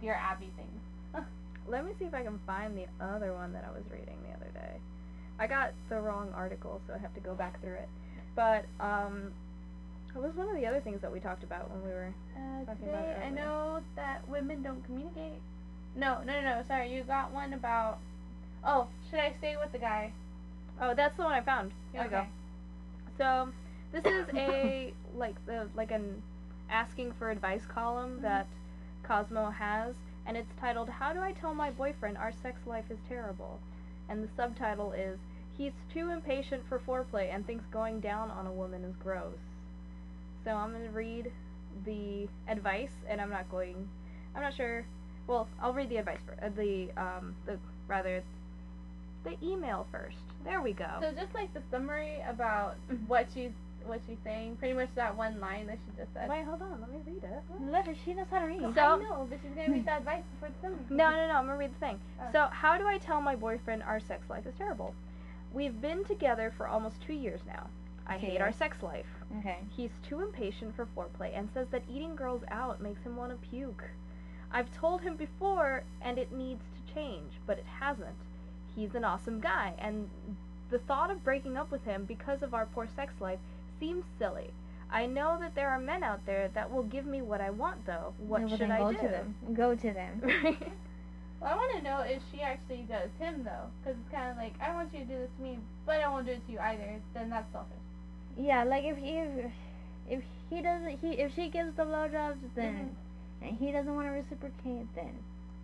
dear 0.02 0.14
Abby 0.14 0.50
things. 0.56 1.26
Let 1.68 1.86
me 1.86 1.92
see 2.00 2.06
if 2.06 2.14
I 2.16 2.24
can 2.24 2.40
find 2.48 2.76
the 2.76 2.88
other 3.04 3.34
one 3.34 3.54
that 3.54 3.64
I 3.64 3.70
was 3.72 3.84
reading 3.92 4.18
the 4.28 4.36
other 4.36 4.52
day. 4.54 4.80
I 5.38 5.46
got 5.46 5.72
the 5.90 6.00
wrong 6.02 6.32
article, 6.36 6.82
so 6.88 6.94
I 6.94 6.98
have 6.98 7.14
to 7.14 7.20
go 7.20 7.36
back 7.36 7.62
through 7.62 7.76
it. 7.76 7.90
But 8.36 8.66
um, 8.80 9.32
what 10.14 10.26
was 10.26 10.36
one 10.36 10.50
of 10.50 10.56
the 10.56 10.66
other 10.66 10.80
things 10.80 11.02
that 11.02 11.12
we 11.12 11.20
talked 11.20 11.44
about 11.44 11.70
when 11.72 11.84
we 11.84 11.90
were? 11.90 12.14
Uh, 12.36 12.66
Talking 12.66 12.90
about 12.90 13.06
today, 13.06 13.16
it 13.22 13.26
I 13.26 13.30
know 13.30 13.80
that 13.96 14.28
women 14.28 14.62
don't 14.64 14.84
communicate. 14.86 15.40
No, 15.96 16.22
no, 16.26 16.34
no, 16.34 16.42
no. 16.42 16.64
Sorry, 16.68 16.94
you 16.94 17.04
got 17.04 17.32
one 17.32 17.54
about. 17.54 18.00
Oh, 18.64 18.88
should 19.10 19.20
I 19.20 19.34
stay 19.38 19.56
with 19.58 19.72
the 19.72 19.78
guy? 19.78 20.12
Oh, 20.82 20.94
that's 20.94 21.16
the 21.18 21.24
one 21.24 21.34
I 21.34 21.42
found. 21.42 21.72
Here 21.92 22.04
we 22.04 22.10
go. 22.10 22.18
Okay. 22.18 22.28
So 23.18 23.50
this 23.92 24.06
is 24.06 24.28
a 24.34 24.94
like 25.16 25.36
the 25.46 25.68
like 25.76 25.92
an 25.92 26.22
asking 26.70 27.12
for 27.14 27.32
advice 27.32 27.66
column 27.66 28.22
that 28.22 28.48
Cosmo 29.04 29.50
has, 29.50 29.96
and 30.26 30.38
it's 30.38 30.54
titled 30.60 30.90
"How 30.90 31.14
do 31.14 31.20
I 31.20 31.32
tell 31.34 31.54
my 31.54 31.72
boyfriend 31.72 32.18
our 32.18 32.32
sex 32.32 32.60
life 32.66 32.90
is 32.90 33.00
terrible?" 33.08 33.60
And 34.10 34.24
the 34.24 34.30
subtitle 34.36 34.92
is 34.94 35.20
"He's 35.58 35.74
too 35.94 36.10
impatient 36.10 36.64
for 36.68 36.80
foreplay 36.80 37.34
and 37.34 37.46
thinks 37.46 37.66
going 37.68 38.00
down 38.00 38.32
on 38.32 38.48
a 38.48 38.52
woman 38.52 38.84
is 38.84 38.96
gross." 38.96 39.38
So 40.44 40.52
I'm 40.52 40.72
gonna 40.72 40.92
read 40.92 41.32
the 41.86 42.28
advice, 42.48 42.92
and 43.08 43.20
I'm 43.22 43.30
not 43.30 43.50
going. 43.50 43.88
I'm 44.36 44.42
not 44.42 44.54
sure. 44.54 44.86
Well, 45.28 45.48
I'll 45.62 45.74
read 45.74 45.90
the 45.90 45.98
advice 45.98 46.20
first. 46.26 46.42
Uh, 46.42 46.50
the 46.56 46.90
um 46.98 47.36
the 47.46 47.58
rather 47.88 48.24
the 49.24 49.36
email 49.44 49.86
first. 49.92 50.18
There 50.44 50.62
we 50.62 50.74
go. 50.74 50.88
So 51.02 51.12
just 51.12 51.34
like 51.34 51.54
the 51.54 51.62
summary 51.70 52.18
about 52.28 52.76
what 53.08 53.28
she's 53.34 53.52
what 53.86 54.02
she's 54.08 54.18
saying, 54.24 54.56
pretty 54.58 54.74
much 54.74 54.90
that 54.96 55.16
one 55.16 55.40
line 55.40 55.68
that 55.68 55.78
she 55.86 55.98
just 55.98 56.14
said. 56.14 56.30
Wait, 56.30 56.46
hold 56.46 56.62
on. 56.62 56.80
Let 56.82 56.92
me 56.92 57.00
read 57.06 57.24
it. 57.24 57.44
Let 57.72 57.86
her. 57.88 57.96
She 58.06 58.14
knows 58.14 58.28
how 58.30 58.40
to 58.40 58.46
read. 58.46 58.60
So, 58.76 58.82
I 58.82 58.98
know, 58.98 59.28
but 59.30 59.40
she's 59.42 59.52
gonna 59.56 59.72
read 59.72 59.86
the 59.86 59.94
advice 59.98 60.24
before 60.34 60.50
the 60.50 60.62
summary. 60.62 60.80
No, 60.90 61.10
no, 61.12 61.28
no. 61.28 61.34
I'm 61.34 61.46
gonna 61.46 61.58
read 61.58 61.74
the 61.74 61.80
thing. 61.80 62.00
Oh. 62.22 62.26
So, 62.32 62.48
how 62.52 62.78
do 62.78 62.86
I 62.86 62.98
tell 62.98 63.22
my 63.22 63.36
boyfriend 63.36 63.84
our 63.84 64.00
sex 64.00 64.30
life 64.30 64.46
is 64.46 64.54
terrible? 64.58 64.94
We've 65.54 65.80
been 65.82 66.04
together 66.06 66.54
for 66.56 66.68
almost 66.68 67.02
two 67.06 67.14
years 67.14 67.42
now. 67.48 67.68
I 68.10 68.18
Two 68.18 68.26
hate 68.26 68.42
our 68.42 68.52
sex 68.52 68.82
life. 68.82 69.06
Okay. 69.40 69.58
He's 69.70 69.92
too 70.08 70.22
impatient 70.22 70.76
for 70.76 70.88
foreplay 70.88 71.38
and 71.38 71.48
says 71.54 71.68
that 71.72 71.84
eating 71.90 72.16
girls 72.16 72.42
out 72.50 72.82
makes 72.82 73.04
him 73.04 73.16
want 73.16 73.32
to 73.32 73.48
puke. 73.50 73.84
I've 74.52 74.72
told 74.76 75.02
him 75.02 75.16
before, 75.16 75.84
and 76.02 76.18
it 76.18 76.32
needs 76.32 76.64
to 76.76 76.94
change, 76.94 77.34
but 77.46 77.60
it 77.60 77.66
hasn't. 77.80 78.16
He's 78.76 78.96
an 78.96 79.04
awesome 79.06 79.40
guy, 79.40 79.74
and 79.78 80.10
the 80.72 80.80
thought 80.80 81.12
of 81.12 81.24
breaking 81.24 81.56
up 81.56 81.72
with 81.72 81.84
him 81.86 82.06
because 82.06 82.42
of 82.42 82.54
our 82.56 82.66
poor 82.66 82.88
sex 82.96 83.14
life 83.20 83.40
seems 83.80 84.06
silly. 84.18 84.50
I 84.92 85.06
know 85.06 85.38
that 85.40 85.54
there 85.54 85.70
are 85.70 85.80
men 85.80 86.04
out 86.04 86.26
there 86.26 86.50
that 86.56 86.72
will 86.72 86.82
give 86.84 87.06
me 87.06 87.22
what 87.22 87.42
I 87.42 87.52
want, 87.52 87.86
though. 87.86 88.14
What 88.18 88.42
No, 88.42 88.48
should 88.48 88.60
then 88.62 88.72
I 88.72 88.80
go 88.80 88.92
do? 88.92 88.98
to 88.98 89.08
them. 89.08 89.36
Go 89.54 89.76
to 89.76 89.92
them. 89.94 90.22
Well, 91.42 91.54
I 91.54 91.56
want 91.56 91.78
to 91.78 91.82
know 91.84 92.00
if 92.02 92.22
she 92.34 92.42
actually 92.42 92.86
does 92.90 93.10
him 93.18 93.44
though, 93.46 93.68
because 93.82 93.98
it's 93.98 94.12
kind 94.14 94.30
of 94.30 94.36
like 94.36 94.54
I 94.60 94.74
want 94.74 94.94
you 94.94 95.00
to 95.00 95.06
do 95.06 95.18
this 95.20 95.30
to 95.38 95.42
me, 95.44 95.58
but 95.86 96.02
I 96.02 96.10
won't 96.10 96.26
do 96.26 96.34
it 96.34 96.46
to 96.48 96.52
you 96.52 96.60
either. 96.60 97.00
Then 97.14 97.30
that's 97.30 97.50
selfish. 97.54 97.78
Yeah, 98.40 98.64
like 98.64 98.84
if 98.86 98.98
he 98.98 99.18
if, 99.18 99.52
if 100.10 100.24
he 100.50 100.62
doesn't 100.62 101.00
he 101.00 101.08
if 101.22 101.32
she 101.36 101.50
gives 101.50 101.76
the 101.76 101.84
blowjobs 101.84 102.38
then 102.56 102.96
and 103.42 103.58
he 103.58 103.72
doesn't 103.72 103.94
want 103.94 104.08
to 104.08 104.12
reciprocate 104.12 104.88
then 104.96 105.14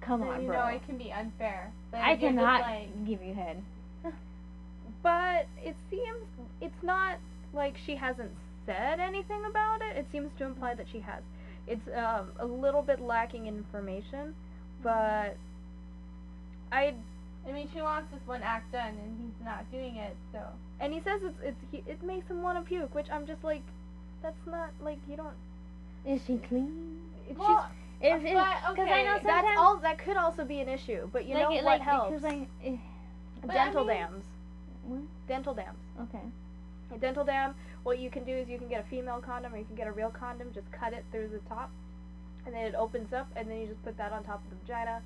come 0.02 0.22
Then 0.22 0.30
on, 0.30 0.42
you 0.42 0.48
bro. 0.48 0.58
know 0.58 0.68
it 0.68 0.86
can 0.86 0.98
be 0.98 1.12
unfair. 1.12 1.72
Then 1.92 2.02
I 2.02 2.16
cannot 2.16 2.62
like, 2.62 3.08
give 3.08 3.22
you 3.24 3.34
head. 3.34 3.64
But 5.04 5.48
it 5.64 5.76
seems 5.90 6.22
it's 6.62 6.84
not 6.84 7.18
like 7.54 7.76
she 7.86 7.96
hasn't 7.96 8.32
said 8.66 9.00
anything 9.00 9.46
about 9.50 9.82
it. 9.82 9.98
It 9.98 10.08
seems 10.12 10.30
to 10.40 10.46
imply 10.46 10.76
that 10.76 10.88
she 10.92 11.00
has. 11.00 11.22
It's 11.68 11.88
um, 11.96 12.32
a 12.40 12.46
little 12.46 12.82
bit 12.82 13.00
lacking 13.00 13.48
information, 13.48 14.36
but 14.84 15.38
I 16.72 16.94
I 17.48 17.52
mean, 17.52 17.70
she 17.74 17.82
wants 17.82 18.12
this 18.12 18.22
one 18.26 18.42
act 18.42 18.72
done, 18.72 18.94
and 19.04 19.18
he's 19.22 19.46
not 19.46 19.70
doing 19.72 19.96
it. 19.98 20.16
So 20.32 20.40
and 20.80 20.94
he 20.94 21.00
says 21.02 21.22
it's 21.24 21.38
it's 21.44 21.58
he, 21.72 21.84
it 21.90 22.02
makes 22.04 22.28
him 22.28 22.42
want 22.42 22.58
to 22.58 22.64
puke, 22.68 22.94
which 22.96 23.08
I'm 23.12 23.26
just 23.28 23.44
like, 23.44 23.62
that's 24.24 24.46
not 24.48 24.70
like 24.84 24.98
you 25.10 25.16
don't. 25.16 25.36
Is 26.06 26.22
she 26.26 26.38
clean? 26.38 27.02
Well, 27.38 27.68
If 28.02 28.22
but, 28.22 28.76
because 28.76 28.90
I 28.92 29.04
know 29.04 29.14
sometimes 29.16 29.24
that's 29.24 29.58
all. 29.58 29.78
That 29.78 29.98
could 29.98 30.18
also 30.18 30.44
be 30.46 30.60
an 30.60 30.70
issue, 30.70 31.10
but 31.12 31.26
you 31.26 31.34
like, 31.36 31.44
know 31.44 31.52
it- 31.52 31.56
what 31.64 31.66
like, 31.66 31.82
helps? 31.82 32.22
Like 32.24 32.48
eh, 32.64 32.78
But 33.42 33.52
I 33.52 33.66
dental 33.66 33.86
mean- 33.86 33.98
dams. 33.98 34.26
what? 34.86 35.02
Dental 35.28 35.54
dams. 35.54 35.78
Okay. 36.02 36.24
A 36.94 36.98
dental 37.00 37.24
dam, 37.24 37.56
what 37.84 37.98
you 37.98 38.12
can 38.12 38.24
do 38.26 38.32
is 38.32 38.48
you 38.48 38.60
can 38.60 38.68
get 38.68 38.86
a 38.86 38.90
female 38.90 39.20
condom 39.20 39.54
or 39.56 39.58
you 39.58 39.66
can 39.66 39.76
get 39.76 39.88
a 39.88 39.92
real 39.92 40.12
condom, 40.12 40.52
just 40.54 40.72
cut 40.72 40.94
it 40.94 41.04
through 41.12 41.30
the 41.30 41.40
top, 41.50 41.72
and 42.46 42.54
then 42.54 42.64
it 42.68 42.76
opens 42.76 43.12
up, 43.12 43.28
and 43.36 43.50
then 43.50 43.60
you 43.60 43.66
just 43.68 43.84
put 43.84 43.98
that 43.98 44.12
on 44.12 44.24
top 44.24 44.44
of 44.44 44.50
the 44.52 44.56
vagina, 44.58 45.02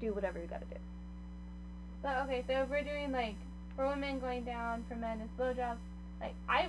do 0.00 0.12
whatever 0.12 0.38
you 0.38 0.46
gotta 0.46 0.64
do. 0.66 0.76
But 2.06 2.18
okay, 2.30 2.44
so 2.46 2.62
if 2.62 2.70
we're 2.70 2.84
doing 2.86 3.10
like 3.10 3.34
for 3.74 3.88
women 3.88 4.20
going 4.20 4.44
down, 4.44 4.84
for 4.88 4.94
men 4.94 5.18
it's 5.20 5.32
blowjobs. 5.34 5.82
Like 6.20 6.34
I, 6.48 6.68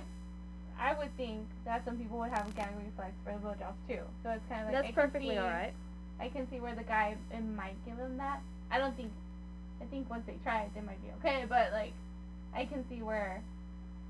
I 0.80 0.98
would 0.98 1.16
think 1.16 1.46
that 1.64 1.84
some 1.84 1.96
people 1.96 2.18
would 2.18 2.30
have 2.32 2.48
a 2.48 2.50
gag 2.50 2.74
reflex 2.76 3.12
for 3.24 3.30
the 3.32 3.38
blowjobs 3.38 3.78
too. 3.86 4.02
So 4.24 4.30
it's 4.30 4.42
kind 4.48 4.66
of 4.66 4.74
like 4.74 4.82
That's 4.82 4.88
I 4.98 5.00
perfectly 5.00 5.36
see- 5.36 5.38
alright. 5.38 5.72
I 6.20 6.28
can 6.28 6.50
see 6.50 6.58
where 6.58 6.74
the 6.74 6.82
guy 6.82 7.16
it 7.30 7.44
might 7.54 7.76
give 7.86 7.96
them 7.98 8.16
that. 8.16 8.40
I 8.72 8.78
don't 8.78 8.96
think. 8.96 9.12
I 9.80 9.84
think 9.84 10.10
once 10.10 10.24
they 10.26 10.34
try 10.42 10.62
it, 10.62 10.70
they 10.74 10.80
might 10.80 11.00
be 11.06 11.10
okay. 11.20 11.44
But 11.48 11.70
like, 11.70 11.92
I 12.52 12.64
can 12.64 12.84
see 12.90 13.00
where. 13.02 13.40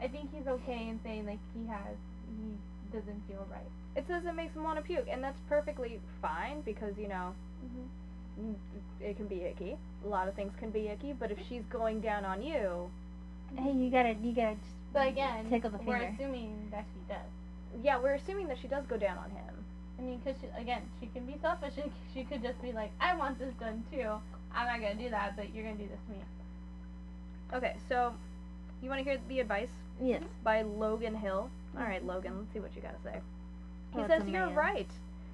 I 0.01 0.09
think 0.09 0.31
he's 0.35 0.47
okay 0.47 0.89
in 0.89 0.99
saying 1.05 1.27
like 1.27 1.41
he 1.53 1.67
has 1.69 1.97
he 2.25 2.57
doesn't 2.97 3.21
feel 3.29 3.47
right. 3.53 3.69
It 3.97 4.07
says 4.09 4.23
it 4.25 4.35
makes 4.35 4.55
him 4.55 4.63
want 4.65 4.79
to 4.79 4.83
puke, 4.83 5.09
and 5.13 5.23
that's 5.23 5.41
perfectly 5.47 6.01
fine 6.23 6.63
because, 6.63 6.97
you 6.97 7.09
know, 7.09 7.35
Mm-hmm. 7.61 7.85
It 9.01 9.17
can 9.17 9.27
be 9.27 9.43
icky. 9.43 9.77
A 10.05 10.09
lot 10.09 10.29
of 10.29 10.35
things 10.35 10.53
can 10.59 10.71
be 10.71 10.89
icky, 10.89 11.13
but 11.13 11.31
if 11.31 11.39
she's 11.49 11.63
going 11.71 12.01
down 12.01 12.25
on 12.25 12.43
you, 12.43 12.91
Hey, 13.57 13.73
you 13.73 13.91
gotta, 13.91 14.15
you 14.23 14.35
gotta 14.35 14.57
just 14.57 14.77
But 14.93 15.09
again, 15.09 15.49
tickle 15.49 15.71
the 15.71 15.79
we're 15.79 15.97
assuming 15.97 16.69
that 16.71 16.85
she 16.93 17.01
does. 17.13 17.83
yeah, 17.83 17.99
we're 17.99 18.15
assuming 18.15 18.49
that 18.49 18.59
she 18.61 18.69
does 18.69 18.85
go 18.87 18.97
down 18.99 19.17
on 19.19 19.31
him. 19.31 19.55
I 19.99 20.03
mean, 20.03 20.21
because 20.23 20.39
again, 20.57 20.83
she 21.01 21.07
can 21.07 21.25
be 21.27 21.37
selfish. 21.41 21.75
and 21.83 21.91
She 22.15 22.25
could 22.25 22.43
just 22.43 22.61
be 22.63 22.73
like, 22.73 22.91
I 23.01 23.17
want 23.17 23.39
this 23.39 23.55
done 23.59 23.85
too. 23.91 24.13
I'm 24.55 24.67
not 24.67 24.81
gonna 24.81 24.95
do 25.03 25.11
that, 25.11 25.35
but 25.37 25.55
you're 25.55 25.65
gonna 25.65 25.77
do 25.77 25.89
this 25.89 25.99
to 26.07 26.13
me. 26.13 26.25
Okay, 27.55 27.77
so 27.89 28.13
you 28.83 28.89
want 28.91 29.01
to 29.01 29.05
hear 29.05 29.19
the 29.29 29.41
advice 29.41 29.71
Yes. 30.01 30.23
by 30.45 30.63
Logan 30.63 31.15
Hill? 31.15 31.51
All 31.77 31.85
right, 31.85 32.05
Logan, 32.05 32.37
let's 32.39 32.53
see 32.53 32.61
what 32.61 32.75
you 32.77 32.83
got 32.83 33.03
to 33.03 33.03
say. 33.11 33.19
He 33.95 34.01
Oh, 34.03 34.07
says 34.07 34.23
you're 34.29 34.51
right. 34.51 34.89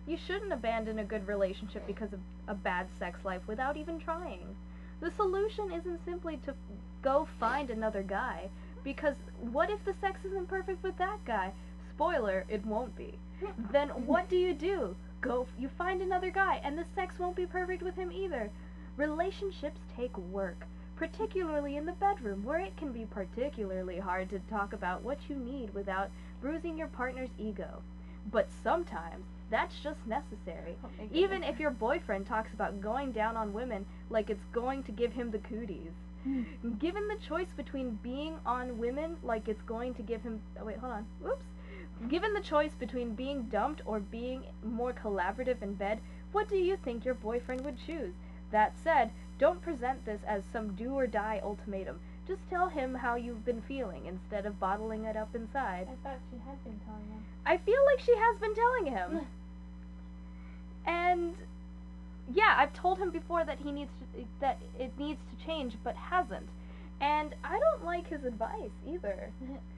You 0.06 0.18
shouldn't 0.18 0.52
abandon 0.52 0.98
a 0.98 1.04
good 1.04 1.26
relationship 1.26 1.86
because 1.86 2.12
of 2.12 2.20
a 2.46 2.54
bad 2.54 2.88
sex 2.98 3.24
life 3.24 3.40
without 3.46 3.76
even 3.76 3.98
trying. 3.98 4.54
The 5.00 5.10
solution 5.10 5.72
isn't 5.72 6.04
simply 6.04 6.36
to 6.44 6.54
go 7.02 7.26
find 7.40 7.70
another 7.70 8.02
guy, 8.02 8.50
because 8.82 9.16
what 9.40 9.70
if 9.70 9.82
the 9.84 9.94
sex 9.94 10.24
isn't 10.24 10.48
perfect 10.48 10.82
with 10.82 10.98
that 10.98 11.24
guy? 11.24 11.52
Spoiler, 11.88 12.44
it 12.48 12.66
won't 12.66 12.94
be. 12.96 13.18
Then 13.72 13.88
what 14.06 14.28
do 14.28 14.36
you 14.36 14.52
do? 14.52 14.94
Go 15.22 15.46
you 15.58 15.68
find 15.68 16.02
another 16.02 16.30
guy 16.30 16.60
and 16.62 16.76
the 16.76 16.84
sex 16.94 17.18
won't 17.18 17.34
be 17.34 17.46
perfect 17.46 17.82
with 17.82 17.96
him 17.96 18.12
either. 18.12 18.50
Relationships 18.98 19.80
take 19.96 20.16
work, 20.18 20.66
particularly 20.96 21.76
in 21.76 21.86
the 21.86 21.92
bedroom 21.92 22.44
where 22.44 22.60
it 22.60 22.76
can 22.76 22.92
be 22.92 23.06
particularly 23.06 23.98
hard 23.98 24.28
to 24.30 24.38
talk 24.50 24.74
about 24.74 25.02
what 25.02 25.18
you 25.28 25.36
need 25.36 25.72
without 25.72 26.10
bruising 26.42 26.76
your 26.76 26.88
partner's 26.88 27.30
ego. 27.38 27.82
But 28.30 28.48
sometimes 28.62 29.24
that's 29.50 29.74
just 29.82 29.98
necessary. 30.06 30.76
Oh 30.84 30.88
Even 31.12 31.42
if 31.42 31.60
your 31.60 31.70
boyfriend 31.70 32.26
talks 32.26 32.52
about 32.52 32.80
going 32.80 33.12
down 33.12 33.36
on 33.36 33.52
women 33.52 33.84
like 34.10 34.30
it's 34.30 34.44
going 34.52 34.82
to 34.84 34.92
give 34.92 35.12
him 35.12 35.30
the 35.30 35.38
cooties. 35.38 35.92
Hmm. 36.24 36.42
Given 36.78 37.06
the 37.08 37.18
choice 37.28 37.48
between 37.56 37.98
being 38.02 38.36
on 38.46 38.78
women 38.78 39.16
like 39.22 39.46
it's 39.46 39.62
going 39.62 39.94
to 39.94 40.02
give 40.02 40.22
him. 40.22 40.40
Oh, 40.60 40.64
wait, 40.64 40.78
hold 40.78 40.92
on. 40.92 41.06
Whoops. 41.20 41.44
Given 42.08 42.32
the 42.32 42.40
choice 42.40 42.72
between 42.78 43.14
being 43.14 43.44
dumped 43.44 43.82
or 43.84 44.00
being 44.00 44.42
more 44.64 44.92
collaborative 44.92 45.62
in 45.62 45.74
bed, 45.74 46.00
what 46.32 46.48
do 46.48 46.56
you 46.56 46.76
think 46.76 47.04
your 47.04 47.14
boyfriend 47.14 47.64
would 47.64 47.76
choose? 47.86 48.14
That 48.54 48.74
said, 48.84 49.10
don't 49.40 49.60
present 49.60 50.04
this 50.04 50.20
as 50.28 50.44
some 50.52 50.76
do 50.76 50.94
or 50.94 51.08
die 51.08 51.40
ultimatum. 51.42 51.98
Just 52.28 52.48
tell 52.48 52.68
him 52.68 52.94
how 52.94 53.16
you've 53.16 53.44
been 53.44 53.62
feeling 53.62 54.06
instead 54.06 54.46
of 54.46 54.60
bottling 54.60 55.06
it 55.06 55.16
up 55.16 55.34
inside. 55.34 55.88
I 55.90 56.08
thought 56.08 56.20
she 56.30 56.38
had 56.38 56.62
been 56.62 56.78
telling 56.86 57.02
him. 57.02 57.24
I 57.44 57.56
feel 57.56 57.84
like 57.84 57.98
she 57.98 58.16
has 58.16 58.38
been 58.38 58.54
telling 58.54 58.86
him. 58.86 59.26
and 60.86 61.34
yeah, 62.32 62.54
I've 62.56 62.72
told 62.74 62.98
him 63.00 63.10
before 63.10 63.44
that 63.44 63.58
he 63.58 63.72
needs 63.72 63.90
to, 64.14 64.24
that 64.40 64.58
it 64.78 64.96
needs 65.00 65.18
to 65.32 65.44
change, 65.44 65.74
but 65.82 65.96
hasn't. 65.96 66.48
And 67.00 67.34
I 67.42 67.58
don't 67.58 67.84
like 67.84 68.06
his 68.06 68.22
advice 68.24 68.70
either, 68.88 69.30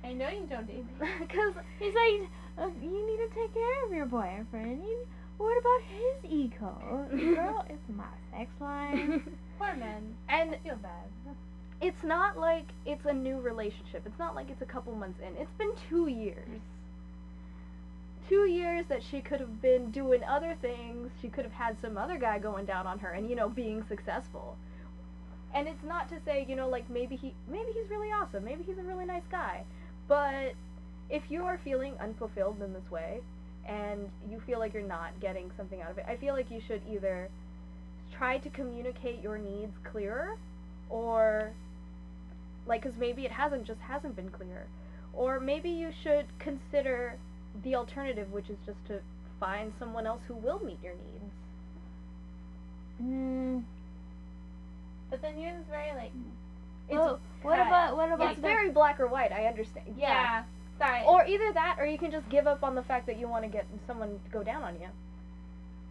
I 0.04 0.12
know 0.12 0.28
you 0.28 0.46
don't, 0.50 0.66
Daisy. 0.66 0.84
because 1.18 1.54
He's 1.78 1.94
like, 1.94 2.28
uh, 2.58 2.68
you 2.82 3.06
need 3.06 3.26
to 3.26 3.34
take 3.34 3.54
care 3.54 3.86
of 3.86 3.92
your 3.94 4.04
boyfriend. 4.04 4.84
You, 4.84 5.06
what 5.38 5.58
about 5.58 5.80
his 5.82 6.32
ego? 6.32 7.06
Girl, 7.10 7.64
it's 7.70 7.88
my 7.94 8.04
sex 8.32 8.50
life. 8.60 9.22
Poor 9.58 9.74
man. 9.76 10.14
and 10.28 10.54
I 10.54 10.58
feel 10.58 10.76
bad. 10.76 11.34
it's 11.80 12.02
not 12.02 12.38
like 12.38 12.66
it's 12.84 13.04
a 13.06 13.12
new 13.12 13.40
relationship. 13.40 14.02
It's 14.06 14.18
not 14.18 14.34
like 14.34 14.50
it's 14.50 14.62
a 14.62 14.66
couple 14.66 14.94
months 14.94 15.20
in. 15.20 15.36
It's 15.40 15.52
been 15.58 15.72
two 15.88 16.08
years. 16.08 16.60
Two 18.28 18.46
years 18.48 18.86
that 18.88 19.02
she 19.02 19.20
could 19.20 19.40
have 19.40 19.62
been 19.62 19.90
doing 19.92 20.24
other 20.24 20.56
things. 20.60 21.10
She 21.22 21.28
could 21.28 21.44
have 21.44 21.52
had 21.52 21.76
some 21.80 21.96
other 21.96 22.18
guy 22.18 22.38
going 22.38 22.66
down 22.66 22.86
on 22.86 22.98
her 22.98 23.10
and, 23.10 23.30
you 23.30 23.36
know, 23.36 23.48
being 23.48 23.84
successful. 23.88 24.56
And 25.54 25.68
it's 25.68 25.84
not 25.84 26.08
to 26.08 26.16
say, 26.24 26.44
you 26.48 26.56
know, 26.56 26.68
like 26.68 26.90
maybe 26.90 27.16
he 27.16 27.34
maybe 27.48 27.70
he's 27.72 27.88
really 27.88 28.08
awesome. 28.08 28.44
Maybe 28.44 28.64
he's 28.64 28.78
a 28.78 28.82
really 28.82 29.06
nice 29.06 29.22
guy. 29.30 29.62
But 30.08 30.54
if 31.08 31.30
you 31.30 31.44
are 31.44 31.58
feeling 31.62 31.94
unfulfilled 32.00 32.60
in 32.62 32.72
this 32.72 32.90
way 32.90 33.20
and 33.66 34.08
you 34.30 34.40
feel 34.46 34.58
like 34.58 34.72
you're 34.74 34.82
not 34.82 35.18
getting 35.20 35.50
something 35.56 35.80
out 35.82 35.90
of 35.90 35.98
it, 35.98 36.06
I 36.08 36.16
feel 36.16 36.34
like 36.34 36.50
you 36.50 36.60
should 36.66 36.82
either 36.90 37.28
try 38.16 38.38
to 38.38 38.48
communicate 38.50 39.22
your 39.22 39.38
needs 39.38 39.72
clearer 39.84 40.36
or 40.88 41.52
like 42.66 42.82
because 42.82 42.98
maybe 42.98 43.24
it 43.24 43.32
hasn't 43.32 43.64
just 43.66 43.80
hasn't 43.80 44.16
been 44.16 44.30
clear. 44.30 44.66
Or 45.12 45.40
maybe 45.40 45.70
you 45.70 45.90
should 46.02 46.26
consider 46.38 47.18
the 47.64 47.74
alternative 47.74 48.32
which 48.32 48.50
is 48.50 48.58
just 48.66 48.78
to 48.88 49.00
find 49.40 49.72
someone 49.78 50.06
else 50.06 50.22
who 50.28 50.34
will 50.34 50.60
meet 50.64 50.78
your 50.82 50.94
needs. 50.94 51.32
Mm, 53.02 53.62
But 55.10 55.22
then 55.22 55.38
yours 55.38 55.60
is 55.60 55.66
very 55.70 55.92
like, 55.94 56.12
it's, 56.88 56.94
well, 56.94 57.20
what 57.42 57.58
about 57.58 57.96
what 57.96 58.12
about 58.12 58.30
it's 58.32 58.36
the 58.36 58.42
very 58.42 58.70
black 58.70 59.00
or 59.00 59.06
white 59.08 59.32
i 59.32 59.44
understand. 59.46 59.86
Yeah. 59.96 60.44
Sorry. 60.78 61.02
or 61.06 61.24
either 61.26 61.52
that 61.54 61.76
or 61.78 61.86
you 61.86 61.98
can 61.98 62.10
just 62.10 62.28
give 62.28 62.46
up 62.46 62.62
on 62.62 62.74
the 62.74 62.82
fact 62.82 63.06
that 63.06 63.18
you 63.18 63.28
want 63.28 63.44
to 63.44 63.48
get 63.50 63.66
someone 63.86 64.20
to 64.24 64.30
go 64.30 64.42
down 64.42 64.62
on 64.62 64.74
you 64.80 64.88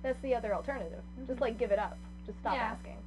that's 0.04 0.20
the 0.22 0.36
other 0.36 0.54
alternative 0.54 1.02
just 1.28 1.40
Mhm. 1.40 1.42
like 1.42 1.58
give 1.58 1.72
it 1.72 1.80
up 1.80 1.98
just 2.26 2.40
stop 2.40 2.54
Yeah. 2.56 2.72
asking 2.78 2.98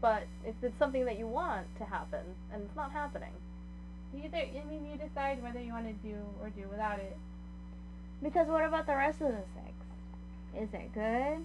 but 0.00 0.22
if 0.44 0.54
it's 0.62 0.78
something 0.78 1.04
that 1.04 1.18
you 1.18 1.26
want 1.26 1.66
to 1.78 1.84
happen 1.84 2.24
and 2.52 2.62
it's 2.62 2.76
not 2.76 2.90
happening 2.92 3.32
You 4.14 4.24
either, 4.24 4.38
I 4.38 4.64
mean, 4.70 4.86
you 4.86 4.96
decide 4.96 5.42
whether 5.42 5.60
you 5.60 5.70
want 5.74 5.86
to 5.86 5.92
do 6.08 6.16
or 6.40 6.48
do 6.48 6.66
without 6.70 6.98
it. 6.98 7.14
because 8.22 8.48
what 8.48 8.64
about 8.64 8.86
the 8.86 8.96
rest 8.96 9.20
of 9.20 9.28
the 9.28 9.42
sex? 9.54 9.74
Is 10.56 10.72
it 10.72 10.94
good? 10.94 11.44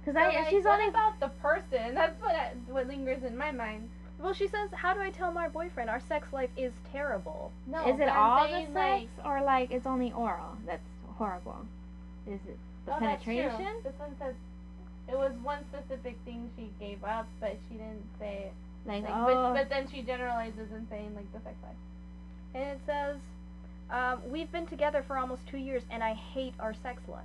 Because 0.00 0.14
So, 0.14 0.18
I 0.20 0.40
like, 0.40 0.48
she's 0.48 0.64
what 0.64 0.72
only 0.80 0.88
about 0.88 1.20
the 1.20 1.28
person. 1.28 1.94
That's 1.94 2.20
what 2.20 2.34
I, 2.34 2.54
what 2.66 2.88
lingers 2.88 3.22
in 3.22 3.36
my 3.38 3.52
mind. 3.52 3.88
Well 4.22 4.32
she 4.32 4.46
says 4.46 4.68
how 4.72 4.94
do 4.94 5.00
i 5.00 5.10
tell 5.10 5.32
my 5.32 5.48
boyfriend 5.48 5.90
our 5.90 6.00
sex 6.08 6.32
life 6.32 6.50
is 6.56 6.72
terrible 6.92 7.50
No, 7.66 7.80
is 7.86 7.96
it 7.96 7.98
but 7.98 8.08
I'm 8.08 8.16
all 8.16 8.44
the 8.48 8.66
sex 8.72 8.74
like, 8.74 9.08
or 9.24 9.42
like 9.42 9.70
it's 9.70 9.86
only 9.86 10.12
oral? 10.12 10.56
That's 10.66 10.82
horrible. 11.16 11.66
Is 12.26 12.40
it 12.48 12.58
the 12.86 12.94
oh, 12.96 12.98
penetration? 12.98 13.74
This 13.84 13.98
one 13.98 14.14
says 14.18 14.34
it 15.08 15.16
was 15.16 15.32
one 15.42 15.58
specific 15.72 16.16
thing 16.24 16.48
she 16.56 16.70
gave 16.80 17.02
up, 17.04 17.26
but 17.40 17.56
she 17.68 17.74
didn't 17.76 18.04
say 18.18 18.46
it. 18.46 18.52
Like, 18.86 19.02
Like, 19.04 19.12
oh, 19.14 19.24
but, 19.26 19.54
but 19.54 19.68
then 19.68 19.88
she 19.88 20.02
generalizes 20.02 20.70
and 20.72 20.86
saying 20.88 21.14
like 21.14 21.30
the 21.32 21.40
sex 21.40 21.56
life. 21.62 21.76
And 22.54 22.64
it 22.64 22.80
says, 22.86 23.16
um, 23.90 24.20
we've 24.30 24.50
been 24.52 24.66
together 24.66 25.02
for 25.06 25.16
almost 25.18 25.46
two 25.46 25.58
years 25.58 25.82
and 25.90 26.02
I 26.02 26.14
hate 26.14 26.54
our 26.60 26.74
sex 26.74 27.02
life. 27.08 27.24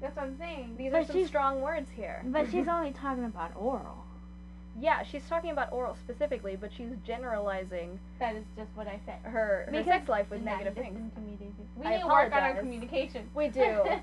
That's 0.00 0.16
what 0.16 0.26
I'm 0.26 0.38
saying. 0.38 0.74
These 0.78 0.92
But 0.92 1.02
are 1.02 1.12
some 1.12 1.26
strong 1.26 1.60
words 1.62 1.90
here. 1.90 2.22
but 2.26 2.50
she's 2.50 2.68
only 2.76 2.92
talking 2.92 3.24
about 3.24 3.52
oral. 3.56 4.04
Yeah, 4.78 5.02
she's 5.02 5.22
talking 5.28 5.50
about 5.50 5.72
oral 5.72 5.96
specifically, 6.04 6.56
but 6.56 6.70
she's 6.76 6.90
generalizing 7.06 7.98
That 8.18 8.36
is 8.36 8.44
just 8.56 8.68
what 8.74 8.86
I 8.86 9.00
said. 9.06 9.18
her, 9.22 9.68
her 9.72 9.84
sex 9.84 10.08
life 10.08 10.26
with 10.30 10.42
negative 10.42 10.74
things. 10.74 10.94
listening 10.94 11.10
to 11.14 11.20
me, 11.20 11.36
Daisy. 11.40 11.68
We 11.76 11.86
I 11.86 11.96
need 11.96 12.02
to 12.02 12.06
work 12.08 12.32
on 12.32 12.42
our 12.42 12.54
communication. 12.54 13.28
We 13.34 13.48
do. 13.48 13.84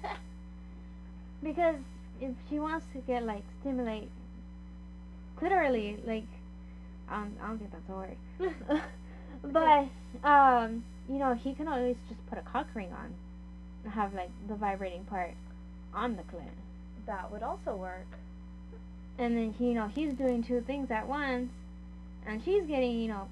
Because 1.44 1.76
if 2.22 2.32
she 2.50 2.58
wants 2.60 2.86
to 2.94 3.00
get 3.00 3.24
like 3.24 3.44
stimulate 3.60 4.10
clitorally, 5.40 5.98
like 6.08 6.24
I 7.10 7.16
don't, 7.18 7.34
I 7.44 7.48
don't 7.48 7.58
think 7.60 7.72
that's 7.72 7.90
a 7.90 7.94
word. 7.94 8.82
but 9.44 10.28
um, 10.28 10.84
you 11.10 11.18
know, 11.20 11.34
he 11.34 11.54
can 11.54 11.68
always 11.68 11.98
just 12.08 12.26
put 12.30 12.38
a 12.38 12.42
cock 12.44 12.68
ring 12.74 12.90
on 12.94 13.14
and 13.84 13.94
have 13.94 14.14
like 14.14 14.30
the 14.48 14.56
vibrating 14.56 15.04
part 15.04 15.34
on 15.94 16.16
the 16.16 16.24
clit. 16.24 16.48
that 17.06 17.30
would 17.32 17.44
also 17.44 17.76
work. 17.76 18.08
And 19.18 19.38
then 19.38 19.54
he, 19.58 19.68
you 19.68 19.74
know, 19.74 19.88
he's 19.88 20.14
doing 20.14 20.44
two 20.44 20.62
things 20.62 20.90
at 20.92 21.08
once 21.08 21.52
and 22.26 22.44
she's 22.44 22.64
getting, 22.64 23.00
you 23.00 23.08
know, 23.10 23.28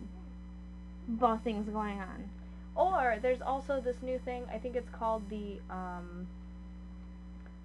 both 1.08 1.44
things 1.44 1.68
going 1.70 2.00
on. 2.00 2.30
Or 2.76 3.18
there's 3.22 3.42
also 3.42 3.82
this 3.82 3.98
new 4.02 4.20
thing. 4.20 4.44
I 4.52 4.58
think 4.58 4.76
it's 4.76 4.90
called 4.90 5.24
the 5.30 5.60
um, 5.70 6.28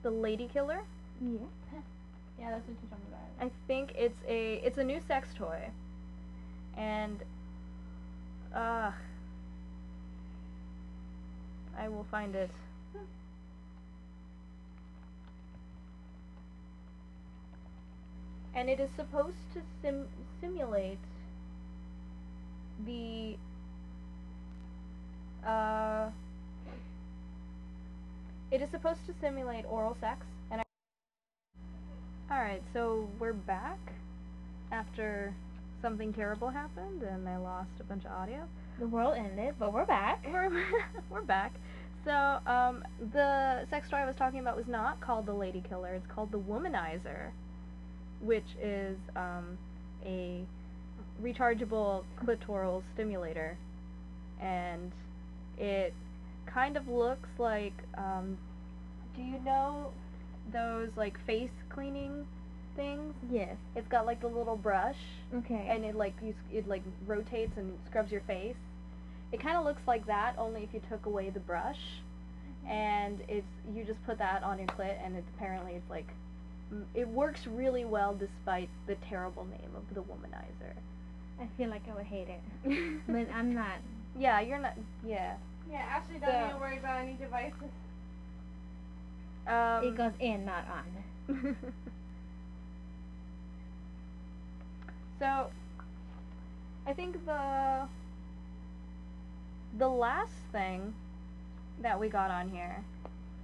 the 0.02 0.10
lady 0.10 0.48
killer. 0.52 0.80
Yeah. 1.20 1.38
yeah, 2.38 2.50
that's 2.50 2.66
what 2.66 2.76
you're 2.82 2.90
talking 2.90 3.06
about. 3.08 3.46
I 3.46 3.50
think 3.66 3.92
it's 3.96 4.18
a 4.28 4.54
it's 4.64 4.78
a 4.78 4.84
new 4.84 5.00
sex 5.06 5.28
toy, 5.36 5.68
and 6.76 7.22
uh, 8.54 8.90
I 11.78 11.88
will 11.88 12.06
find 12.10 12.34
it. 12.34 12.50
And 18.56 18.70
it 18.70 18.80
is 18.80 18.88
supposed 18.96 19.36
to 19.52 19.60
sim- 19.82 20.08
simulate 20.40 20.98
the 22.86 23.36
uh, 25.46 26.08
it 28.50 28.62
is 28.62 28.70
supposed 28.70 29.06
to 29.06 29.12
simulate 29.20 29.66
oral 29.68 29.94
sex, 30.00 30.24
and 30.50 30.62
I 30.62 30.64
Alright, 32.32 32.62
so 32.72 33.08
we're 33.18 33.34
back 33.34 33.78
after 34.72 35.34
something 35.82 36.14
terrible 36.14 36.48
happened 36.48 37.02
and 37.02 37.28
I 37.28 37.36
lost 37.36 37.70
a 37.78 37.84
bunch 37.84 38.06
of 38.06 38.12
audio. 38.12 38.48
The 38.78 38.86
world 38.86 39.16
ended, 39.18 39.56
but 39.58 39.72
we're 39.72 39.84
back. 39.84 40.26
We're, 40.32 40.50
we're 41.10 41.22
back. 41.22 41.52
So, 42.04 42.38
um, 42.46 42.84
the 43.12 43.66
sex 43.68 43.88
toy 43.90 43.98
I 43.98 44.06
was 44.06 44.16
talking 44.16 44.40
about 44.40 44.56
was 44.56 44.66
not 44.66 45.00
called 45.00 45.26
the 45.26 45.32
Lady 45.32 45.62
Killer, 45.68 45.94
it's 45.94 46.06
called 46.06 46.30
the 46.32 46.38
Womanizer. 46.38 47.30
Which 48.20 48.46
is 48.62 48.96
um, 49.14 49.58
a 50.04 50.42
rechargeable 51.22 52.04
clitoral 52.24 52.82
stimulator, 52.94 53.56
and 54.40 54.92
it 55.58 55.94
kind 56.46 56.76
of 56.76 56.88
looks 56.88 57.28
like. 57.38 57.74
Um, 57.96 58.38
do 59.16 59.22
you 59.22 59.38
know 59.40 59.92
those 60.52 60.90
like 60.96 61.16
face 61.26 61.48
cleaning 61.70 62.26
things? 62.76 63.14
Yes. 63.30 63.56
It's 63.74 63.88
got 63.88 64.04
like 64.04 64.20
the 64.20 64.28
little 64.28 64.56
brush, 64.56 64.96
Okay. 65.34 65.66
and 65.70 65.84
it 65.84 65.94
like 65.96 66.12
you, 66.22 66.34
it 66.52 66.68
like 66.68 66.82
rotates 67.06 67.52
and 67.56 67.72
scrubs 67.88 68.12
your 68.12 68.20
face. 68.22 68.56
It 69.32 69.40
kind 69.42 69.56
of 69.56 69.64
looks 69.64 69.80
like 69.86 70.06
that, 70.06 70.34
only 70.38 70.62
if 70.62 70.74
you 70.74 70.80
took 70.90 71.06
away 71.06 71.30
the 71.30 71.40
brush, 71.40 71.80
and 72.68 73.20
it's 73.28 73.46
you 73.74 73.84
just 73.84 74.04
put 74.04 74.18
that 74.18 74.42
on 74.42 74.58
your 74.58 74.68
clit, 74.68 74.96
and 75.02 75.16
it's 75.16 75.26
apparently 75.36 75.72
it's 75.72 75.90
like 75.90 76.08
it 76.94 77.06
works 77.08 77.46
really 77.46 77.84
well 77.84 78.14
despite 78.14 78.68
the 78.86 78.94
terrible 79.08 79.44
name 79.44 79.70
of 79.76 79.94
the 79.94 80.00
womanizer. 80.02 80.74
I 81.40 81.46
feel 81.56 81.68
like 81.70 81.82
I 81.90 81.94
would 81.94 82.06
hate 82.06 82.28
it, 82.28 83.00
but 83.08 83.28
I'm 83.32 83.54
not. 83.54 83.76
yeah, 84.18 84.40
you're 84.40 84.58
not. 84.58 84.74
Yeah. 85.06 85.34
Yeah, 85.70 85.78
Ashley 85.90 86.18
don't 86.18 86.30
So- 86.30 86.46
need 86.46 86.52
to 86.52 86.58
worry 86.58 86.78
about 86.78 87.00
any 87.02 87.14
devices. 87.14 87.70
Um, 89.46 89.84
it 89.84 89.96
goes 89.96 90.12
in, 90.18 90.44
not 90.44 90.64
on. 90.68 91.56
so, 95.20 95.50
I 96.86 96.92
think 96.92 97.24
the 97.26 97.86
the 99.78 99.88
last 99.88 100.32
thing 100.52 100.94
that 101.80 102.00
we 102.00 102.08
got 102.08 102.30
on 102.30 102.48
here 102.48 102.82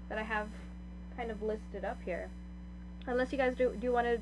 that 0.08 0.18
I 0.18 0.22
have 0.22 0.48
kind 1.16 1.30
of 1.30 1.42
listed 1.42 1.84
up 1.84 1.98
here, 2.04 2.28
unless 3.06 3.32
you 3.32 3.38
guys 3.38 3.54
do 3.56 3.70
do 3.78 3.86
you 3.86 3.92
want 3.92 4.06
to 4.06 4.18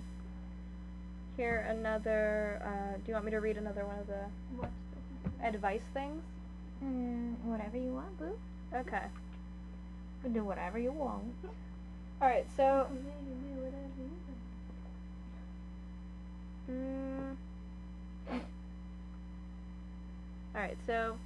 hear 1.37 1.67
another? 1.71 2.61
Uh, 2.65 2.97
do 2.97 3.03
you 3.09 3.15
want 3.15 3.25
me 3.25 3.31
to 3.31 3.41
read 3.41 3.57
another 3.57 3.85
one 3.85 3.99
of 3.99 4.07
the 4.07 4.25
What? 4.57 4.71
advice 5.43 5.83
things? 5.95 6.23
Mm, 6.85 7.35
whatever 7.45 7.77
you 7.77 7.93
want, 7.93 8.19
boo. 8.19 8.39
Okay. 8.75 9.05
You 9.05 10.23
can 10.25 10.33
do 10.33 10.45
whatever 10.45 10.79
you 10.79 10.93
want. 10.93 11.25
All 12.21 12.29
right. 12.29 12.47
So. 12.57 12.87
Mm. 16.71 17.37
Alright, 20.55 20.77
so 20.87 21.17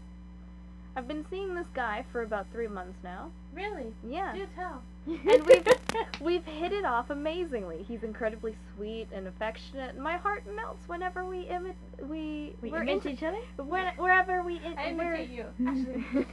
I've 0.97 1.09
been 1.09 1.25
seeing 1.29 1.55
this 1.55 1.67
guy 1.75 2.05
for 2.13 2.23
about 2.23 2.47
three 2.53 2.69
months 2.69 2.99
now. 3.03 3.31
Really? 3.53 3.93
Yeah. 4.09 4.33
Do 4.33 4.47
tell. 4.55 4.83
And 5.07 5.45
we've 5.45 5.67
we've 6.21 6.45
hit 6.45 6.73
it 6.73 6.85
off 6.85 7.11
amazingly. 7.11 7.85
He's 7.87 8.03
incredibly 8.05 8.55
sweet 8.77 9.09
and 9.13 9.27
affectionate. 9.27 9.99
My 9.99 10.17
heart 10.17 10.45
melts 10.55 10.89
whenever 10.89 11.25
we 11.25 11.45
imi- 11.47 11.75
we 12.09 12.55
we 12.63 12.71
we're 12.71 12.85
image 12.85 13.07
each 13.07 13.23
other. 13.23 13.39
when, 13.57 13.93
wherever 13.97 14.43
we 14.43 14.57
in- 14.65 14.79
I 14.79 14.91
imitate 14.91 15.31
you. 15.31 15.45
Ashley. 15.67 16.27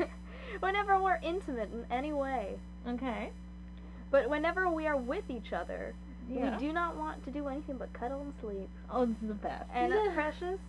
whenever 0.60 1.02
we're 1.02 1.20
intimate 1.24 1.70
in 1.74 1.86
any 1.92 2.14
way. 2.14 2.56
Okay. 2.88 3.32
But 4.12 4.30
whenever 4.30 4.70
we 4.70 4.88
are 4.88 4.98
with 4.98 5.30
each 5.30 5.54
other, 5.54 5.94
Yeah. 6.30 6.58
we 6.58 6.68
do 6.68 6.72
not 6.74 6.96
want 6.98 7.24
to 7.26 7.32
do 7.32 7.48
anything 7.48 7.78
but 7.78 7.92
cuddle 7.94 8.22
and 8.22 8.34
sleep. 8.42 8.70
Oh, 8.92 9.06
this 9.06 9.16
is 9.22 9.28
the 9.30 9.34
best. 9.36 9.70
And 9.74 9.92
it's 9.94 10.14
Precious, 10.14 10.60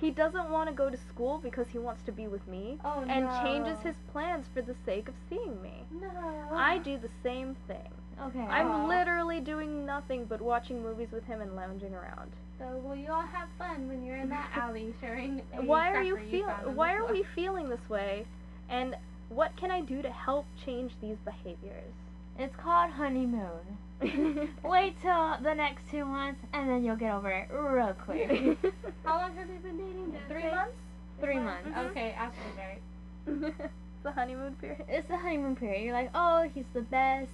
he 0.00 0.10
doesn't 0.10 0.50
want 0.50 0.68
to 0.68 0.74
go 0.74 0.88
to 0.90 0.96
school 0.96 1.38
because 1.42 1.66
he 1.72 1.78
wants 1.78 2.02
to 2.06 2.12
be 2.12 2.26
with 2.28 2.46
me 2.46 2.78
Oh 2.84 3.04
and 3.08 3.24
no. 3.26 3.40
changes 3.42 3.78
his 3.82 3.96
plans 4.12 4.46
for 4.54 4.62
the 4.62 4.74
sake 4.86 5.08
of 5.08 5.14
seeing 5.28 5.60
me. 5.62 5.84
No. 6.00 6.08
I 6.56 6.78
do 6.78 6.98
the 6.98 7.10
same 7.22 7.56
thing. 7.66 7.90
okay. 8.22 8.38
I'm 8.48 8.88
literally 8.88 9.40
doing 9.40 9.84
nothing 9.84 10.24
but 10.24 10.40
watching 10.40 10.82
movies 10.82 11.08
with 11.12 11.24
him 11.24 11.40
and 11.40 11.54
lounging 11.56 11.94
around. 11.94 12.30
So 12.58 12.66
will 12.84 12.96
you 12.96 13.10
all 13.12 13.22
have 13.22 13.48
fun 13.58 13.88
when 13.88 14.04
you're 14.04 14.16
in 14.16 14.28
that 14.30 14.50
alley 14.54 14.92
sharing? 15.00 15.42
a 15.56 15.62
Why 15.62 15.92
are 15.92 16.02
you 16.02 16.14
cracker 16.14 16.30
feel 16.30 16.48
why 16.74 16.94
are 16.94 17.10
we 17.10 17.24
feeling 17.34 17.68
this 17.68 17.88
way? 17.88 18.24
And 18.68 18.96
what 19.28 19.56
can 19.56 19.70
I 19.70 19.80
do 19.80 20.02
to 20.02 20.10
help 20.10 20.46
change 20.64 20.92
these 21.00 21.16
behaviors? 21.24 21.92
It's 22.38 22.54
called 22.56 22.92
honeymoon. 22.92 23.78
Wait 24.64 24.94
till 25.02 25.36
the 25.42 25.54
next 25.54 25.82
two 25.90 26.04
months, 26.04 26.40
and 26.52 26.68
then 26.68 26.84
you'll 26.84 26.96
get 26.96 27.12
over 27.12 27.30
it 27.30 27.48
real 27.52 27.94
quick. 28.04 28.30
How 29.04 29.18
long 29.18 29.34
have 29.36 29.48
you 29.48 29.58
been 29.62 29.76
dating? 29.76 30.10
Did 30.12 30.14
it 30.14 30.28
Three 30.28 30.42
say? 30.42 30.50
months? 30.50 30.74
Three 31.20 31.38
months. 31.38 31.68
Mm-hmm. 31.68 31.86
Okay, 31.90 32.10
Ashley, 32.16 32.38
right. 32.56 33.52
It's 33.58 33.72
the 34.04 34.12
honeymoon 34.12 34.54
period. 34.60 34.84
It's 34.88 35.08
the 35.08 35.16
honeymoon 35.16 35.56
period. 35.56 35.82
You're 35.84 35.94
like, 35.94 36.10
oh, 36.14 36.48
he's 36.54 36.64
the 36.74 36.82
best, 36.82 37.30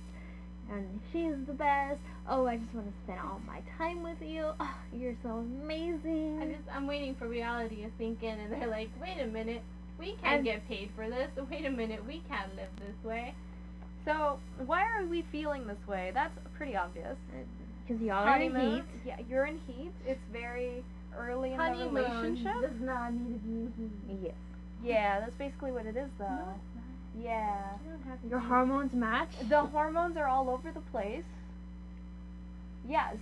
and 0.73 1.01
she's 1.12 1.35
the 1.47 1.53
best. 1.53 2.01
Oh, 2.29 2.47
I 2.47 2.57
just 2.57 2.73
want 2.75 2.87
to 2.87 2.93
spend 3.05 3.21
all 3.21 3.43
my 3.47 3.61
time 3.77 4.03
with 4.03 4.23
you. 4.23 4.47
Oh, 4.59 4.75
you're 4.95 5.17
so 5.23 5.45
amazing. 5.62 6.39
I 6.41 6.47
just 6.47 6.62
I'm 6.75 6.87
waiting 6.87 7.15
for 7.15 7.29
reality 7.29 7.83
to 7.83 7.91
sink 7.99 8.23
in, 8.23 8.41
and 8.41 8.51
they're 8.51 8.69
like, 8.69 8.89
wait 9.03 9.21
a 9.21 9.27
minute, 9.27 9.62
we 10.01 10.12
can't 10.23 10.37
And- 10.37 10.45
get 10.45 10.67
paid 10.67 10.89
for 10.97 11.09
this. 11.11 11.29
Wait 11.51 11.67
a 11.67 11.71
minute, 11.71 12.07
we 12.07 12.23
can't 12.29 12.57
live 12.57 12.71
this 12.79 13.05
way. 13.05 13.35
So 14.05 14.39
why 14.67 14.83
are 14.83 15.05
we 15.07 15.23
feeling 15.33 15.67
this 15.67 15.79
way? 15.89 16.11
That's 16.15 16.37
pretty 16.57 16.77
obvious. 16.77 17.17
Because 17.87 18.03
y'all 18.03 18.25
are 18.27 18.39
in 18.41 18.55
heat. 18.55 18.83
Yeah, 19.07 19.17
you're 19.29 19.47
in 19.47 19.59
heat. 19.67 19.93
It's 20.07 20.21
very 20.33 20.83
early 21.19 21.53
in 21.53 21.59
the 21.59 21.63
Honeymoon 21.63 21.95
relationship. 21.95 22.61
does 22.63 22.81
not 22.81 23.13
need 23.15 23.35
to 23.43 23.49
be 23.49 24.13
heat. 24.13 24.21
Yes. 24.25 24.35
Yeah, 24.83 25.21
that's 25.21 25.35
basically 25.37 25.73
what 25.73 25.87
it 25.87 25.97
is, 25.97 26.11
though. 26.19 26.25
No, 26.27 26.55
it's 26.57 26.75
not. 26.75 27.23
Yeah. 27.25 27.61
You 27.85 27.91
don't 27.93 28.03
have 28.11 28.23
to 28.23 28.29
Your 28.29 28.41
be- 28.41 28.47
hormones 28.47 28.93
match. 28.93 29.31
The 29.49 29.63
hormones 29.63 30.17
are 30.17 30.27
all 30.27 30.51
over 30.51 30.71
the 30.73 30.81
place. 30.93 31.25
Yeah, 32.89 33.11
s- 33.13 33.19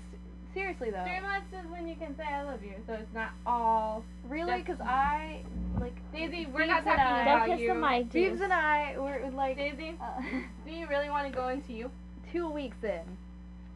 seriously 0.55 0.90
though. 0.90 1.05
Three 1.05 1.20
months 1.20 1.46
is 1.53 1.70
when 1.70 1.86
you 1.88 1.94
can 1.96 2.16
say 2.16 2.24
I 2.24 2.42
love 2.42 2.62
you, 2.62 2.74
so 2.86 2.94
it's 2.94 3.12
not 3.14 3.30
all. 3.46 4.05
Really, 4.28 4.59
because 4.59 4.80
I 4.80 5.42
like 5.80 5.94
Daisy, 6.12 6.46
we're 6.46 6.61
Beebs 6.62 6.66
not 6.68 6.76
and 6.78 6.86
talking 6.86 7.00
I- 7.00 7.22
about 7.22 7.46
Don't 7.46 7.57
kiss 7.57 7.62
you. 7.62 7.74
the 7.74 7.80
mic, 7.80 8.07
Beebs 8.11 8.12
Juice. 8.32 8.40
and 8.42 8.53
I 8.53 8.94
were 8.98 9.30
like 9.34 9.57
Daisy, 9.57 9.94
uh, 10.00 10.20
do 10.66 10.70
you 10.72 10.86
really 10.88 11.09
want 11.11 11.26
to 11.26 11.32
go 11.36 11.48
into 11.48 11.72
you? 11.72 11.90
two 12.32 12.48
weeks 12.50 12.76
in. 12.82 13.00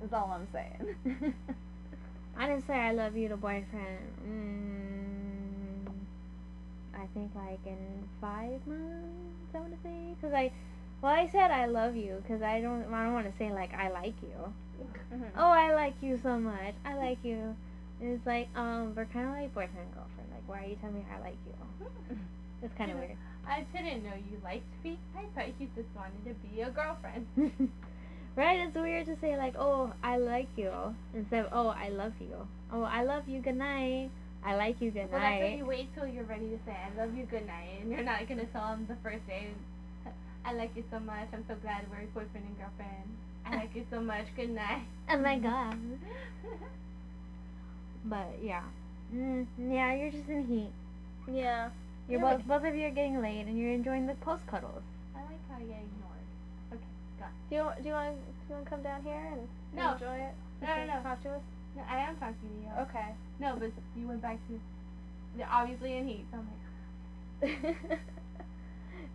Is 0.04 0.12
all 0.12 0.30
I'm 0.34 0.46
saying. 0.52 0.94
I 2.38 2.46
didn't 2.46 2.66
say 2.66 2.74
I 2.74 2.92
love 2.92 3.16
you 3.16 3.28
to 3.28 3.36
boyfriend. 3.36 3.98
Mm, 4.26 5.90
I 6.94 7.06
think 7.14 7.30
like 7.34 7.60
in 7.66 7.76
five 8.20 8.60
months. 8.66 9.54
I 9.54 9.58
want 9.58 9.72
to 9.72 9.78
say 9.82 10.14
because 10.20 10.34
I, 10.34 10.52
well, 11.02 11.12
I 11.12 11.28
said 11.28 11.50
I 11.50 11.66
love 11.66 11.96
you 11.96 12.22
because 12.22 12.42
I 12.42 12.60
don't. 12.60 12.84
I 12.92 13.04
don't 13.04 13.14
want 13.14 13.30
to 13.30 13.36
say 13.38 13.52
like 13.52 13.72
I 13.74 13.88
like 13.90 14.14
you. 14.22 14.52
Mhm. 15.12 15.30
Oh, 15.36 15.50
I 15.50 15.74
like 15.74 15.94
you 16.02 16.18
so 16.22 16.38
much. 16.38 16.74
I 16.84 16.94
like 16.94 17.18
you. 17.22 17.54
And 18.00 18.12
it's 18.12 18.26
like 18.26 18.48
um, 18.56 18.94
we're 18.94 19.06
kind 19.06 19.26
of 19.26 19.32
like 19.32 19.54
boyfriend 19.54 19.86
and 19.86 19.94
girlfriend. 19.94 20.28
Like, 20.30 20.42
why 20.46 20.64
are 20.64 20.68
you 20.68 20.76
telling 20.76 20.96
me 20.96 21.04
I 21.14 21.20
like 21.20 21.38
you? 21.46 21.86
It's 22.62 22.74
kind 22.78 22.90
of 22.90 22.98
weird. 22.98 23.16
I 23.46 23.64
didn't 23.72 24.02
know 24.02 24.14
you 24.16 24.40
liked 24.42 24.64
me. 24.82 24.98
I 25.14 25.24
thought 25.34 25.52
you 25.60 25.68
just 25.76 25.88
wanted 25.94 26.24
to 26.24 26.34
be 26.48 26.62
a 26.62 26.70
girlfriend. 26.70 27.26
right? 28.34 28.58
It's 28.66 28.74
weird 28.74 29.06
to 29.06 29.16
say 29.20 29.36
like, 29.36 29.54
oh, 29.58 29.92
I 30.02 30.16
like 30.16 30.48
you 30.56 30.72
instead 31.14 31.44
of 31.44 31.52
oh, 31.52 31.68
I 31.68 31.90
love 31.90 32.12
you. 32.18 32.48
Oh, 32.72 32.82
I 32.82 33.02
love 33.04 33.28
you. 33.28 33.40
Good 33.40 33.56
night. 33.56 34.10
I 34.44 34.56
like 34.56 34.80
you. 34.80 34.90
Good 34.90 35.10
night. 35.10 35.12
Well, 35.12 35.20
that's 35.20 35.42
why 35.42 35.56
you 35.56 35.66
wait 35.66 35.94
till 35.94 36.06
you're 36.06 36.24
ready 36.24 36.48
to 36.48 36.58
say 36.64 36.74
I 36.74 36.96
love 36.98 37.14
you, 37.16 37.24
good 37.24 37.46
night, 37.46 37.80
and 37.80 37.90
you're 37.90 38.02
not 38.02 38.26
gonna 38.28 38.46
tell 38.46 38.68
them 38.70 38.86
the 38.88 38.96
first 39.02 39.26
day. 39.26 39.48
I 40.44 40.52
like 40.52 40.70
you 40.76 40.84
so 40.90 40.98
much. 41.00 41.28
I'm 41.32 41.44
so 41.48 41.56
glad 41.62 41.84
we're 41.90 42.06
boyfriend 42.14 42.46
and 42.46 42.56
girlfriend. 42.58 43.10
I 43.46 43.56
like 43.56 43.74
you 43.74 43.84
so 43.90 44.00
much. 44.00 44.26
Good 44.36 44.50
night. 44.50 44.82
Oh 45.08 45.18
my 45.18 45.38
god. 45.38 45.78
But 48.04 48.38
yeah. 48.42 48.62
Mm, 49.14 49.46
yeah, 49.58 49.94
you're 49.94 50.10
just 50.10 50.28
in 50.28 50.46
heat. 50.46 50.70
yeah. 51.32 51.70
You're 52.08 52.20
Yeah, 52.20 52.36
both 52.36 52.46
both 52.46 52.64
of 52.64 52.74
you 52.74 52.86
are 52.86 52.90
getting 52.90 53.20
laid 53.20 53.46
and 53.46 53.58
you're 53.58 53.72
enjoying 53.72 54.06
the 54.06 54.14
post 54.16 54.46
cuddles. 54.46 54.82
I 55.14 55.18
like 55.20 55.40
how 55.50 55.58
you 55.58 55.66
get 55.66 55.82
ignored. 55.82 56.82
Do 57.50 57.56
you 57.56 57.70
do 57.82 57.88
you 57.88 57.94
want 57.94 58.16
do 58.16 58.22
you 58.48 58.54
want 58.54 58.64
to 58.64 58.70
come 58.70 58.82
down 58.82 59.02
here 59.02 59.20
and 59.32 59.48
No. 59.74 59.92
enjoy 59.92 60.14
it? 60.16 60.34
No, 60.62 60.68
no, 60.76 60.86
no. 60.94 61.02
Talk 61.02 61.22
to 61.22 61.30
us. 61.30 61.42
No, 61.76 61.82
I 61.88 61.98
am 61.98 62.16
talking 62.16 62.36
to 62.40 62.46
you. 62.62 62.70
Okay. 62.82 63.08
No, 63.40 63.56
but 63.58 63.70
you 63.96 64.06
went 64.08 64.22
back 64.22 64.38
to. 64.48 64.60
They're 65.36 65.48
obviously 65.50 65.96
in 65.96 66.06
heat. 66.06 66.24
So 66.32 66.38
I'm 66.38 66.48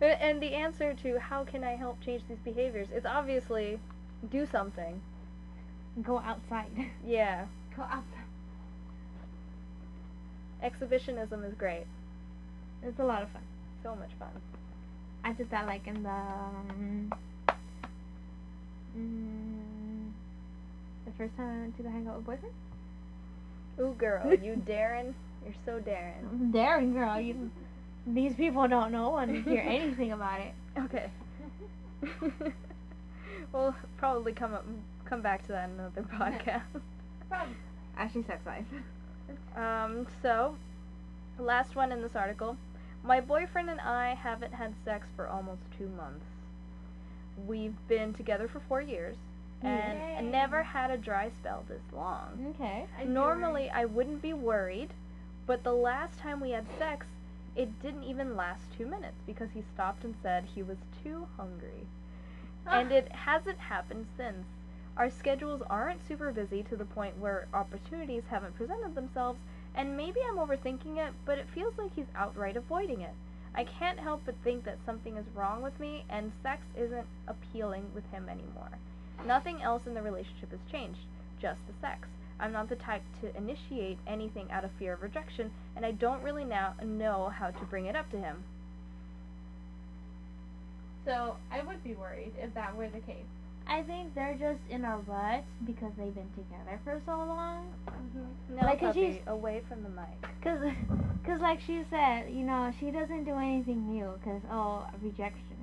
and 0.20 0.40
the 0.42 0.54
answer 0.54 0.94
to 0.94 1.18
how 1.18 1.44
can 1.44 1.64
I 1.64 1.76
help 1.76 2.00
change 2.02 2.22
these 2.28 2.38
behaviors 2.44 2.88
is 2.94 3.04
obviously 3.06 3.78
do 4.30 4.46
something. 4.50 5.00
Go 6.02 6.18
outside. 6.18 6.70
Yeah. 7.06 7.46
go 7.76 7.82
outside. 7.82 8.06
Exhibitionism 10.62 11.42
is 11.44 11.54
great. 11.54 11.84
it's 12.82 12.98
a 13.00 13.04
lot 13.04 13.22
of 13.22 13.28
fun. 13.30 13.42
So 13.82 13.94
much 13.96 14.10
fun. 14.18 14.28
I 15.24 15.32
did 15.32 15.50
that 15.50 15.66
like 15.66 15.86
in 15.86 16.02
the 16.02 16.08
um, 16.08 17.12
mm, 18.96 20.10
the 21.06 21.12
first 21.18 21.36
time 21.36 21.48
I 21.48 21.60
went 21.62 21.76
to 21.76 21.82
the 21.82 21.90
hangout 21.90 22.16
with 22.18 22.26
boyfriend. 22.26 22.54
Ooh, 23.80 23.94
girl, 23.98 24.32
you 24.42 24.56
daring. 24.56 25.14
You're 25.44 25.54
so 25.66 25.80
daring. 25.80 26.50
Daring 26.52 26.92
girl. 26.92 27.20
You, 27.20 27.50
these 28.06 28.34
people 28.34 28.66
don't 28.68 28.92
know 28.92 29.16
and 29.16 29.44
hear 29.44 29.60
anything 29.66 30.12
about 30.12 30.40
it. 30.40 30.54
Okay. 30.78 31.10
We'll 33.52 33.74
probably 33.98 34.32
come 34.32 34.54
up, 34.54 34.64
come 35.04 35.22
back 35.22 35.42
to 35.46 35.52
that 35.52 35.68
in 35.68 35.78
another 35.78 36.02
podcast. 36.02 36.62
Probably. 37.28 37.54
Ashley 37.96 38.22
sex 38.24 38.44
life. 38.46 38.64
Um, 39.56 40.06
so, 40.22 40.56
last 41.38 41.76
one 41.76 41.92
in 41.92 42.02
this 42.02 42.16
article. 42.16 42.56
My 43.04 43.20
boyfriend 43.20 43.68
and 43.68 43.80
I 43.80 44.14
haven't 44.14 44.54
had 44.54 44.74
sex 44.84 45.06
for 45.16 45.26
almost 45.26 45.62
two 45.76 45.88
months. 45.88 46.24
We've 47.46 47.74
been 47.88 48.14
together 48.14 48.48
for 48.48 48.60
four 48.68 48.80
years 48.80 49.16
and 49.62 50.26
Yay. 50.26 50.30
never 50.30 50.62
had 50.62 50.90
a 50.90 50.96
dry 50.96 51.30
spell 51.40 51.64
this 51.68 51.82
long. 51.92 52.54
Okay. 52.54 52.86
I'd 52.98 53.08
Normally, 53.08 53.70
I 53.70 53.84
wouldn't 53.84 54.22
be 54.22 54.32
worried, 54.32 54.90
but 55.46 55.64
the 55.64 55.72
last 55.72 56.18
time 56.18 56.40
we 56.40 56.50
had 56.50 56.66
sex, 56.78 57.06
it 57.54 57.80
didn't 57.82 58.04
even 58.04 58.36
last 58.36 58.62
two 58.76 58.86
minutes 58.86 59.16
because 59.26 59.50
he 59.54 59.62
stopped 59.74 60.04
and 60.04 60.14
said 60.22 60.44
he 60.54 60.62
was 60.62 60.78
too 61.02 61.26
hungry. 61.36 61.86
And 62.66 62.92
it 62.92 63.10
hasn't 63.12 63.58
happened 63.58 64.06
since. 64.16 64.46
Our 64.96 65.10
schedules 65.10 65.62
aren't 65.70 66.06
super 66.06 66.32
busy 66.32 66.62
to 66.64 66.76
the 66.76 66.84
point 66.84 67.18
where 67.18 67.48
opportunities 67.54 68.24
haven't 68.28 68.56
presented 68.56 68.94
themselves, 68.94 69.38
and 69.74 69.96
maybe 69.96 70.20
I'm 70.28 70.36
overthinking 70.36 70.98
it, 70.98 71.14
but 71.24 71.38
it 71.38 71.48
feels 71.54 71.78
like 71.78 71.94
he's 71.94 72.06
outright 72.14 72.56
avoiding 72.56 73.00
it. 73.00 73.14
I 73.54 73.64
can't 73.64 73.98
help 73.98 74.22
but 74.24 74.34
think 74.44 74.64
that 74.64 74.84
something 74.84 75.16
is 75.16 75.26
wrong 75.34 75.62
with 75.62 75.78
me, 75.80 76.04
and 76.08 76.32
sex 76.42 76.62
isn't 76.76 77.06
appealing 77.26 77.90
with 77.94 78.04
him 78.10 78.28
anymore. 78.28 78.70
Nothing 79.26 79.62
else 79.62 79.86
in 79.86 79.94
the 79.94 80.02
relationship 80.02 80.50
has 80.50 80.60
changed, 80.70 81.00
just 81.40 81.60
the 81.66 81.72
sex. 81.80 82.08
I'm 82.38 82.52
not 82.52 82.68
the 82.68 82.76
type 82.76 83.02
to 83.20 83.36
initiate 83.36 83.98
anything 84.06 84.50
out 84.50 84.64
of 84.64 84.72
fear 84.72 84.94
of 84.94 85.02
rejection, 85.02 85.50
and 85.76 85.86
I 85.86 85.92
don't 85.92 86.22
really 86.22 86.44
now 86.44 86.74
know 86.82 87.28
how 87.28 87.50
to 87.50 87.64
bring 87.66 87.86
it 87.86 87.96
up 87.96 88.10
to 88.10 88.18
him. 88.18 88.44
So 91.04 91.36
I 91.50 91.62
would 91.62 91.82
be 91.82 91.94
worried 91.94 92.32
if 92.40 92.54
that 92.54 92.76
were 92.76 92.88
the 92.88 93.00
case. 93.00 93.24
I 93.66 93.82
think 93.82 94.14
they're 94.14 94.36
just 94.38 94.60
in 94.70 94.84
a 94.84 94.98
rut 95.06 95.44
because 95.64 95.92
they've 95.96 96.14
been 96.14 96.30
together 96.30 96.80
for 96.84 97.00
so 97.06 97.12
long. 97.16 97.72
Mm-hmm. 97.88 98.56
No, 98.56 98.62
Like, 98.66 98.80
'cause 98.80 98.88
puppy, 98.94 99.12
she's- 99.14 99.22
away 99.28 99.62
from 99.68 99.82
the 99.84 99.88
mic. 99.88 100.42
Cause, 100.42 100.58
cause 101.24 101.40
like 101.40 101.60
she 101.60 101.84
said, 101.90 102.30
you 102.30 102.44
know, 102.44 102.72
she 102.80 102.90
doesn't 102.90 103.24
do 103.24 103.34
anything 103.36 103.88
new. 103.92 104.12
Cause 104.24 104.40
oh, 104.50 104.86
rejection. 105.00 105.56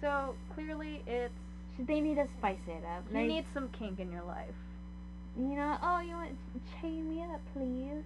So 0.00 0.34
clearly, 0.54 1.02
it's 1.06 1.32
they 1.78 2.00
need 2.00 2.16
to 2.16 2.26
spice 2.38 2.58
it 2.68 2.84
up. 2.84 3.04
you 3.10 3.18
Like, 3.18 3.26
need 3.28 3.44
some 3.54 3.68
kink 3.70 3.98
in 4.00 4.12
your 4.12 4.22
life. 4.24 4.54
you 5.36 5.54
know, 5.56 5.76
oh, 5.82 6.00
you 6.00 6.14
want 6.14 6.30
to 6.30 6.60
chain 6.80 7.08
me 7.08 7.22
up, 7.22 7.40
please? 7.52 8.02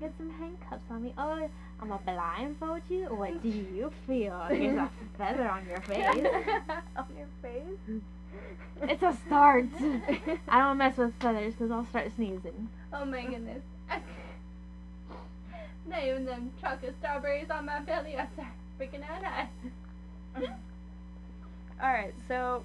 Get 0.00 0.12
some 0.16 0.30
handcuffs 0.30 0.82
on 0.90 1.04
me. 1.04 1.14
Oh, 1.18 1.48
I'm 1.80 1.88
gonna 1.88 2.00
blindfold 2.04 2.80
you. 2.88 3.04
What 3.04 3.42
do 3.42 3.48
you 3.48 3.92
feel? 4.06 4.46
There's 4.48 4.78
a 4.78 4.90
feather 5.16 5.48
on 5.48 5.66
your 5.66 5.80
face. 5.82 6.06
on 6.96 7.06
your 7.16 7.28
face. 7.40 8.00
It's 8.82 9.02
a 9.02 9.16
start. 9.26 9.66
I 10.48 10.58
don't 10.60 10.78
mess 10.78 10.96
with 10.96 11.14
feathers 11.20 11.54
because 11.54 11.70
I'll 11.70 11.86
start 11.86 12.10
sneezing. 12.16 12.68
Oh 12.92 13.04
my 13.04 13.22
goodness. 13.22 13.62
Not 15.86 16.04
even 16.04 16.24
them 16.24 16.50
chocolate 16.60 16.94
strawberries 16.98 17.50
on 17.50 17.66
my 17.66 17.80
belly. 17.80 18.16
I 18.16 18.26
start 18.32 18.48
freaking 18.80 19.02
out. 19.08 19.48
All 21.82 21.92
right, 21.92 22.14
so 22.28 22.64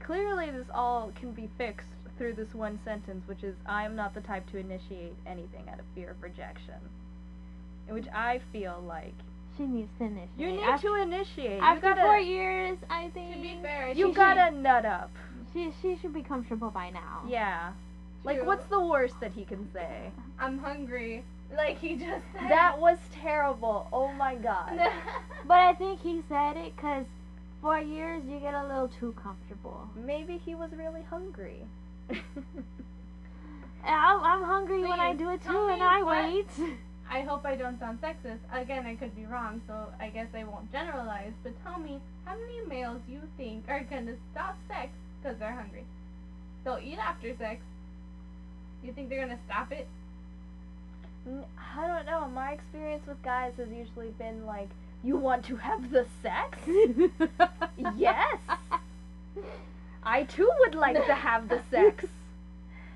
clearly 0.00 0.50
this 0.50 0.66
all 0.72 1.12
can 1.18 1.32
be 1.32 1.48
fixed 1.58 1.88
through 2.20 2.34
this 2.34 2.52
one 2.52 2.78
sentence, 2.84 3.26
which 3.26 3.42
is 3.42 3.54
I 3.64 3.86
am 3.86 3.96
not 3.96 4.12
the 4.12 4.20
type 4.20 4.44
to 4.50 4.58
initiate 4.58 5.14
anything 5.26 5.64
out 5.72 5.78
of 5.80 5.86
fear 5.94 6.10
of 6.10 6.22
rejection. 6.22 6.74
In 7.88 7.94
which 7.94 8.08
I 8.12 8.42
feel 8.52 8.84
like 8.86 9.14
She 9.56 9.64
needs 9.64 9.88
to 9.96 10.04
initiate. 10.04 10.28
you 10.36 10.50
need 10.50 10.62
after, 10.62 10.88
to 10.88 10.94
initiate. 10.96 11.56
You 11.56 11.64
after 11.64 11.80
gotta, 11.80 12.02
four 12.02 12.18
years, 12.18 12.76
I 12.90 13.08
think. 13.14 13.36
To 13.36 13.40
be 13.40 13.58
fair, 13.62 13.88
you 13.92 14.08
she 14.08 14.12
gotta 14.12 14.54
nut 14.54 14.84
up. 14.84 15.10
She 15.54 15.72
she 15.80 15.96
should 15.96 16.12
be 16.12 16.22
comfortable 16.22 16.68
by 16.68 16.90
now. 16.90 17.22
Yeah. 17.26 17.72
Like, 18.22 18.44
what's 18.44 18.66
the 18.66 18.84
worst 18.84 19.18
that 19.20 19.32
he 19.32 19.46
can 19.46 19.66
say? 19.72 20.10
I'm 20.38 20.58
hungry. 20.58 21.24
Like 21.56 21.78
he 21.78 21.94
just 21.96 22.22
said. 22.34 22.50
That 22.50 22.78
was 22.78 22.98
terrible. 23.22 23.88
Oh 23.94 24.12
my 24.12 24.34
god. 24.34 24.78
But 25.48 25.58
I 25.58 25.72
think 25.72 26.00
he 26.02 26.20
said 26.28 26.58
it 26.58 26.76
because 26.76 27.06
four 27.62 27.78
years 27.78 28.22
you 28.28 28.38
get 28.40 28.52
a 28.52 28.66
little 28.66 28.90
too 29.00 29.14
comfortable. 29.20 29.88
Maybe 29.96 30.36
he 30.44 30.54
was 30.54 30.70
really 30.76 31.02
hungry. 31.08 31.62
I'm, 33.84 34.20
I'm 34.20 34.42
hungry 34.42 34.82
when 34.82 35.00
I 35.00 35.14
do 35.14 35.30
it 35.30 35.42
too, 35.44 35.68
and 35.72 35.82
I 35.82 36.02
wait. 36.02 36.48
I 37.10 37.22
hope 37.22 37.44
I 37.44 37.56
don't 37.56 37.78
sound 37.80 38.00
sexist. 38.00 38.38
Again, 38.52 38.86
I 38.86 38.94
could 38.94 39.16
be 39.16 39.24
wrong, 39.26 39.60
so 39.66 39.88
I 39.98 40.10
guess 40.10 40.28
I 40.34 40.44
won't 40.44 40.70
generalize. 40.70 41.32
But 41.42 41.52
tell 41.64 41.78
me, 41.78 42.00
how 42.24 42.36
many 42.36 42.66
males 42.68 43.00
you 43.08 43.20
think 43.36 43.64
are 43.68 43.82
gonna 43.90 44.14
stop 44.32 44.56
sex 44.68 44.90
because 45.20 45.38
they're 45.38 45.52
hungry? 45.52 45.84
They'll 46.64 46.78
eat 46.82 46.98
after 46.98 47.34
sex. 47.36 47.62
You 48.84 48.92
think 48.92 49.08
they're 49.08 49.20
gonna 49.20 49.40
stop 49.46 49.72
it? 49.72 49.88
I 51.26 51.86
don't 51.86 52.06
know. 52.06 52.28
My 52.28 52.52
experience 52.52 53.06
with 53.06 53.22
guys 53.22 53.52
has 53.56 53.68
usually 53.68 54.10
been 54.18 54.46
like, 54.46 54.68
you 55.02 55.16
want 55.16 55.44
to 55.46 55.56
have 55.56 55.90
the 55.90 56.06
sex? 56.22 56.58
yes. 57.96 58.38
I 60.02 60.24
too 60.24 60.50
would 60.60 60.74
like 60.74 61.04
to 61.06 61.14
have 61.14 61.48
the 61.48 61.60
sex. 61.70 62.04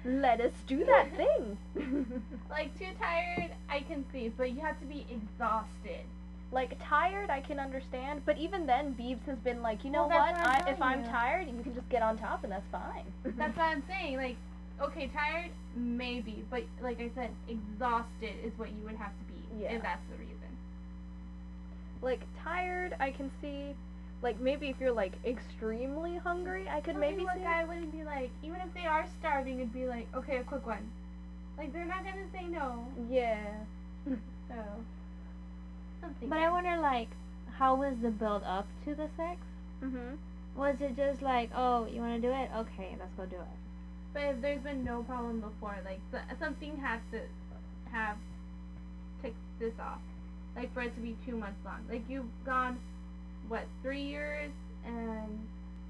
Let 0.04 0.40
us 0.40 0.52
do 0.66 0.84
that 0.84 1.16
thing. 1.16 1.58
Like 2.50 2.78
too 2.78 2.86
tired, 3.00 3.50
I 3.68 3.80
can 3.80 4.04
see, 4.12 4.28
but 4.28 4.50
you 4.52 4.60
have 4.60 4.78
to 4.80 4.86
be 4.86 5.06
exhausted. 5.10 6.04
like 6.52 6.76
tired, 6.88 7.30
I 7.30 7.40
can 7.40 7.58
understand, 7.58 8.22
but 8.24 8.38
even 8.38 8.64
then, 8.66 8.94
Beebs 8.94 9.24
has 9.26 9.38
been 9.38 9.60
like, 9.60 9.84
you 9.84 9.90
know 9.90 10.06
Well, 10.06 10.18
what? 10.20 10.34
I'm 10.34 10.62
I, 10.66 10.70
if 10.70 10.80
I'm 10.80 11.02
you. 11.04 11.10
tired, 11.10 11.48
you 11.48 11.60
can 11.62 11.74
just 11.74 11.88
get 11.88 12.02
on 12.02 12.16
top, 12.16 12.44
and 12.44 12.52
that's 12.52 12.68
fine. 12.70 13.04
That's 13.24 13.56
what 13.56 13.64
I'm 13.66 13.82
saying. 13.88 14.18
Like, 14.18 14.36
okay, 14.80 15.08
tired, 15.08 15.50
maybe, 15.74 16.44
but 16.50 16.62
like 16.80 17.00
I 17.00 17.10
said, 17.16 17.30
exhausted 17.48 18.34
is 18.44 18.52
what 18.56 18.68
you 18.70 18.84
would 18.84 18.96
have 18.96 19.10
to 19.10 19.24
be 19.32 19.62
Yeah. 19.64 19.72
if 19.72 19.82
that's 19.82 20.02
the 20.12 20.18
reason. 20.18 20.30
like 22.02 22.20
tired, 22.44 22.94
I 23.00 23.10
can 23.10 23.30
see. 23.40 23.74
Like 24.24 24.40
maybe 24.40 24.68
if 24.70 24.80
you're 24.80 24.90
like 24.92 25.12
extremely 25.24 26.16
hungry, 26.16 26.66
I 26.68 26.80
could 26.80 26.92
Tell 26.94 27.00
maybe 27.00 27.18
me 27.18 27.24
what 27.24 27.36
see. 27.36 27.42
guy 27.44 27.62
wouldn't 27.64 27.92
be 27.92 28.02
like, 28.04 28.30
even 28.42 28.56
if 28.60 28.72
they 28.74 28.86
are 28.86 29.06
starving, 29.20 29.58
it'd 29.60 29.72
be 29.74 29.86
like, 29.86 30.08
okay, 30.16 30.38
a 30.38 30.42
quick 30.44 30.66
one. 30.66 30.90
Like 31.58 31.72
they're 31.72 31.84
not 31.84 32.02
gonna 32.04 32.26
say 32.32 32.46
no. 32.48 32.88
Yeah. 33.08 33.38
So. 34.48 34.56
Something. 36.00 36.28
but 36.28 36.38
I 36.38 36.50
wonder, 36.50 36.76
like, 36.76 37.08
how 37.58 37.74
was 37.76 37.94
the 38.02 38.10
build 38.10 38.42
up 38.44 38.66
to 38.84 38.94
the 38.94 39.08
sex? 39.16 39.40
Mhm. 39.82 40.18
Was 40.54 40.76
it 40.80 40.96
just 40.96 41.22
like, 41.22 41.50
oh, 41.54 41.86
you 41.86 42.00
want 42.00 42.20
to 42.20 42.28
do 42.28 42.32
it? 42.32 42.50
Okay, 42.56 42.94
let's 43.00 43.14
go 43.16 43.24
do 43.26 43.36
it. 43.36 43.58
But 44.12 44.22
if 44.24 44.40
there's 44.42 44.60
been 44.62 44.84
no 44.84 45.02
problem 45.02 45.40
before, 45.40 45.76
like 45.84 46.00
so, 46.12 46.18
something 46.38 46.76
has 46.78 47.00
to 47.12 47.20
have 47.90 48.16
ticked 49.22 49.36
this 49.58 49.74
off, 49.80 50.00
like 50.56 50.72
for 50.74 50.82
it 50.82 50.94
to 50.94 51.00
be 51.00 51.16
two 51.26 51.36
months 51.36 51.58
long. 51.64 51.80
Like 51.90 52.02
you've 52.08 52.30
gone, 52.44 52.78
what, 53.48 53.64
three 53.82 54.02
years 54.02 54.50
and 54.84 55.38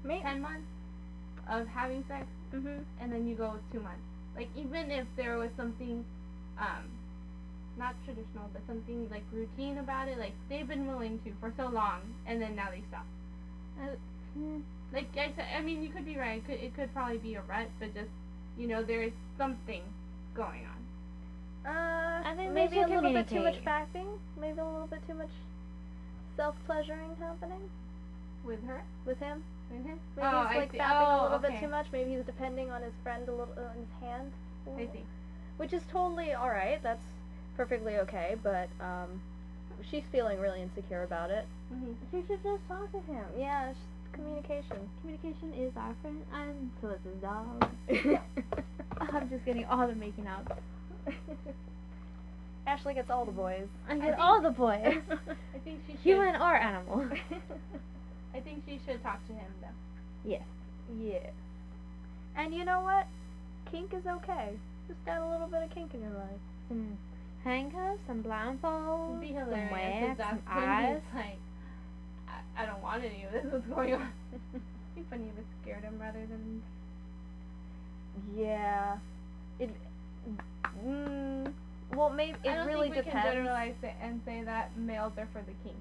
Maybe. 0.03 0.21
ten 0.21 0.41
months 0.41 0.67
of 1.49 1.67
having 1.67 2.03
sex, 2.07 2.25
Mhm. 2.53 2.83
and 2.99 3.11
then 3.11 3.27
you 3.27 3.35
go 3.35 3.59
two 3.71 3.79
months. 3.79 4.01
Like 4.35 4.49
even 4.55 4.91
if 4.91 5.07
there 5.15 5.37
was 5.37 5.49
something, 5.57 6.03
um, 6.57 6.83
not 7.77 7.95
traditional, 8.05 8.49
but 8.53 8.61
something 8.67 9.09
like 9.09 9.23
routine 9.31 9.77
about 9.77 10.07
it, 10.07 10.17
like 10.17 10.33
they've 10.49 10.67
been 10.67 10.87
willing 10.87 11.19
to 11.25 11.31
for 11.39 11.51
so 11.57 11.67
long, 11.67 12.01
and 12.25 12.41
then 12.41 12.55
now 12.55 12.69
they 12.71 12.81
stop. 12.89 13.05
Uh, 13.81 13.95
hmm. 14.33 14.59
Like 14.93 15.09
I 15.17 15.31
said, 15.35 15.45
I 15.57 15.61
mean, 15.61 15.83
you 15.83 15.89
could 15.89 16.05
be 16.05 16.17
right. 16.17 16.37
It 16.37 16.45
could, 16.45 16.59
it 16.59 16.75
could 16.75 16.93
probably 16.93 17.17
be 17.17 17.35
a 17.35 17.41
rut, 17.41 17.67
but 17.79 17.93
just 17.93 18.09
you 18.57 18.67
know, 18.67 18.83
there 18.83 19.03
is 19.03 19.11
something 19.37 19.81
going 20.33 20.65
on. 20.65 21.71
Uh, 21.71 22.21
I 22.25 22.35
think 22.35 22.51
maybe 22.53 22.79
a 22.79 22.87
little 22.87 23.11
bit 23.11 23.27
too 23.27 23.41
much 23.41 23.59
communicate. 23.59 23.65
backing. 23.65 24.07
Maybe 24.39 24.59
a 24.59 24.65
little 24.65 24.87
bit 24.87 25.05
too 25.07 25.15
much 25.15 25.29
self-pleasuring 26.35 27.15
happening 27.19 27.69
With 28.43 28.63
her, 28.65 28.83
with 29.05 29.19
him. 29.19 29.43
with 29.71 29.85
him. 29.85 29.99
Maybe 30.15 30.27
oh, 30.27 30.47
he's 30.47 30.57
like 30.57 30.73
fapping 30.73 31.07
oh, 31.07 31.21
a 31.21 31.23
little 31.23 31.37
okay. 31.39 31.49
bit 31.49 31.59
too 31.59 31.67
much. 31.67 31.87
Maybe 31.91 32.15
he's 32.15 32.25
depending 32.25 32.71
on 32.71 32.81
his 32.81 32.93
friend 33.03 33.27
a 33.27 33.31
little, 33.31 33.53
uh, 33.57 33.69
on 33.69 33.75
his 33.77 34.07
hand. 34.07 34.31
I 34.77 34.85
see. 34.93 35.03
Which 35.57 35.73
is 35.73 35.83
totally 35.91 36.33
all 36.33 36.49
right. 36.49 36.81
That's 36.83 37.03
perfectly 37.55 37.97
okay. 37.97 38.35
But 38.43 38.69
um, 38.79 39.21
she's 39.89 40.03
feeling 40.11 40.39
really 40.39 40.61
insecure 40.61 41.03
about 41.03 41.31
it. 41.31 41.45
hmm 41.69 41.93
You 42.11 42.23
should 42.27 42.43
just 42.43 42.67
talk 42.67 42.91
to 42.91 42.99
him. 43.11 43.23
Yeah, 43.37 43.73
communication. 44.11 44.77
Communication 45.01 45.53
is 45.53 45.71
our 45.77 45.95
friend, 46.01 46.21
and 46.33 46.69
so 46.81 46.89
is 46.89 46.99
his 47.03 47.21
dog. 47.21 47.69
I'm 49.13 49.29
just 49.29 49.45
getting 49.45 49.65
all 49.65 49.87
the 49.87 49.95
making 49.95 50.27
out. 50.27 50.57
Ashley 52.67 52.93
gets 52.93 53.09
all 53.09 53.25
the 53.25 53.31
mm. 53.31 53.35
boys. 53.37 53.67
I 53.87 53.93
I 53.93 53.95
get 53.97 54.05
think- 54.05 54.19
all 54.19 54.41
the 54.41 54.49
boys, 54.51 54.97
I 55.55 55.57
think 55.63 55.79
she 55.87 55.93
should. 55.93 56.01
human 56.01 56.35
or 56.35 56.55
animal. 56.55 57.07
I 58.33 58.39
think 58.41 58.63
she 58.67 58.79
should 58.85 59.01
talk 59.03 59.25
to 59.27 59.33
him 59.33 59.51
though. 59.61 60.29
Yes. 60.29 60.41
yeah. 60.99 61.29
And 62.35 62.53
you 62.53 62.65
know 62.65 62.81
what? 62.81 63.07
Kink 63.71 63.93
is 63.93 64.05
okay. 64.05 64.49
Just 64.87 65.03
got 65.05 65.21
a 65.21 65.29
little 65.29 65.47
bit 65.47 65.63
of 65.63 65.69
kink 65.73 65.93
in 65.93 66.01
your 66.01 66.11
life. 66.11 66.41
Hmm. 66.67 66.73
Some 66.73 66.97
handcuffs, 67.43 67.99
some 68.07 68.23
blindfolds, 68.23 69.21
be 69.21 69.27
hilarious 69.27 70.11
if 70.11 70.17
that's 70.17 70.29
some 70.31 70.41
eyes. 70.49 71.01
like, 71.13 71.37
I, 72.27 72.63
I 72.63 72.65
don't 72.65 72.81
want 72.81 73.03
any 73.03 73.23
of 73.23 73.31
this. 73.31 73.45
What's 73.51 73.65
going 73.67 73.93
on? 73.93 74.09
Be 74.95 75.03
funny 75.09 75.25
if 75.25 75.37
it 75.37 75.45
scared 75.61 75.83
him 75.83 75.99
rather 75.99 76.25
than. 76.25 76.61
Yeah. 78.35 78.97
Mm, 80.85 81.51
maybe 82.09 82.37
it 82.43 82.49
I 82.49 82.53
it 82.53 82.55
don't 82.55 82.67
really 82.67 82.89
think 82.89 83.05
we 83.05 83.11
depends. 83.11 83.23
can 83.25 83.33
generalize 83.33 83.75
it 83.83 83.93
and 84.01 84.21
say 84.25 84.43
that 84.43 84.75
males 84.77 85.13
are 85.17 85.27
for 85.33 85.39
the 85.41 85.53
kinks. 85.63 85.79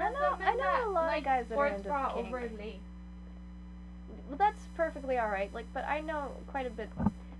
I 0.00 0.08
know- 0.10 0.36
I 0.40 0.54
know 0.54 0.62
that 0.62 0.86
a 0.86 0.90
lot 0.90 1.04
of 1.04 1.12
like 1.12 1.24
guys 1.24 1.46
that 1.48 1.58
are 1.58 1.66
into 1.66 1.82
bra 1.88 2.14
kink. 2.14 2.26
overly. 2.28 2.80
Well, 4.28 4.38
that's 4.38 4.62
perfectly 4.76 5.18
all 5.18 5.28
right. 5.28 5.52
Like, 5.54 5.66
but 5.74 5.84
I 5.86 6.00
know 6.00 6.30
quite 6.48 6.66
a 6.66 6.70
bit. 6.70 6.88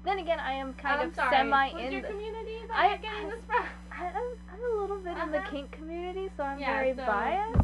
Then 0.05 0.18
again, 0.18 0.38
I 0.40 0.53
am 0.55 0.74
kind 0.74 1.01
I'm 1.01 1.09
of 1.09 1.14
sorry. 1.14 1.36
semi 1.36 1.70
Who's 1.70 1.80
in. 1.82 1.93
your 1.93 2.03
the- 2.03 2.09
community 2.09 2.59
that 2.68 2.76
I- 2.76 2.88
you're 2.90 2.99
getting 2.99 3.28
this 3.28 3.45
from? 3.47 3.64
I, 3.93 4.07
I'm, 4.07 4.14
I'm 4.53 4.78
a 4.78 4.80
little 4.80 4.99
bit 4.99 5.16
in 5.16 5.30
the 5.30 5.38
Uh-huh. 5.38 5.51
kink 5.51 5.70
community, 5.70 6.28
so 6.36 6.43
I'm 6.43 6.59
Yeah, 6.59 6.74
very 6.78 6.95
so- 6.97 7.07
biased. 7.07 7.59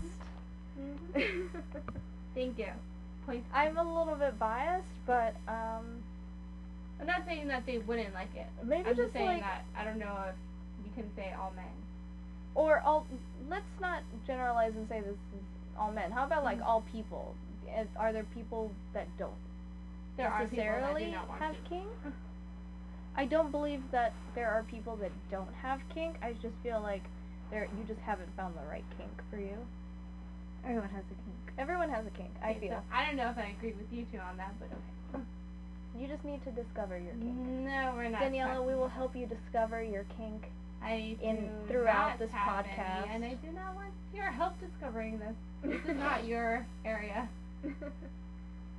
Thank 2.35 2.59
you. 2.59 2.69
Point. 3.27 3.45
I'm 3.53 3.77
a 3.77 3.83
little 3.99 4.15
bit 4.15 4.39
biased, 4.39 4.87
but 5.07 5.35
um, 5.49 5.85
I'm 7.01 7.07
not 7.07 7.23
saying 7.27 7.49
that 7.49 7.65
they 7.67 7.79
wouldn't 7.79 8.13
like 8.15 8.35
it. 8.35 8.47
maybe 8.65 8.89
I'm 8.89 8.97
just 8.97 9.09
just 9.09 9.13
saying 9.15 9.27
like, 9.27 9.41
that 9.43 9.65
I 9.77 9.85
don't 9.85 9.99
know 9.99 10.17
if 10.29 10.35
you 10.85 10.91
can 10.95 11.11
say 11.17 11.33
all 11.39 11.53
men. 11.55 11.65
or 12.55 12.81
all. 12.81 13.07
Let's 13.49 13.65
not 13.81 14.03
generalize 14.27 14.73
and 14.75 14.89
say 14.89 15.01
this 15.01 15.13
is 15.13 15.43
all 15.79 15.93
men. 15.93 16.11
How 16.11 16.25
about 16.25 16.43
like 16.45 16.59
Mhm. 16.59 16.67
all 16.67 16.83
people? 16.93 17.35
Are 17.97 18.13
there 18.13 18.25
people 18.35 18.73
that 18.95 19.07
don't 19.19 19.31
There 20.17 20.29
are 20.29 20.45
that 20.45 20.53
necessarily 20.53 21.11
have 21.39 21.55
to. 21.55 21.69
kink? 21.69 21.87
I 23.17 23.27
don't 23.27 23.51
believe 23.51 23.83
that 23.91 24.13
there 24.35 24.51
are 24.51 24.63
people 24.65 24.97
that 24.97 25.13
don't 25.31 25.53
have 25.55 25.81
kink. 25.95 26.17
I 26.23 26.33
just 26.35 26.55
feel 26.63 26.81
like 26.81 27.03
there 27.51 27.65
you 27.79 27.85
just 27.87 28.01
haven't 28.01 28.35
found 28.37 28.55
the 28.57 28.67
right 28.69 28.85
kink 28.97 29.11
for 29.31 29.39
you. 29.39 29.57
Everyone 30.65 30.89
has 30.91 31.05
a 31.05 31.15
kink. 31.15 31.53
Everyone 31.59 31.91
has 31.91 32.07
a 32.07 32.11
kink. 32.11 32.31
I 32.43 32.55
feel. 32.55 32.71
so 32.71 32.83
I 32.93 33.07
don't 33.07 33.17
know 33.17 33.31
if 33.31 33.39
I 33.39 33.55
agree 33.57 33.73
with 33.73 33.93
you 33.93 34.05
two 34.11 34.19
on 34.19 34.37
that, 34.39 34.55
but 34.59 34.67
okay. 34.67 34.98
You 35.99 36.07
just 36.07 36.25
need 36.25 36.43
to 36.45 36.51
discover 36.51 36.97
your 36.99 37.13
kink. 37.15 37.35
No, 37.35 37.93
we're 37.97 38.09
not. 38.09 38.23
Daniela, 38.23 38.65
we 38.65 38.75
will 38.75 38.89
help 38.89 39.17
you 39.17 39.27
discover 39.27 39.83
your 39.83 40.05
kink. 40.17 40.45
I 40.83 41.17
in- 41.23 41.51
throughout 41.67 42.19
this 42.21 42.31
have 42.31 42.65
any, 42.65 42.75
podcast. 42.77 43.09
and 43.15 43.25
I 43.25 43.35
do 43.35 43.49
not 43.53 43.75
want 43.75 43.89
your 44.15 44.31
help 44.31 44.53
discovering 44.61 45.19
this. 45.19 45.35
This 45.65 45.91
is 45.93 45.99
not 45.99 46.25
your 46.33 46.65
area. 46.85 47.29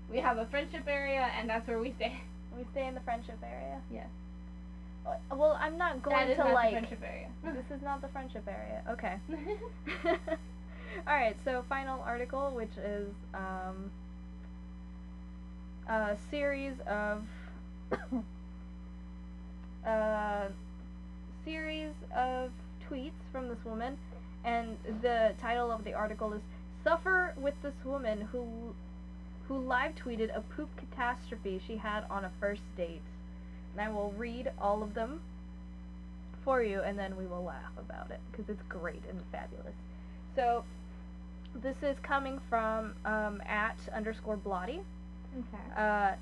We 0.09 0.19
have 0.19 0.37
a 0.37 0.45
friendship 0.45 0.87
area, 0.87 1.27
and 1.37 1.49
that's 1.49 1.67
where 1.67 1.79
we 1.79 1.93
stay. 1.97 2.21
We 2.57 2.63
stay 2.71 2.87
in 2.87 2.93
the 2.95 3.01
friendship 3.01 3.37
area. 3.43 3.81
Yes. 3.91 4.07
Uh, 5.05 5.35
Well, 5.35 5.57
I'm 5.61 5.77
not 5.77 6.01
going 6.01 6.15
that 6.15 6.29
is 6.29 6.37
to 6.37 6.43
not 6.45 6.53
like. 6.53 6.73
the 6.73 6.79
friendship 6.79 7.01
area. 7.03 7.27
This 7.43 7.77
is 7.77 7.83
not 7.83 8.01
the 8.01 8.07
friendship 8.07 8.47
area. 8.47 8.81
Okay. 8.89 9.15
All 11.07 11.13
right. 11.15 11.35
So 11.45 11.63
final 11.69 12.01
article, 12.01 12.51
which 12.55 12.75
is 12.77 13.09
um, 13.33 13.91
a 15.89 16.15
series 16.29 16.75
of 16.85 17.23
a 19.85 20.47
series 21.43 21.93
of 22.15 22.51
tweets 22.87 23.11
from 23.31 23.49
this 23.49 23.57
woman, 23.65 23.97
and 24.45 24.77
the 25.01 25.33
title 25.41 25.71
of 25.71 25.83
the 25.83 25.93
article 25.93 26.31
is 26.33 26.41
"Suffer 26.83 27.33
with 27.37 27.55
this 27.63 27.73
woman 27.83 28.21
who 28.31 28.75
who 29.47 29.57
live 29.57 29.95
tweeted 29.95 30.35
a 30.37 30.41
poop 30.41 30.69
catastrophe 30.77 31.59
she 31.65 31.77
had 31.77 32.05
on 32.09 32.23
a 32.23 32.31
first 32.39 32.61
date." 32.77 33.01
And 33.73 33.81
I 33.81 33.91
will 33.91 34.13
read 34.15 34.51
all 34.59 34.83
of 34.83 34.93
them 34.93 35.21
for 36.43 36.61
you, 36.61 36.81
and 36.81 36.99
then 36.99 37.17
we 37.17 37.25
will 37.25 37.43
laugh 37.43 37.73
about 37.79 38.11
it 38.11 38.19
because 38.31 38.47
it's 38.47 38.61
great 38.69 39.01
and 39.09 39.19
fabulous. 39.31 39.73
So, 40.35 40.63
this 41.55 41.77
is 41.81 41.97
coming 42.03 42.39
from 42.47 42.93
um, 43.05 43.41
at 43.47 43.77
underscore 43.91 44.37
blotty, 44.37 44.81
Okay. 45.37 45.63
uh, 45.77 46.13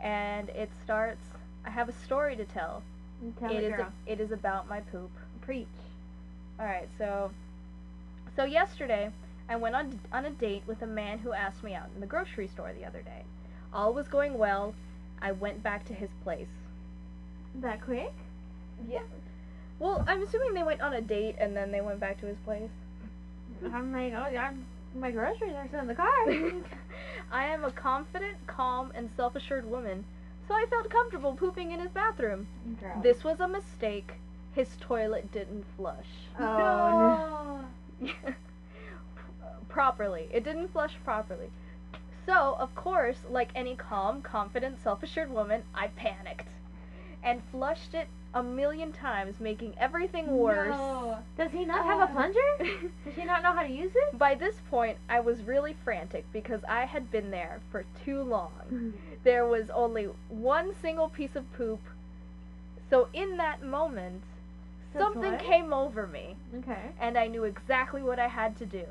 and 0.00 0.48
it 0.50 0.70
starts. 0.84 1.24
I 1.64 1.70
have 1.70 1.88
a 1.88 1.92
story 1.92 2.36
to 2.36 2.44
tell. 2.44 2.82
Tell 3.40 3.50
It 3.50 3.62
is 3.64 3.74
girl. 3.74 3.92
a, 4.06 4.12
it 4.12 4.20
is 4.20 4.32
about 4.32 4.68
my 4.68 4.80
poop. 4.80 5.10
Preach. 5.40 5.66
All 6.58 6.66
right, 6.66 6.88
so 6.98 7.30
so 8.34 8.44
yesterday 8.44 9.10
I 9.48 9.56
went 9.56 9.74
on 9.74 9.98
on 10.12 10.24
a 10.26 10.30
date 10.30 10.62
with 10.66 10.82
a 10.82 10.86
man 10.86 11.18
who 11.18 11.32
asked 11.32 11.62
me 11.62 11.74
out 11.74 11.88
in 11.94 12.00
the 12.00 12.06
grocery 12.06 12.48
store 12.48 12.72
the 12.72 12.84
other 12.84 13.02
day. 13.02 13.22
All 13.72 13.92
was 13.92 14.08
going 14.08 14.36
well. 14.38 14.74
I 15.20 15.32
went 15.32 15.62
back 15.62 15.84
to 15.86 15.94
his 15.94 16.10
place. 16.22 16.48
That 17.54 17.80
quick? 17.82 18.12
Yeah. 18.88 19.02
Well, 19.78 20.04
I'm 20.06 20.22
assuming 20.22 20.54
they 20.54 20.62
went 20.62 20.80
on 20.80 20.92
a 20.92 21.00
date 21.00 21.36
and 21.38 21.56
then 21.56 21.70
they 21.70 21.80
went 21.80 22.00
back 22.00 22.20
to 22.20 22.26
his 22.26 22.36
place. 22.44 22.70
I'm 23.72 23.92
like, 23.92 24.12
oh, 24.14 24.28
yeah, 24.30 24.52
my 24.96 25.10
groceries 25.10 25.54
are 25.54 25.68
still 25.68 25.80
in 25.80 25.86
the 25.86 25.94
car. 25.94 26.26
I 27.32 27.46
am 27.46 27.64
a 27.64 27.70
confident, 27.70 28.36
calm, 28.46 28.92
and 28.94 29.10
self-assured 29.16 29.68
woman, 29.68 30.04
so 30.48 30.54
I 30.54 30.66
felt 30.70 30.90
comfortable 30.90 31.34
pooping 31.34 31.72
in 31.72 31.80
his 31.80 31.90
bathroom. 31.90 32.46
Girl. 32.80 33.00
This 33.02 33.24
was 33.24 33.40
a 33.40 33.48
mistake. 33.48 34.14
His 34.54 34.68
toilet 34.80 35.30
didn't 35.32 35.64
flush. 35.76 36.06
Oh, 36.38 37.64
no. 38.00 38.10
properly. 39.68 40.28
It 40.32 40.44
didn't 40.44 40.72
flush 40.72 40.94
properly. 41.04 41.50
So, 42.24 42.56
of 42.58 42.74
course, 42.74 43.18
like 43.28 43.50
any 43.54 43.76
calm, 43.76 44.22
confident, 44.22 44.82
self 44.82 45.02
assured 45.02 45.30
woman, 45.30 45.62
I 45.74 45.88
panicked 45.88 46.48
and 47.22 47.42
flushed 47.50 47.94
it 47.94 48.08
a 48.36 48.42
million 48.42 48.92
times, 48.92 49.40
making 49.40 49.72
everything 49.78 50.26
worse. 50.26 50.76
No. 50.76 51.16
Does 51.38 51.50
he 51.52 51.64
not 51.64 51.80
oh. 51.80 51.88
have 51.88 52.00
a 52.00 52.12
Oh. 52.12 52.14
plunger? 52.14 52.90
Does 53.04 53.14
he 53.14 53.24
not 53.24 53.42
know 53.42 53.52
how 53.52 53.62
to 53.62 53.68
use 53.68 53.92
it? 53.94 54.18
By 54.18 54.34
this 54.34 54.56
point, 54.68 54.98
I 55.08 55.20
was 55.20 55.42
really 55.42 55.74
frantic 55.84 56.30
because 56.34 56.60
I 56.68 56.84
had 56.84 57.10
been 57.10 57.30
there 57.30 57.60
for 57.72 57.84
too 58.04 58.22
long. 58.22 58.92
There 59.24 59.46
was 59.46 59.70
only 59.70 60.04
one 60.28 60.72
single 60.80 61.08
piece 61.08 61.34
of 61.34 61.52
poop. 61.54 61.80
So, 62.90 63.08
in 63.12 63.38
that 63.38 63.60
moment, 63.64 64.22
something 64.96 65.32
what? 65.32 65.40
came 65.40 65.72
over 65.72 66.06
me. 66.06 66.36
Okay. 66.58 66.92
and 67.00 67.18
I 67.18 67.26
knew 67.26 67.42
exactly 67.42 68.02
what 68.04 68.20
I 68.20 68.28
had 68.28 68.56
to 68.58 68.66
do. 68.66 68.84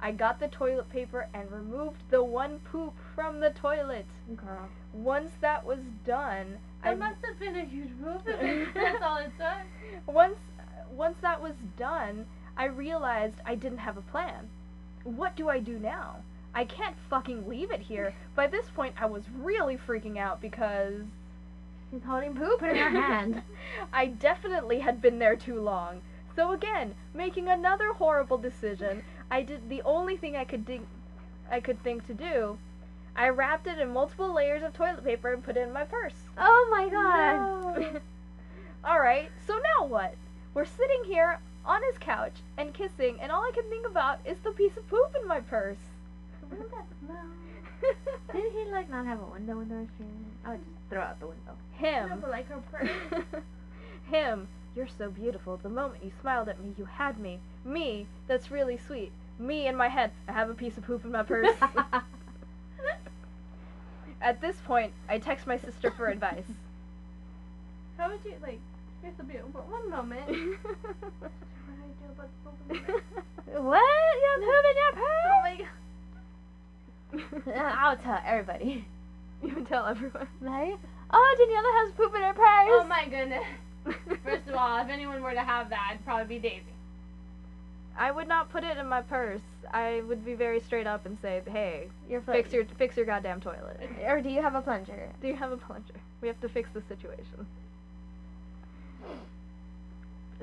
I 0.00 0.10
got 0.12 0.40
the 0.40 0.48
toilet 0.48 0.90
paper 0.90 1.28
and 1.32 1.52
removed 1.52 2.02
the 2.10 2.24
one 2.24 2.58
poop 2.60 2.94
from 3.14 3.38
the 3.38 3.50
toilet. 3.50 4.06
Girl. 4.34 4.68
Once 4.92 5.30
that 5.40 5.64
was 5.64 5.80
done, 6.04 6.58
I 6.82 6.92
um, 6.92 6.98
must 6.98 7.24
have 7.24 7.38
been 7.38 7.56
a 7.56 7.64
huge 7.64 7.90
move. 8.00 8.22
That's 8.74 9.02
all 9.02 9.18
it 9.18 9.32
took. 9.38 10.14
once 10.14 10.38
once 10.90 11.16
that 11.22 11.40
was 11.40 11.54
done, 11.76 12.26
I 12.56 12.64
realized 12.64 13.36
I 13.44 13.54
didn't 13.54 13.78
have 13.78 13.96
a 13.96 14.02
plan. 14.02 14.48
What 15.04 15.36
do 15.36 15.48
I 15.48 15.58
do 15.58 15.78
now? 15.78 16.16
I 16.54 16.64
can't 16.64 16.96
fucking 17.10 17.48
leave 17.48 17.70
it 17.70 17.80
here. 17.80 18.14
By 18.34 18.46
this 18.46 18.70
point, 18.70 18.94
I 18.98 19.06
was 19.06 19.24
really 19.30 19.76
freaking 19.76 20.18
out 20.18 20.40
because 20.40 21.02
She's 21.90 22.02
holding 22.04 22.34
poop 22.34 22.62
in 22.62 22.76
her 22.76 22.90
hand. 22.90 23.42
I 23.92 24.06
definitely 24.06 24.80
had 24.80 25.00
been 25.00 25.18
there 25.18 25.36
too 25.36 25.58
long. 25.60 26.02
So 26.36 26.52
again, 26.52 26.94
making 27.14 27.48
another 27.48 27.94
horrible 27.94 28.36
decision, 28.36 29.02
I 29.30 29.42
did 29.42 29.68
the 29.68 29.82
only 29.82 30.16
thing 30.16 30.36
I 30.36 30.44
could 30.44 30.66
think 30.66 30.86
I 31.50 31.60
could 31.60 31.82
think 31.82 32.06
to 32.06 32.14
do. 32.14 32.58
I 33.18 33.30
wrapped 33.30 33.66
it 33.66 33.80
in 33.80 33.92
multiple 33.92 34.32
layers 34.32 34.62
of 34.62 34.72
toilet 34.72 35.04
paper 35.04 35.32
and 35.32 35.42
put 35.42 35.56
it 35.56 35.66
in 35.66 35.72
my 35.72 35.82
purse. 35.82 36.14
Oh 36.38 36.68
my 36.70 36.88
god. 36.88 38.00
all 38.84 39.00
right, 39.00 39.28
so 39.44 39.58
now 39.76 39.86
what? 39.86 40.14
We're 40.54 40.64
sitting 40.64 41.02
here 41.04 41.40
on 41.66 41.82
his 41.82 41.98
couch 41.98 42.34
and 42.56 42.72
kissing, 42.72 43.18
and 43.20 43.32
all 43.32 43.42
I 43.42 43.50
can 43.52 43.68
think 43.68 43.84
about 43.84 44.20
is 44.24 44.38
the 44.38 44.52
piece 44.52 44.76
of 44.76 44.88
poop 44.88 45.16
in 45.20 45.26
my 45.26 45.40
purse. 45.40 45.78
Wouldn't 46.48 46.70
that 46.70 46.86
smell? 47.04 47.26
Did 48.32 48.52
he 48.52 48.70
like 48.70 48.88
not 48.88 49.04
have 49.04 49.20
a 49.20 49.24
window 49.24 49.58
in 49.60 49.68
the 49.68 49.74
restroom? 49.74 50.24
I 50.44 50.50
would 50.50 50.64
just 50.64 50.88
throw 50.88 51.02
out 51.02 51.18
the 51.18 51.26
window. 51.26 51.56
No, 51.82 51.88
Him. 51.88 52.18
but 52.20 52.30
like 52.30 52.48
her 52.48 52.62
purse. 52.70 53.42
Him. 54.12 54.46
You're 54.76 54.86
so 54.96 55.10
beautiful. 55.10 55.56
The 55.56 55.68
moment 55.68 56.04
you 56.04 56.12
smiled 56.20 56.48
at 56.48 56.60
me, 56.60 56.72
you 56.78 56.84
had 56.84 57.18
me. 57.18 57.40
Me. 57.64 58.06
That's 58.28 58.52
really 58.52 58.78
sweet. 58.78 59.10
Me 59.40 59.66
in 59.66 59.74
my 59.74 59.88
head. 59.88 60.12
I 60.28 60.32
have 60.32 60.50
a 60.50 60.54
piece 60.54 60.78
of 60.78 60.84
poop 60.84 61.04
in 61.04 61.10
my 61.10 61.24
purse. 61.24 61.56
At 64.20 64.40
this 64.40 64.56
point, 64.66 64.92
I 65.08 65.18
text 65.18 65.46
my 65.46 65.56
sister 65.58 65.90
for 65.96 66.08
advice. 66.08 66.44
How 67.96 68.10
would 68.10 68.18
you 68.24 68.32
like? 68.42 68.58
Here's 69.02 69.14
the 69.16 69.22
beautiful. 69.24 69.62
One 69.68 69.90
moment. 69.90 70.26
what 70.28 70.36
do 70.36 71.30
I 71.70 71.90
do 71.98 72.10
about 72.12 72.28
the 72.28 72.50
poop 72.50 72.54
in 72.70 72.76
the 72.76 72.92
purse? 72.92 73.02
what? 73.62 73.82
You 74.20 74.28
have 74.34 74.40
poop 74.48 74.64
in 74.70 74.76
your 74.76 74.92
Oh 74.92 75.00
purse? 75.00 75.68
my 77.42 77.46
god. 77.46 77.74
I'll 77.78 77.96
tell 77.96 78.20
everybody. 78.26 78.84
you 79.42 79.54
would 79.54 79.66
tell 79.68 79.86
everyone. 79.86 80.26
Right? 80.40 80.76
oh, 81.10 81.36
Daniela 81.38 81.86
has 81.86 81.92
poop 81.96 82.14
in 82.16 82.22
her 82.22 82.34
purse. 82.34 82.68
Oh 82.70 82.86
my 82.88 83.04
goodness. 83.08 83.44
First 84.24 84.48
of 84.48 84.54
all, 84.54 84.82
if 84.82 84.88
anyone 84.90 85.22
were 85.22 85.32
to 85.32 85.40
have 85.42 85.70
that, 85.70 85.92
it'd 85.94 86.04
probably 86.04 86.38
be 86.38 86.48
Daisy. 86.48 86.62
I 87.96 88.10
would 88.10 88.28
not 88.28 88.50
put 88.50 88.64
it 88.64 88.76
in 88.76 88.86
my 88.86 89.02
purse. 89.02 89.40
I 89.72 90.02
would 90.06 90.24
be 90.24 90.34
very 90.34 90.60
straight 90.60 90.86
up 90.86 91.04
and 91.06 91.18
say, 91.20 91.42
"Hey, 91.46 91.88
Your 92.08 92.20
foot. 92.20 92.36
fix 92.36 92.52
your 92.52 92.64
fix 92.64 92.96
your 92.96 93.06
goddamn 93.06 93.40
toilet. 93.40 93.80
Or 94.06 94.20
do 94.20 94.28
you 94.28 94.40
have 94.40 94.54
a 94.54 94.62
plunger? 94.62 95.08
Do 95.20 95.28
you 95.28 95.36
have 95.36 95.52
a 95.52 95.56
plunger? 95.56 95.94
We 96.20 96.28
have 96.28 96.40
to 96.40 96.48
fix 96.48 96.70
the 96.72 96.82
situation." 96.82 97.46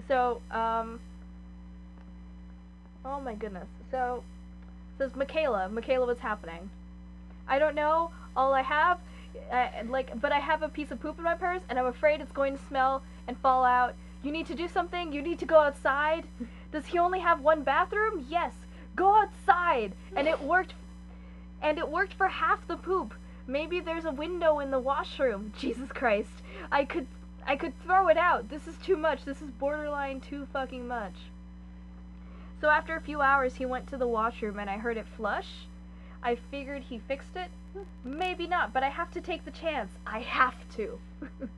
So, 0.07 0.41
um, 0.51 0.99
oh 3.05 3.21
my 3.21 3.33
goodness. 3.33 3.67
So, 3.91 4.23
says 4.97 5.15
Michaela. 5.15 5.69
Michaela, 5.69 6.05
what's 6.05 6.19
happening? 6.19 6.69
I 7.47 7.59
don't 7.59 7.75
know. 7.75 8.11
All 8.35 8.53
I 8.53 8.61
have, 8.61 8.99
uh, 9.51 9.67
like, 9.87 10.19
but 10.19 10.31
I 10.31 10.39
have 10.39 10.61
a 10.63 10.69
piece 10.69 10.91
of 10.91 10.99
poop 10.99 11.17
in 11.17 11.23
my 11.23 11.35
purse, 11.35 11.61
and 11.69 11.79
I'm 11.79 11.85
afraid 11.85 12.19
it's 12.19 12.31
going 12.31 12.57
to 12.57 12.63
smell 12.65 13.03
and 13.27 13.37
fall 13.37 13.63
out. 13.63 13.93
You 14.23 14.31
need 14.31 14.47
to 14.47 14.55
do 14.55 14.67
something? 14.67 15.13
You 15.13 15.21
need 15.21 15.39
to 15.39 15.45
go 15.45 15.61
outside? 15.61 16.25
Does 16.75 16.87
he 16.87 16.99
only 16.99 17.19
have 17.19 17.39
one 17.39 17.63
bathroom? 17.63 18.25
Yes. 18.27 18.51
Go 18.97 19.15
outside. 19.15 19.93
And 20.13 20.27
it 20.27 20.41
worked 20.41 20.73
and 21.61 21.77
it 21.77 21.87
worked 21.87 22.13
for 22.13 22.27
half 22.27 22.67
the 22.67 22.75
poop. 22.75 23.13
Maybe 23.47 23.79
there's 23.79 24.03
a 24.03 24.11
window 24.11 24.59
in 24.59 24.71
the 24.71 24.79
washroom. 24.79 25.53
Jesus 25.57 25.87
Christ. 25.87 26.41
I 26.73 26.83
could 26.83 27.07
I 27.47 27.55
could 27.55 27.81
throw 27.81 28.09
it 28.09 28.17
out. 28.17 28.49
This 28.49 28.67
is 28.67 28.75
too 28.79 28.97
much. 28.97 29.23
This 29.23 29.41
is 29.41 29.51
borderline 29.51 30.19
too 30.19 30.49
fucking 30.51 30.85
much. 30.85 31.15
So 32.59 32.67
after 32.67 32.93
a 32.97 32.99
few 32.99 33.21
hours 33.21 33.55
he 33.55 33.65
went 33.65 33.87
to 33.87 33.97
the 33.97 34.05
washroom 34.09 34.59
and 34.59 34.69
I 34.69 34.75
heard 34.75 34.97
it 34.97 35.07
flush. 35.15 35.47
I 36.21 36.35
figured 36.35 36.83
he 36.83 36.99
fixed 36.99 37.37
it. 37.37 37.51
Maybe 38.03 38.47
not, 38.47 38.73
but 38.73 38.83
I 38.83 38.89
have 38.89 39.11
to 39.11 39.21
take 39.21 39.45
the 39.45 39.51
chance. 39.51 39.91
I 40.05 40.19
have 40.19 40.55
to. 40.75 40.99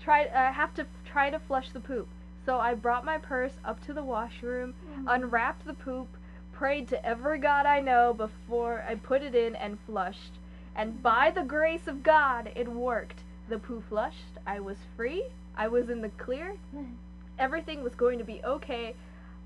try 0.00 0.28
I 0.32 0.52
have 0.52 0.72
to 0.74 0.86
try 1.04 1.28
to 1.30 1.40
flush 1.40 1.70
the 1.70 1.80
poop. 1.80 2.06
So 2.46 2.58
I 2.58 2.74
brought 2.74 3.04
my 3.04 3.18
purse 3.18 3.52
up 3.64 3.84
to 3.86 3.92
the 3.92 4.02
washroom, 4.02 4.74
mm. 4.98 5.04
unwrapped 5.06 5.66
the 5.66 5.74
poop, 5.74 6.08
prayed 6.52 6.88
to 6.88 7.04
every 7.04 7.38
god 7.38 7.66
I 7.66 7.80
know 7.80 8.14
before 8.14 8.84
I 8.88 8.94
put 8.94 9.22
it 9.22 9.34
in 9.34 9.54
and 9.56 9.78
flushed. 9.86 10.32
And 10.74 11.02
by 11.02 11.30
the 11.30 11.42
grace 11.42 11.86
of 11.86 12.02
God, 12.02 12.50
it 12.54 12.68
worked. 12.68 13.20
The 13.48 13.58
poo 13.58 13.82
flushed. 13.88 14.38
I 14.46 14.60
was 14.60 14.78
free. 14.96 15.24
I 15.56 15.68
was 15.68 15.90
in 15.90 16.00
the 16.00 16.08
clear. 16.10 16.56
Mm. 16.74 16.94
Everything 17.38 17.82
was 17.82 17.94
going 17.94 18.18
to 18.18 18.24
be 18.24 18.40
okay. 18.44 18.94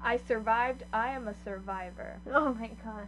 I 0.03 0.19
survived. 0.19 0.85
I 0.93 1.09
am 1.09 1.27
a 1.27 1.35
survivor. 1.45 2.17
Oh 2.33 2.55
my 2.55 2.71
god. 2.85 3.07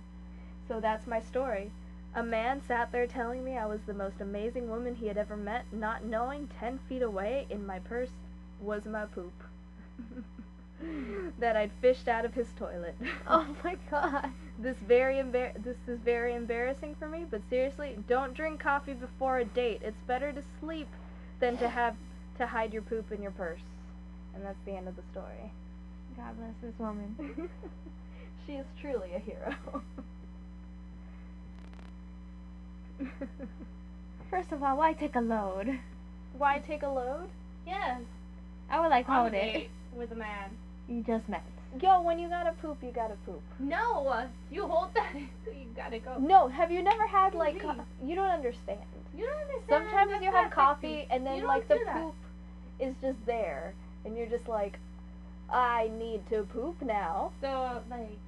So 0.66 0.80
that's 0.80 1.07
my 1.07 1.20
story. 1.20 1.70
A 2.14 2.22
man 2.22 2.62
sat 2.62 2.91
there 2.93 3.07
telling 3.07 3.45
me 3.45 3.59
I 3.59 3.66
was 3.66 3.80
the 3.87 3.93
most 3.93 4.20
amazing 4.20 4.70
woman 4.70 4.95
he 4.95 5.07
had 5.07 5.18
ever 5.18 5.37
met, 5.37 5.66
not 5.70 6.05
knowing 6.05 6.49
10 6.59 6.78
feet 6.89 7.03
away 7.03 7.47
in 7.51 7.66
my 7.66 7.78
purse 7.78 8.12
was 8.61 8.87
my 8.87 9.05
poop. 9.05 9.32
that 11.38 11.57
I'd 11.57 11.72
fished 11.80 12.09
out 12.09 12.24
of 12.24 12.34
his 12.34 12.49
toilet. 12.59 12.94
Oh 13.28 13.47
my 13.64 13.76
god. 13.90 14.30
This 14.59 14.76
very 14.78 15.16
embar- 15.16 15.62
this 15.62 15.76
is 15.86 15.99
very 16.01 16.34
embarrassing 16.34 16.97
for 16.99 17.09
me, 17.09 17.24
but 17.30 17.42
seriously, 17.51 17.97
don't 18.09 18.32
drink 18.34 18.61
coffee 18.61 18.94
before 18.94 19.38
a 19.38 19.44
date. 19.44 19.82
It's 19.84 20.01
better 20.07 20.32
to 20.32 20.42
sleep 20.61 20.88
than 21.40 21.59
to 21.59 21.68
have 21.68 21.94
to 22.38 22.47
hide 22.47 22.72
your 22.72 22.82
poop 22.82 23.12
in 23.12 23.20
your 23.22 23.32
purse. 23.32 23.61
And 24.34 24.44
that's 24.44 24.59
the 24.64 24.72
end 24.72 24.88
of 24.88 24.97
the 24.97 25.03
story. 25.12 25.53
God 26.16 26.36
bless 26.38 26.55
this 26.62 26.78
woman. 26.78 27.51
she 28.47 28.53
is 28.55 28.66
truly 28.80 29.11
a 29.14 29.18
hero. 29.18 29.55
First 34.30 34.53
of 34.53 34.62
all, 34.62 34.76
why 34.78 34.92
take 34.94 35.16
a 35.16 35.20
load? 35.20 35.78
Why 36.36 36.59
take 36.59 36.82
a 36.82 36.88
load? 36.88 37.28
Yes. 37.66 38.01
I 38.70 38.80
would 38.80 38.88
like 38.88 39.07
hold 39.07 39.32
it. 39.34 39.70
With 39.97 40.12
a 40.12 40.14
man. 40.14 40.51
You 40.88 41.03
just 41.03 41.28
met. 41.28 41.42
Yo, 41.82 42.01
when 42.03 42.18
you 42.18 42.28
gotta 42.28 42.53
poop, 42.62 42.78
you 42.82 42.90
gotta 42.92 43.16
poop. 43.26 43.42
No, 43.59 44.28
you 44.51 44.66
hold 44.66 44.94
that 44.94 45.12
you 45.14 45.66
gotta 45.74 45.99
go. 45.99 46.16
No, 46.18 46.49
have 46.49 46.70
you 46.70 46.82
never 46.82 47.07
had 47.07 47.34
like 47.34 47.61
co- 47.61 47.74
you 48.03 48.14
don't 48.14 48.30
understand. 48.30 48.80
You 49.16 49.26
don't 49.26 49.40
understand. 49.40 49.84
Sometimes 49.90 50.22
you 50.22 50.30
have 50.30 50.51
coffee 50.51 51.01
sexy. 51.01 51.09
and 51.11 51.26
then 51.26 51.44
like 51.44 51.68
the 51.68 51.80
poop 51.92 52.14
is 52.78 52.94
just 53.01 53.18
there 53.26 53.74
and 54.05 54.16
you're 54.16 54.28
just 54.28 54.49
like 54.49 54.78
I 55.51 55.90
need 55.99 56.28
to 56.30 56.42
poop 56.44 56.80
now. 56.82 57.32
So 57.40 57.80
like, 57.90 58.18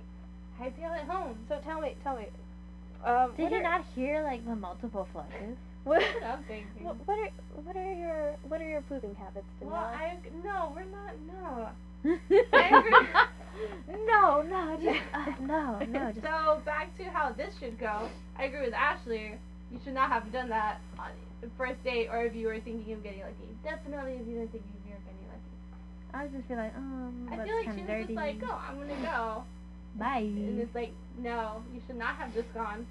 I 0.60 0.70
feel 0.70 0.86
at 0.88 1.04
home? 1.04 1.36
So 1.48 1.60
tell 1.64 1.80
me, 1.80 1.94
tell 2.02 2.16
me. 2.16 2.26
Um 3.04 3.32
Did 3.36 3.52
you 3.52 3.58
are, 3.58 3.62
not 3.62 3.84
hear 3.94 4.22
like 4.22 4.44
the 4.44 4.56
multiple 4.56 5.08
flushes? 5.12 5.56
What, 5.88 6.02
what 6.02 6.24
I'm 6.24 6.44
thinking. 6.44 6.84
what 6.84 6.96
what 7.06 7.18
are 7.18 7.30
what 7.64 7.76
are 7.76 7.94
your 7.94 8.36
what 8.48 8.60
are 8.60 8.68
your 8.68 8.82
pooping 8.82 9.14
habits, 9.14 9.46
well, 9.60 9.74
I 9.74 10.16
no, 10.44 10.72
we're 10.74 10.84
not. 10.84 11.14
No. 11.26 11.68
no, 14.06 14.42
no, 14.42 14.78
just 14.80 15.00
uh, 15.12 15.24
no, 15.40 15.78
no, 15.80 16.12
just 16.14 16.24
So 16.24 16.60
back 16.64 16.96
to 16.98 17.04
how 17.04 17.32
this 17.32 17.54
should 17.58 17.78
go. 17.78 18.08
I 18.38 18.44
agree 18.44 18.60
with 18.60 18.74
Ashley. 18.74 19.34
You 19.72 19.80
should 19.82 19.94
not 19.94 20.10
have 20.10 20.30
done 20.32 20.48
that 20.50 20.80
on 20.98 21.10
the 21.40 21.48
first 21.58 21.82
date, 21.82 22.08
or 22.10 22.24
if 22.24 22.34
you 22.34 22.46
were 22.46 22.60
thinking 22.60 22.92
of 22.92 23.02
getting 23.02 23.20
lucky. 23.20 23.34
Definitely, 23.64 24.12
if 24.12 24.28
you 24.28 24.36
were 24.38 24.46
thinking 24.46 24.92
of 24.94 25.02
getting 25.04 25.26
lucky. 25.26 26.14
I 26.14 26.22
would 26.22 26.32
just 26.32 26.48
be 26.48 26.54
like, 26.54 26.74
um, 26.76 27.28
I 27.32 27.44
feel 27.44 27.56
like 27.56 27.74
she 27.74 27.80
was 27.82 27.88
dirty. 27.88 28.14
just 28.14 28.16
like, 28.16 28.38
"Oh, 28.44 28.62
I'm 28.68 28.76
gonna 28.78 29.02
go," 29.02 29.44
Bye. 29.96 30.18
and 30.18 30.60
it's 30.60 30.74
like, 30.74 30.92
"No, 31.18 31.62
you 31.74 31.80
should 31.86 31.96
not 31.96 32.14
have 32.16 32.32
just 32.32 32.52
gone." 32.54 32.86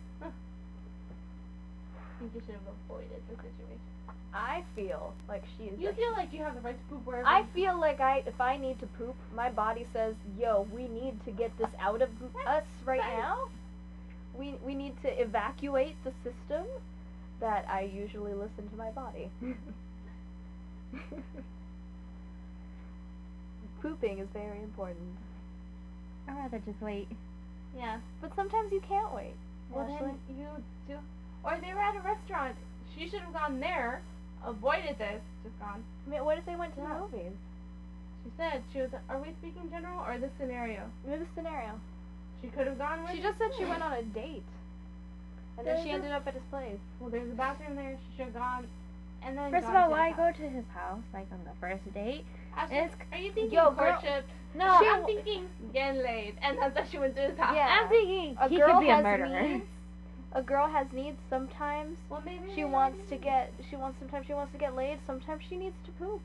I 2.17 2.19
think 2.19 2.33
you 2.33 2.41
should 2.41 2.55
have 2.55 2.73
avoided 2.89 3.21
the 3.29 3.35
situation. 3.35 3.79
I 4.33 4.63
feel 4.75 5.13
like 5.29 5.43
she 5.57 5.65
is 5.65 5.79
You 5.79 5.87
like- 5.87 5.95
feel 5.95 6.11
like 6.13 6.33
you 6.33 6.43
have 6.43 6.55
the 6.55 6.61
right 6.61 6.77
to 6.77 6.83
poop 6.95 7.05
wherever. 7.05 7.27
I 7.27 7.43
feel 7.53 7.77
like 7.79 7.99
I 7.99 8.23
if 8.25 8.41
I 8.41 8.57
need 8.57 8.79
to 8.79 8.87
poop, 8.97 9.15
my 9.35 9.49
body 9.51 9.85
says, 9.93 10.15
"Yo, 10.37 10.63
we 10.73 10.87
need 10.87 11.23
to 11.25 11.31
get 11.31 11.55
this 11.57 11.69
out 11.79 12.01
of 12.01 12.09
us 12.45 12.65
right 12.85 12.99
Right. 12.99 13.17
now. 13.19 13.49
We 14.35 14.55
we 14.65 14.73
need 14.75 14.99
to 15.03 15.09
evacuate 15.21 15.95
the 16.03 16.11
system." 16.23 16.65
That 17.39 17.67
I 17.69 17.81
usually 17.81 18.33
listen 18.33 18.67
to 18.69 18.75
my 18.75 18.89
body. 18.91 19.29
Pooping 23.81 24.17
is 24.19 24.27
very 24.33 24.57
important, 24.63 25.15
I'd 26.27 26.35
rather 26.35 26.59
just 26.59 26.81
wait. 26.81 27.07
Yeah. 27.75 27.99
but 28.21 28.35
sometimes 28.35 28.71
you 28.71 28.81
can't 28.81 29.13
wait. 29.13 29.35
Well, 29.69 29.83
Ashley? 29.85 30.07
then 30.07 30.19
you 30.39 30.47
do. 30.87 30.97
Or 31.47 31.57
they 31.63 31.73
were 31.73 31.79
at 31.79 31.95
a 31.95 32.01
restaurant. 32.01 32.55
She 32.93 33.07
should 33.09 33.21
have 33.21 33.31
gone 33.33 33.59
there, 33.61 34.01
avoided 34.45 34.97
this, 34.99 35.21
just 35.43 35.57
gone. 35.59 35.81
I 36.05 36.09
mean, 36.09 36.25
what 36.25 36.37
if 36.37 36.45
they 36.45 36.55
went 36.55 36.75
to 36.75 36.81
Yeah. 36.81 36.93
the 36.93 36.99
movies? 36.99 37.31
She 38.23 38.31
said 38.35 38.61
she 38.73 38.81
was. 38.81 38.91
Are 39.09 39.17
we 39.17 39.31
speaking 39.39 39.69
general 39.71 40.03
or 40.05 40.17
the 40.17 40.29
scenario? 40.37 40.81
Maybe 41.05 41.23
the 41.23 41.29
scenario. 41.35 41.79
She 42.41 42.49
could 42.49 42.67
have 42.67 42.77
gone 42.77 43.01
with. 43.03 43.11
She 43.13 43.21
just 43.21 43.37
said 43.37 43.51
she 43.57 43.63
went 43.65 43.81
on 43.81 43.93
a 43.93 44.03
date, 44.03 44.43
and 45.57 45.65
then 45.65 45.83
she 45.83 45.91
ended 45.91 46.11
up 46.11 46.27
at 46.27 46.33
his 46.33 46.43
place. 46.51 46.79
Well, 46.99 47.09
there's 47.09 47.31
a 47.31 47.35
bathroom 47.35 47.75
there. 47.77 47.97
She 48.11 48.17
should 48.17 48.25
have 48.25 48.33
gone. 48.33 48.67
And 49.23 49.37
then. 49.37 49.51
First 49.51 49.67
of 49.67 49.75
all, 49.75 49.89
why 49.89 50.09
his 50.09 50.17
go 50.17 50.31
to 50.31 50.49
his 50.49 50.65
house 50.75 51.01
like 51.13 51.27
on 51.31 51.39
the 51.45 51.55
first 51.61 51.81
date? 51.93 52.25
Ashley, 52.57 52.77
it's- 52.77 52.97
are 53.13 53.17
you 53.17 53.31
thinking 53.31 53.53
Yo, 53.57 53.71
girl- 53.71 53.93
courtship? 53.93 54.25
No, 54.53 54.77
She- 54.81 54.89
I'm 54.89 55.05
thinking 55.05 55.47
getting 55.71 56.01
laid, 56.03 56.35
and 56.41 56.57
that's 56.59 56.75
why 56.75 56.85
she 56.91 56.97
went 56.99 57.15
to 57.15 57.21
his 57.21 57.37
house. 57.37 57.55
Yeah. 57.55 57.67
I'm 57.81 57.87
thinking 57.89 58.35
A 58.39 58.49
he 58.49 58.57
girl 58.57 58.73
could 58.73 58.79
be 58.81 58.89
a 58.89 58.95
has 58.95 59.03
murderer. 59.03 59.61
A 60.37 60.41
girl 60.43 60.67
has 60.67 60.85
needs 60.93 61.17
sometimes. 61.31 61.97
Well, 62.11 62.21
She 62.53 62.63
wants 62.63 63.09
to 63.09 63.15
get. 63.17 63.51
She 63.67 63.75
wants. 63.75 63.97
Sometimes 63.97 64.27
she 64.27 64.35
wants 64.35 64.51
to 64.51 64.59
get 64.59 64.75
laid. 64.75 64.99
Sometimes 65.07 65.41
she 65.49 65.57
needs 65.57 65.75
to 65.85 65.91
poop. 65.93 66.21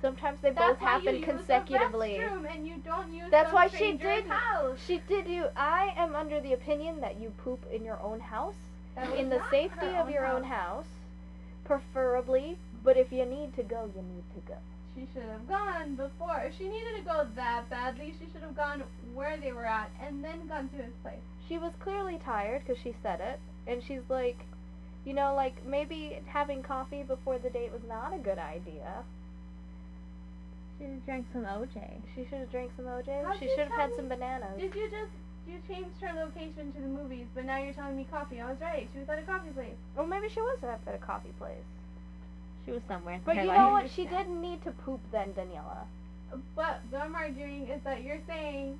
Sometimes 0.00 0.40
they 0.42 0.50
That's 0.50 0.70
both 0.70 0.78
happen 0.80 1.22
consecutively. 1.22 2.18
The 2.18 2.50
and 2.50 2.66
you 2.66 2.74
don't 2.84 3.12
use 3.12 3.30
That's 3.30 3.52
why 3.52 3.68
she 3.68 3.92
did- 3.92 4.24
House. 4.24 4.80
She 4.84 5.00
did 5.06 5.28
you. 5.28 5.46
I 5.56 5.94
am 5.96 6.16
under 6.16 6.40
the 6.40 6.54
opinion 6.54 7.00
that 7.02 7.20
you 7.20 7.30
poop 7.44 7.60
in 7.72 7.84
your 7.84 8.00
own 8.02 8.18
house, 8.18 8.56
in 9.16 9.28
the 9.28 9.40
safety 9.48 9.94
of 9.94 10.10
your 10.10 10.26
own 10.26 10.42
house, 10.42 10.88
preferably. 11.64 12.58
But 12.82 12.96
if 12.96 13.12
you 13.12 13.24
need 13.24 13.54
to 13.54 13.62
go, 13.62 13.88
you 13.94 14.02
need 14.02 14.24
to 14.34 14.40
go. 14.48 14.58
She 14.96 15.06
should 15.14 15.22
have 15.30 15.46
gone 15.48 15.94
before. 15.94 16.42
If 16.44 16.58
she 16.58 16.68
needed 16.68 16.96
to 16.96 17.02
go 17.02 17.28
that 17.36 17.70
badly, 17.70 18.12
she 18.18 18.26
should 18.32 18.42
have 18.42 18.56
gone 18.56 18.82
where 19.14 19.36
they 19.36 19.52
were 19.52 19.66
at 19.66 19.88
and 20.04 20.24
then 20.24 20.48
gone 20.48 20.68
to 20.70 20.82
his 20.82 20.92
place. 21.04 21.22
She 21.52 21.58
was 21.58 21.72
clearly 21.80 22.18
tired 22.24 22.62
because 22.64 22.82
she 22.82 22.94
said 23.02 23.20
it, 23.20 23.38
and 23.66 23.82
she's 23.84 24.08
like, 24.08 24.38
you 25.04 25.12
know, 25.12 25.34
like 25.34 25.66
maybe 25.66 26.18
having 26.24 26.62
coffee 26.62 27.02
before 27.02 27.36
the 27.38 27.50
date 27.50 27.70
was 27.70 27.82
not 27.86 28.14
a 28.14 28.18
good 28.18 28.38
idea. 28.38 29.04
She 30.78 30.86
just 30.86 31.04
drank 31.04 31.26
some 31.30 31.44
OJ. 31.44 32.00
She 32.14 32.24
should 32.24 32.38
have 32.38 32.50
drank 32.50 32.70
some 32.74 32.86
OJ. 32.86 33.22
How'd 33.22 33.38
She 33.38 33.48
should 33.48 33.68
have 33.68 33.72
had 33.72 33.90
me- 33.90 33.96
some 33.96 34.08
bananas. 34.08 34.58
Did 34.58 34.74
you 34.74 34.88
just 34.88 35.12
you 35.46 35.60
changed 35.68 36.00
her 36.00 36.18
location 36.24 36.72
to 36.72 36.80
the 36.80 36.88
movies, 36.88 37.26
but 37.34 37.44
now 37.44 37.58
you're 37.58 37.74
telling 37.74 37.98
me 37.98 38.06
coffee? 38.10 38.40
I 38.40 38.48
was 38.48 38.58
right. 38.58 38.88
She 38.90 39.00
was 39.00 39.10
at 39.10 39.18
a 39.18 39.22
coffee 39.22 39.50
place. 39.50 39.76
Or 39.94 40.06
maybe 40.06 40.30
she 40.30 40.40
was 40.40 40.56
at 40.64 40.80
a 40.86 40.96
coffee 40.96 41.34
place. 41.38 41.68
She 42.64 42.70
was 42.70 42.80
somewhere. 42.88 43.20
But 43.26 43.36
you 43.36 43.52
know 43.52 43.72
what? 43.72 43.90
She 43.90 44.06
didn't 44.06 44.40
need 44.40 44.64
to 44.64 44.70
poop 44.70 45.00
then, 45.12 45.34
Daniela. 45.34 45.84
But 46.56 46.80
what 46.88 47.02
I'm 47.02 47.14
arguing 47.14 47.68
is 47.68 47.82
that 47.84 48.02
you're 48.02 48.22
saying 48.26 48.78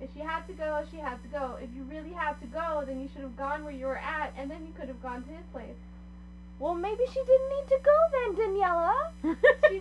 if 0.00 0.10
she 0.14 0.20
had 0.20 0.46
to 0.46 0.52
go, 0.52 0.82
she 0.90 0.98
had 0.98 1.22
to 1.22 1.28
go. 1.28 1.56
If 1.60 1.70
you 1.74 1.82
really 1.84 2.12
had 2.12 2.34
to 2.40 2.46
go, 2.46 2.84
then 2.86 3.00
you 3.00 3.08
should 3.12 3.22
have 3.22 3.36
gone 3.36 3.64
where 3.64 3.72
you 3.72 3.86
were 3.86 3.98
at, 3.98 4.32
and 4.36 4.50
then 4.50 4.66
you 4.66 4.72
could 4.78 4.88
have 4.88 5.02
gone 5.02 5.22
to 5.22 5.30
his 5.30 5.44
place. 5.52 5.76
Well, 6.58 6.74
maybe 6.74 7.02
she 7.12 7.20
didn't 7.20 7.48
need 7.50 7.68
to 7.68 7.78
go 7.84 7.96
then, 8.16 8.36
Daniela. 8.36 8.94
She 9.70 9.78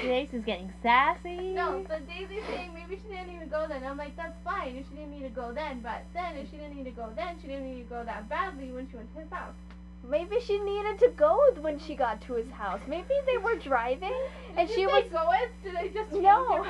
did. 0.00 0.34
Is 0.34 0.44
getting 0.44 0.72
sassy. 0.82 1.52
No, 1.54 1.84
but 1.86 2.06
Daisy's 2.08 2.42
saying 2.48 2.70
maybe 2.72 3.00
she 3.02 3.08
didn't 3.14 3.28
need 3.28 3.40
to 3.40 3.46
go 3.46 3.66
then. 3.68 3.84
I'm 3.84 3.96
like, 3.96 4.16
that's 4.16 4.36
fine 4.44 4.76
if 4.76 4.88
she 4.88 4.96
didn't 4.96 5.10
need 5.10 5.22
to 5.22 5.28
go 5.28 5.52
then, 5.52 5.80
but 5.80 6.04
then 6.14 6.36
if 6.36 6.50
she 6.50 6.56
didn't 6.56 6.76
need 6.76 6.84
to 6.84 6.90
go 6.90 7.10
then, 7.14 7.36
she 7.40 7.48
didn't 7.48 7.64
need 7.64 7.82
to 7.82 7.88
go 7.88 8.04
that 8.04 8.28
badly 8.28 8.72
when 8.72 8.88
she 8.90 8.96
went 8.96 9.12
to 9.14 9.20
his 9.20 9.30
house. 9.30 9.54
Maybe 10.08 10.36
she 10.44 10.58
needed 10.60 10.98
to 11.00 11.10
go 11.16 11.40
when 11.60 11.78
she 11.78 11.94
got 11.94 12.20
to 12.22 12.34
his 12.34 12.50
house. 12.50 12.80
Maybe 12.86 13.14
they 13.26 13.38
were 13.38 13.56
driving 13.56 14.14
and 14.56 14.68
Did 14.68 14.74
she 14.74 14.86
they 14.86 14.92
was 14.92 15.04
go 15.10 15.28
with? 15.28 15.50
Did 15.62 15.74
they 15.76 15.88
just 15.88 16.12
No. 16.12 16.66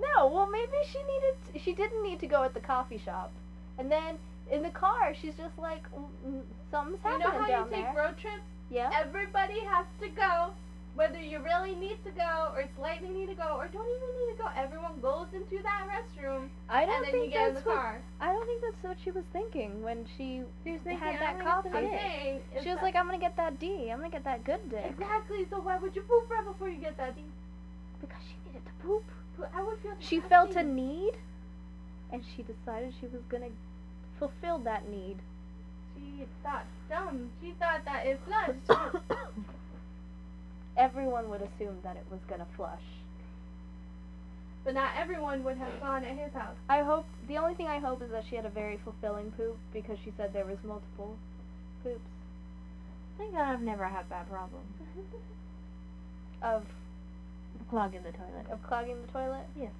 No, 0.00 0.26
well 0.26 0.48
maybe 0.50 0.72
she 0.90 0.98
needed 0.98 1.62
she 1.64 1.72
didn't 1.72 2.02
need 2.02 2.20
to 2.20 2.26
go 2.26 2.42
at 2.42 2.54
the 2.54 2.60
coffee 2.60 2.98
shop. 2.98 3.30
And 3.78 3.90
then 3.90 4.16
in 4.50 4.62
the 4.62 4.70
car 4.70 5.14
she's 5.14 5.34
just 5.36 5.56
like 5.58 5.82
"Mm, 5.92 6.04
mm, 6.28 6.42
something's 6.70 6.98
You 7.04 7.10
happening 7.10 7.32
know 7.32 7.40
how 7.42 7.46
down 7.48 7.70
you 7.70 7.76
take 7.76 7.84
there. 7.94 7.94
road 8.04 8.16
trips 8.18 8.42
Yeah. 8.70 8.90
Everybody 8.98 9.60
has 9.60 9.86
to 10.00 10.08
go. 10.08 10.50
Whether 10.96 11.18
you 11.20 11.40
really 11.40 11.74
need 11.74 11.98
to 12.04 12.12
go 12.12 12.52
or 12.54 12.62
slightly 12.76 13.08
need 13.08 13.26
to 13.26 13.34
go 13.34 13.56
or 13.58 13.66
don't 13.66 13.82
even 13.96 14.10
need 14.14 14.36
to 14.36 14.42
go, 14.44 14.48
everyone 14.56 15.00
goes 15.02 15.26
into 15.34 15.60
that 15.64 15.88
restroom 15.90 16.46
I 16.68 16.86
don't 16.86 16.94
and 16.94 17.04
then 17.06 17.10
think 17.12 17.24
you 17.26 17.30
get 17.32 17.48
in 17.48 17.54
the 17.54 17.60
that's 17.60 17.66
what 17.66 17.74
car. 17.76 18.00
I 18.20 18.26
don't 18.32 18.46
think 18.46 18.62
that's 18.62 18.82
what 18.84 18.96
she 19.02 19.10
was 19.10 19.24
thinking 19.32 19.82
when 19.82 20.06
she 20.16 20.42
She 20.62 20.70
was 20.70 20.80
thinking, 20.84 20.98
had 21.04 21.18
that 21.20 21.40
coffee. 21.42 21.70
saying 21.72 22.42
she 22.62 22.68
was 22.70 22.78
like, 22.80 22.94
I'm 22.94 23.06
gonna 23.06 23.18
get 23.18 23.36
that 23.36 23.58
D. 23.58 23.90
I'm 23.90 23.98
gonna 23.98 24.10
get 24.10 24.22
that 24.22 24.44
good 24.44 24.70
dick. 24.70 24.86
exactly. 24.88 25.44
So 25.50 25.58
why 25.60 25.78
would 25.78 25.96
you 25.96 26.02
poop 26.02 26.30
right 26.30 26.44
before 26.46 26.68
you 26.68 26.78
get 26.78 26.96
that 26.98 27.16
D? 27.16 27.22
Because 28.00 28.22
she 28.22 28.36
needed 28.46 28.64
to 28.64 28.72
poop. 28.86 29.02
But 29.38 29.50
I 29.54 29.62
would 29.62 29.78
feel. 29.78 29.92
She 29.98 30.20
felt 30.20 30.54
a 30.56 30.62
need, 30.62 31.14
and 32.12 32.22
she 32.36 32.42
decided 32.42 32.94
she 33.00 33.06
was 33.06 33.22
gonna 33.28 33.50
fulfill 34.18 34.58
that 34.60 34.88
need. 34.88 35.16
She 35.96 36.26
thought 36.42 36.64
dumb. 36.88 37.30
She 37.42 37.52
thought 37.58 37.84
that 37.84 38.06
it 38.06 38.20
flushed. 38.26 38.80
Everyone 40.76 41.30
would 41.30 41.42
assume 41.42 41.78
that 41.82 41.96
it 41.96 42.04
was 42.10 42.20
gonna 42.28 42.46
flush. 42.56 42.82
but 44.64 44.74
not 44.74 44.90
everyone 44.98 45.44
would 45.44 45.58
have 45.58 45.80
gone 45.80 46.04
at 46.04 46.16
his 46.16 46.32
house. 46.32 46.56
I 46.68 46.80
hope 46.80 47.06
the 47.28 47.36
only 47.38 47.54
thing 47.54 47.66
I 47.68 47.78
hope 47.78 48.02
is 48.02 48.10
that 48.10 48.24
she 48.28 48.36
had 48.36 48.46
a 48.46 48.50
very 48.50 48.78
fulfilling 48.78 49.30
poop 49.32 49.56
because 49.72 49.98
she 50.04 50.12
said 50.16 50.32
there 50.32 50.46
was 50.46 50.58
multiple 50.64 51.16
poops 51.82 52.00
Thank 53.18 53.32
God 53.32 53.48
I've 53.52 53.60
never 53.62 53.84
had 53.84 54.08
that 54.10 54.28
problem. 54.28 54.62
of 56.42 56.64
Clogging 57.74 58.02
the 58.04 58.12
toilet. 58.12 58.46
of 58.52 58.62
clogging 58.62 59.02
the 59.04 59.12
toilet. 59.12 59.46
Yes. 59.60 59.72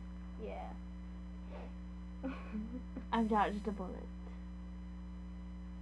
Yeah. 0.44 2.28
I've 3.12 3.28
dodged 3.28 3.68
a 3.68 3.70
bullet. 3.70 3.94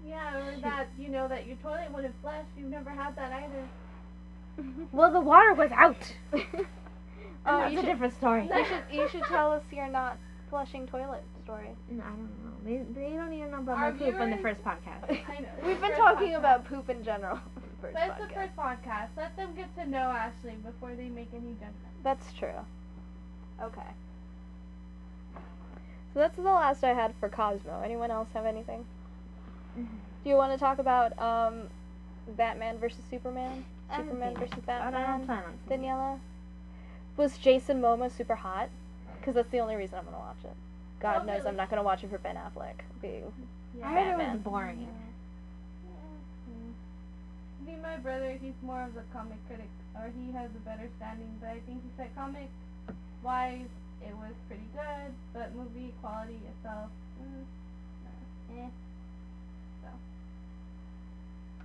Yeah, 0.06 0.36
or 0.36 0.60
that 0.60 0.88
you 0.98 1.08
know 1.08 1.26
that 1.26 1.46
your 1.46 1.56
toilet 1.62 1.90
wouldn't 1.90 2.14
flush. 2.20 2.44
You've 2.58 2.68
never 2.68 2.90
had 2.90 3.16
that 3.16 3.32
either. 3.32 3.66
Well, 4.92 5.10
the 5.10 5.20
water 5.20 5.54
was 5.54 5.70
out. 5.70 5.96
oh, 6.34 6.42
That's 7.46 7.72
a 7.72 7.76
should, 7.76 7.86
different 7.86 8.12
story. 8.12 8.50
you 8.54 8.64
should 8.66 8.82
you 8.92 9.08
should 9.08 9.24
tell 9.24 9.50
us 9.50 9.62
your 9.72 9.88
not 9.88 10.18
flushing 10.50 10.86
toilet 10.86 11.24
story. 11.44 11.70
No, 11.90 12.04
I 12.04 12.08
don't 12.08 12.44
know. 12.44 12.52
They, 12.62 12.82
they 12.92 13.16
don't 13.16 13.32
even 13.32 13.52
know 13.52 13.60
about 13.60 13.78
Our 13.78 13.92
my 13.92 13.98
poop 13.98 14.20
on 14.20 14.30
the 14.30 14.36
first 14.36 14.62
podcast. 14.62 15.08
I 15.08 15.40
know. 15.40 15.48
We've 15.66 15.80
been 15.80 15.96
talking 15.96 16.32
podcast. 16.32 16.36
about 16.36 16.66
poop 16.66 16.90
in 16.90 17.02
general. 17.02 17.40
First 17.82 17.94
But 17.94 18.08
it's 18.08 18.28
the 18.28 18.34
first 18.34 18.56
podcast. 18.56 19.08
Let 19.16 19.36
them 19.36 19.50
get 19.54 19.74
to 19.76 19.86
know 19.88 19.98
Ashley 19.98 20.54
before 20.64 20.94
they 20.94 21.08
make 21.08 21.28
any 21.34 21.52
judgment. 21.54 21.74
That's 22.02 22.32
true. 22.32 22.54
Okay. 23.62 23.82
So 26.14 26.20
that's 26.20 26.36
the 26.36 26.42
last 26.42 26.84
I 26.84 26.94
had 26.94 27.14
for 27.18 27.28
Cosmo. 27.28 27.80
Anyone 27.84 28.10
else 28.10 28.28
have 28.34 28.44
anything? 28.46 28.84
Do 29.76 29.84
you 30.30 30.36
want 30.36 30.52
to 30.52 30.58
talk 30.58 30.78
about 30.78 31.18
um, 31.20 31.62
Batman 32.36 32.78
versus 32.78 33.00
Superman? 33.10 33.64
Superman 33.96 34.34
seen 34.34 34.42
it. 34.42 34.48
versus 34.48 34.64
I 34.68 34.78
don't 34.90 34.92
Batman? 34.92 35.26
plan 35.26 35.38
on 35.44 35.58
seeing 35.68 35.84
it. 35.84 35.86
Daniela? 35.86 36.18
Was 37.16 37.36
Jason 37.38 37.80
Momoa 37.80 38.10
super 38.16 38.34
hot? 38.36 38.68
Because 39.18 39.34
that's 39.34 39.50
the 39.50 39.58
only 39.60 39.76
reason 39.76 39.98
I'm 39.98 40.04
gonna 40.04 40.18
watch 40.18 40.38
it. 40.44 40.54
God 41.00 41.20
Oh, 41.22 41.24
knows 41.26 41.38
really? 41.38 41.48
I'm 41.48 41.56
not 41.56 41.70
gonna 41.70 41.82
watch 41.82 42.04
it 42.04 42.10
for 42.10 42.18
Ben 42.18 42.36
Affleck 42.36 42.74
being. 43.00 43.32
I 43.82 43.92
heard 43.92 44.20
it 44.20 44.28
was 44.32 44.38
boring. 44.40 44.86
My 47.82 47.96
brother, 47.98 48.38
he's 48.40 48.54
more 48.62 48.82
of 48.82 48.94
the 48.94 49.02
comic 49.12 49.38
critic, 49.48 49.68
or 49.94 50.10
he 50.14 50.32
has 50.32 50.50
a 50.54 50.62
better 50.64 50.88
standing. 50.98 51.36
But 51.40 51.50
I 51.50 51.60
think 51.66 51.82
he 51.82 51.90
said 51.96 52.14
comic 52.14 52.48
wise, 53.22 53.66
it 54.00 54.14
was 54.16 54.32
pretty 54.48 54.66
good, 54.72 55.12
but 55.32 55.54
movie 55.54 55.92
quality 56.00 56.38
itself, 56.46 56.90
mm, 57.20 57.44
nah, 58.04 58.64
eh. 58.64 58.68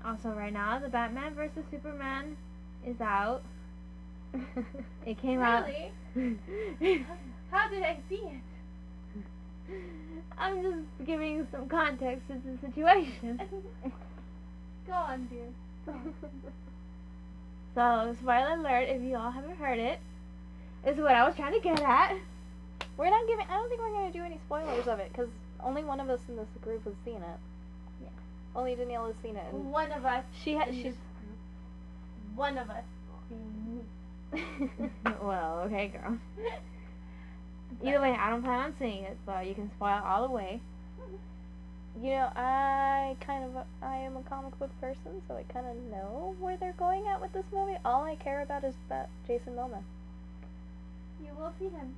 Also, 0.06 0.30
right 0.30 0.54
now, 0.54 0.80
the 0.80 0.90
Batman 0.90 1.34
versus 1.34 1.64
Superman 1.72 2.38
is 2.86 3.00
out. 3.02 3.42
It 5.06 5.22
came 5.22 5.40
out. 5.40 5.66
Really? 6.16 7.00
out. 7.00 7.06
How 7.52 7.70
did 7.70 7.82
I 7.82 7.98
see 8.10 8.16
it? 8.16 8.42
I'm 10.38 10.62
just 10.62 11.08
giving 11.08 11.48
some 11.52 11.70
context 11.70 12.28
to 12.28 12.36
the 12.36 12.68
situation. 12.68 13.40
Go 14.88 14.94
on, 14.94 15.28
dear. 15.28 15.48
So, 17.78 18.16
spoiler 18.20 18.54
alert 18.54 18.90
if 18.90 19.04
you 19.04 19.16
all 19.18 19.30
haven't 19.30 19.56
heard 19.58 19.78
it, 19.78 20.00
is 20.84 20.98
what 20.98 21.14
I 21.14 21.28
was 21.28 21.36
trying 21.36 21.54
to 21.54 21.60
get 21.60 21.80
at. 21.80 22.16
we're 22.98 23.12
not 23.12 23.28
giving. 23.28 23.46
I 23.48 23.54
don't 23.54 23.70
think 23.70 23.80
we're 23.80 23.92
gonna 23.92 24.12
do 24.12 24.24
any 24.24 24.40
spoilers 24.48 24.88
of 24.88 24.98
it 24.98 25.12
because 25.12 25.30
only 25.60 25.84
one 25.84 26.00
of 26.00 26.10
us 26.10 26.20
in 26.28 26.38
this 26.38 26.48
group 26.64 26.84
has 26.86 26.94
seen 27.06 27.18
it. 27.18 27.40
Yeah. 28.02 28.10
Only 28.56 28.72
has 28.72 29.16
seen 29.22 29.36
it. 29.36 29.54
One 29.54 29.92
of 29.92 30.06
us. 30.06 30.24
she 30.44 30.54
had. 30.54 30.74
She's. 30.74 30.96
One 32.36 32.58
of 32.58 32.68
us. 32.72 32.84
well, 35.22 35.62
okay, 35.68 35.90
girl. 35.90 36.18
Either 37.84 38.02
way, 38.02 38.18
I 38.20 38.32
don't 38.32 38.42
plan 38.42 38.60
on 38.60 38.76
seeing 38.80 39.04
it, 39.04 39.18
so 39.24 39.40
you 39.40 39.54
can 39.54 39.70
spoil 39.76 40.02
all 40.04 40.28
the 40.28 40.34
way. 40.34 40.62
You 42.02 42.12
know, 42.12 42.30
I 42.36 43.16
kind 43.22 43.44
of 43.44 43.66
I 43.82 43.96
am 43.98 44.18
a 44.18 44.22
comic 44.22 44.58
book 44.60 44.70
person, 44.80 45.22
so 45.28 45.36
I 45.36 45.52
kind 45.52 45.66
of 45.66 45.76
know 45.92 46.36
where 46.40 46.56
they're 46.56 46.74
going 46.78 47.08
at 47.08 47.20
with 47.20 47.34
this 47.34 47.46
movie. 47.52 47.78
All 47.84 48.04
I 48.04 48.16
care 48.16 48.42
about 48.42 48.64
is 48.64 48.76
that 48.90 49.10
Jason 49.26 49.54
Momoa. 49.54 49.82
You 51.24 51.32
will 51.38 51.54
see 51.58 51.70
him. 51.70 51.96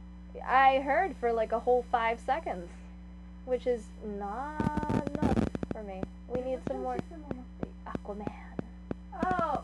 I 0.47 0.80
heard 0.80 1.16
for 1.20 1.34
like 1.34 1.52
a 1.52 1.60
whole 1.60 1.84
five 1.91 2.20
seconds, 2.22 2.70
which 3.45 3.68
is 3.68 3.84
not 4.18 5.10
enough 5.22 5.50
for 5.74 5.84
me. 5.84 6.02
We 6.34 6.41
need 6.41 6.60
some 6.68 6.82
more 6.82 6.97
Aquaman. 7.86 8.32
Oh. 9.26 9.64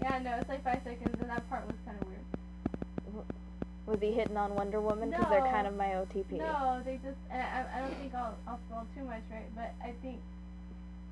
Yeah, 0.00 0.18
no, 0.18 0.36
it's 0.36 0.48
like 0.48 0.62
five 0.62 0.80
seconds, 0.84 1.16
and 1.20 1.30
that 1.30 1.48
part 1.50 1.66
was 1.66 1.76
kind 1.84 1.98
of 2.00 2.06
weird. 2.06 2.17
Was 3.88 4.00
he 4.00 4.12
hitting 4.12 4.36
on 4.36 4.54
Wonder 4.54 4.80
Woman? 4.80 5.10
Because 5.10 5.30
they're 5.30 5.40
kind 5.50 5.66
of 5.66 5.74
my 5.76 5.86
OTP. 5.86 6.32
No, 6.32 6.82
they 6.84 7.00
just. 7.02 7.16
I, 7.32 7.64
I 7.74 7.80
don't 7.80 7.94
think 7.96 8.14
I'll, 8.14 8.36
I'll 8.46 8.60
spoil 8.68 8.86
too 8.94 9.02
much, 9.04 9.22
right? 9.32 9.48
But 9.54 9.74
I 9.82 9.92
think 10.02 10.18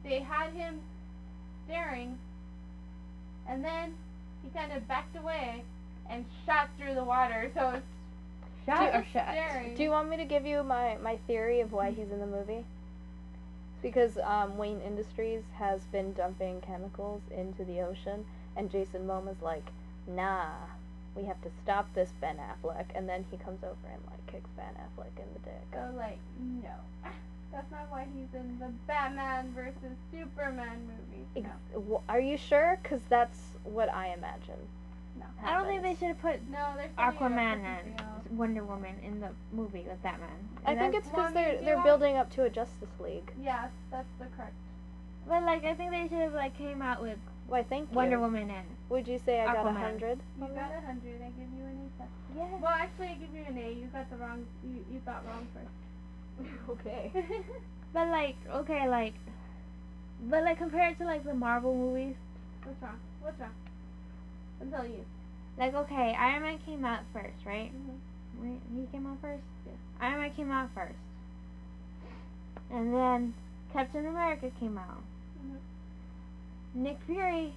they 0.05 0.20
had 0.20 0.51
him 0.53 0.79
staring, 1.66 2.18
and 3.49 3.64
then 3.64 3.95
he 4.43 4.51
kind 4.51 4.72
of 4.72 4.87
backed 4.87 5.16
away 5.16 5.62
and 6.11 6.24
shot 6.45 6.68
through 6.79 6.95
the 6.95 7.05
water. 7.05 7.51
So 7.55 7.70
it's 7.70 7.87
Shot 8.66 8.95
or 8.95 9.07
shot? 9.12 9.29
staring. 9.33 9.74
Do 9.74 9.83
you 9.83 9.91
want 9.91 10.11
me 10.11 10.16
to 10.18 10.24
give 10.24 10.45
you 10.45 10.62
my, 10.62 10.99
my 11.03 11.16
theory 11.27 11.61
of 11.61 11.72
why 11.72 11.91
he's 11.93 12.11
in 12.11 12.18
the 12.20 12.27
movie? 12.27 12.64
It's 13.72 13.83
because 13.83 14.18
um, 14.18 14.59
Wayne 14.59 14.81
Industries 14.81 15.43
has 15.57 15.81
been 15.93 16.12
dumping 16.12 16.61
chemicals 16.61 17.22
into 17.35 17.64
the 17.64 17.81
ocean, 17.81 18.24
and 18.57 18.70
Jason 18.70 19.07
Momoa's 19.07 19.41
like, 19.41 19.64
nah, 20.09 20.51
we 21.16 21.24
have 21.24 21.40
to 21.42 21.48
stop 21.62 21.92
this, 21.94 22.10
Ben 22.20 22.36
Affleck. 22.36 22.84
And 22.94 23.08
then 23.08 23.24
he 23.30 23.36
comes 23.38 23.62
over 23.64 23.88
and 23.92 24.02
like 24.10 24.26
kicks 24.26 24.50
Ben 24.56 24.66
Affleck 24.76 25.16
in 25.18 25.28
the 25.32 25.40
dick. 25.40 25.66
so 25.72 25.96
like 25.96 26.18
no. 26.62 26.70
That's 27.52 27.70
not 27.70 27.86
why 27.90 28.06
he's 28.14 28.28
in 28.38 28.58
the 28.58 28.70
Batman 28.86 29.52
versus 29.54 29.96
Superman 30.12 30.78
movie. 30.82 31.24
Ex- 31.36 31.46
No, 31.74 32.02
Are 32.08 32.20
you 32.20 32.36
sure? 32.36 32.78
Because 32.82 33.00
that's 33.08 33.38
what 33.64 33.88
I 33.94 34.08
imagine. 34.08 34.58
no. 35.18 35.24
I 35.42 35.54
don't 35.54 35.66
think 35.66 35.82
they 35.82 35.94
should 35.94 36.08
have 36.08 36.20
put 36.20 36.40
No, 36.50 36.58
they're 36.76 36.90
setting 36.96 36.98
it 36.98 37.00
up 37.00 37.14
for 37.18 37.24
Aquaman 37.24 37.64
and 37.64 38.38
Wonder 38.38 38.62
Woman 38.64 38.96
in 39.02 39.20
the 39.20 39.30
movie 39.52 39.86
with 39.88 40.02
Batman. 40.02 40.28
I 40.66 40.74
think 40.74 40.94
it's 40.96 41.06
because 41.08 41.32
want 41.32 41.34
me 41.36 41.44
to 41.44 41.50
they're 41.50 41.64
they're 41.76 41.82
building 41.82 42.16
up 42.16 42.30
to 42.34 42.42
a 42.42 42.50
Justice 42.50 42.90
League. 43.00 43.30
Yes, 43.42 43.70
that's 43.90 44.08
the 44.18 44.26
correct. 44.36 44.52
But 45.26 45.42
like, 45.44 45.64
I 45.64 45.72
think 45.74 45.92
they 45.92 46.02
should 46.08 46.18
have 46.18 46.34
like 46.34 46.58
came 46.58 46.82
out 46.82 47.00
with 47.00 47.16
Why? 47.49 47.62
Thank 47.62 47.90
you. 47.90 47.97
Wonder 47.97 48.18
Woman 48.18 48.51
and 48.51 48.66
Would 48.88 49.07
you 49.07 49.18
say 49.24 49.40
I 49.40 49.53
got 49.55 49.66
a 49.66 49.72
hundred? 49.72 50.18
You 50.40 50.47
got 50.49 50.72
a 50.72 50.84
hundred. 50.84 51.22
I 51.22 51.30
give 51.30 51.51
you 51.57 51.64
an 51.64 51.90
A. 52.01 52.38
Yeah. 52.38 52.44
Well, 52.61 52.72
actually, 52.72 53.09
I 53.09 53.14
give 53.14 53.32
you 53.34 53.44
an 53.49 53.59
A. 53.59 53.72
You 53.72 53.86
got 53.92 54.11
the 54.11 54.16
wrong. 54.16 54.44
You 54.64 54.84
you 54.92 55.01
thought 55.05 55.24
wrong 55.26 55.47
first. 55.55 56.49
okay. 56.70 57.12
But 57.94 58.09
like, 58.09 58.36
okay, 58.53 58.86
like, 58.88 59.14
but 60.28 60.42
like 60.42 60.59
compared 60.59 60.99
to 60.99 61.05
like 61.07 61.24
the 61.24 61.32
Marvel 61.32 61.74
movies, 61.74 62.14
What's 62.64 62.82
wrong? 62.82 62.99
What's 63.22 63.40
wrong? 63.40 63.55
I'm 64.61 64.70
telling 64.70 64.92
you. 64.92 65.05
like 65.57 65.74
okay, 65.74 66.14
Iron 66.18 66.42
Man 66.42 66.59
came 66.66 66.84
out 66.84 67.01
first, 67.14 67.47
right? 67.47 67.72
Mhm. 67.72 67.97
Right? 68.42 68.61
He 68.74 68.86
came 68.92 69.07
out 69.07 69.16
first. 69.22 69.44
Yeah. 69.64 69.72
Iron 70.07 70.20
Man 70.20 70.30
came 70.32 70.51
out 70.51 70.68
first, 70.74 70.99
and 72.70 72.92
then 72.92 73.32
Captain 73.72 74.05
America 74.07 74.51
came 74.61 74.76
out. 74.76 75.03
Mhm. 75.40 75.57
Nick 76.77 76.99
Fury 77.07 77.53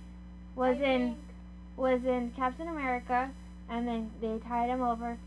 was 0.56 0.78
I 0.80 0.84
in 0.84 1.02
think- 1.02 1.18
was 1.78 2.04
in 2.06 2.32
Captain 2.36 2.68
America, 2.68 3.30
and 3.70 3.88
then 3.88 4.12
they 4.22 4.38
tied 4.40 4.70
him 4.70 4.82
over 4.82 5.18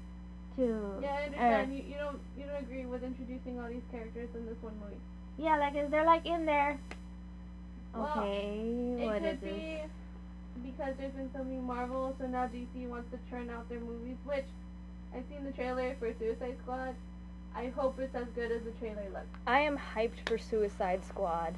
to 0.57 0.99
Yeah, 1.01 1.09
I 1.09 1.13
uh, 1.15 1.25
understand. 1.27 1.73
you, 1.75 1.83
you 1.89 1.95
don't 1.99 2.21
you 2.37 2.45
don't 2.45 2.63
agree 2.63 2.85
with 2.87 3.03
introducing 3.05 3.61
all 3.61 3.69
these 3.69 3.83
characters 3.91 4.29
in 4.35 4.45
this 4.47 4.57
one 4.63 4.75
movie. 4.83 5.01
yeah, 5.39 5.57
like 5.57 5.75
is 5.77 5.91
they're 5.91 6.05
like 6.07 6.27
in 6.27 6.45
there. 6.47 6.79
Well, 7.95 8.11
Okay, 8.19 8.97
It 8.99 9.05
what 9.07 9.23
could 9.23 9.41
this? 9.41 9.51
be 9.55 9.79
because 10.63 10.95
there's 10.99 11.13
been 11.13 11.31
so 11.35 11.45
many 11.45 11.59
Marvel, 11.61 12.15
so 12.19 12.27
now 12.27 12.47
DC 12.49 12.89
wants 12.89 13.11
to 13.13 13.19
churn 13.31 13.49
out 13.51 13.69
their 13.69 13.81
movies. 13.81 14.17
Which 14.25 14.45
I've 15.15 15.25
seen 15.31 15.45
the 15.45 15.53
trailer 15.53 15.95
for 15.99 16.13
Suicide 16.19 16.57
Squad. 16.63 16.95
I 17.55 17.67
hope 17.77 17.99
it's 17.99 18.15
as 18.15 18.27
good 18.35 18.51
as 18.51 18.63
the 18.63 18.71
trailer 18.73 19.05
looks. 19.13 19.29
I 19.47 19.61
am 19.61 19.79
hyped 19.95 20.27
for 20.27 20.39
Suicide 20.39 21.05
Squad. 21.05 21.55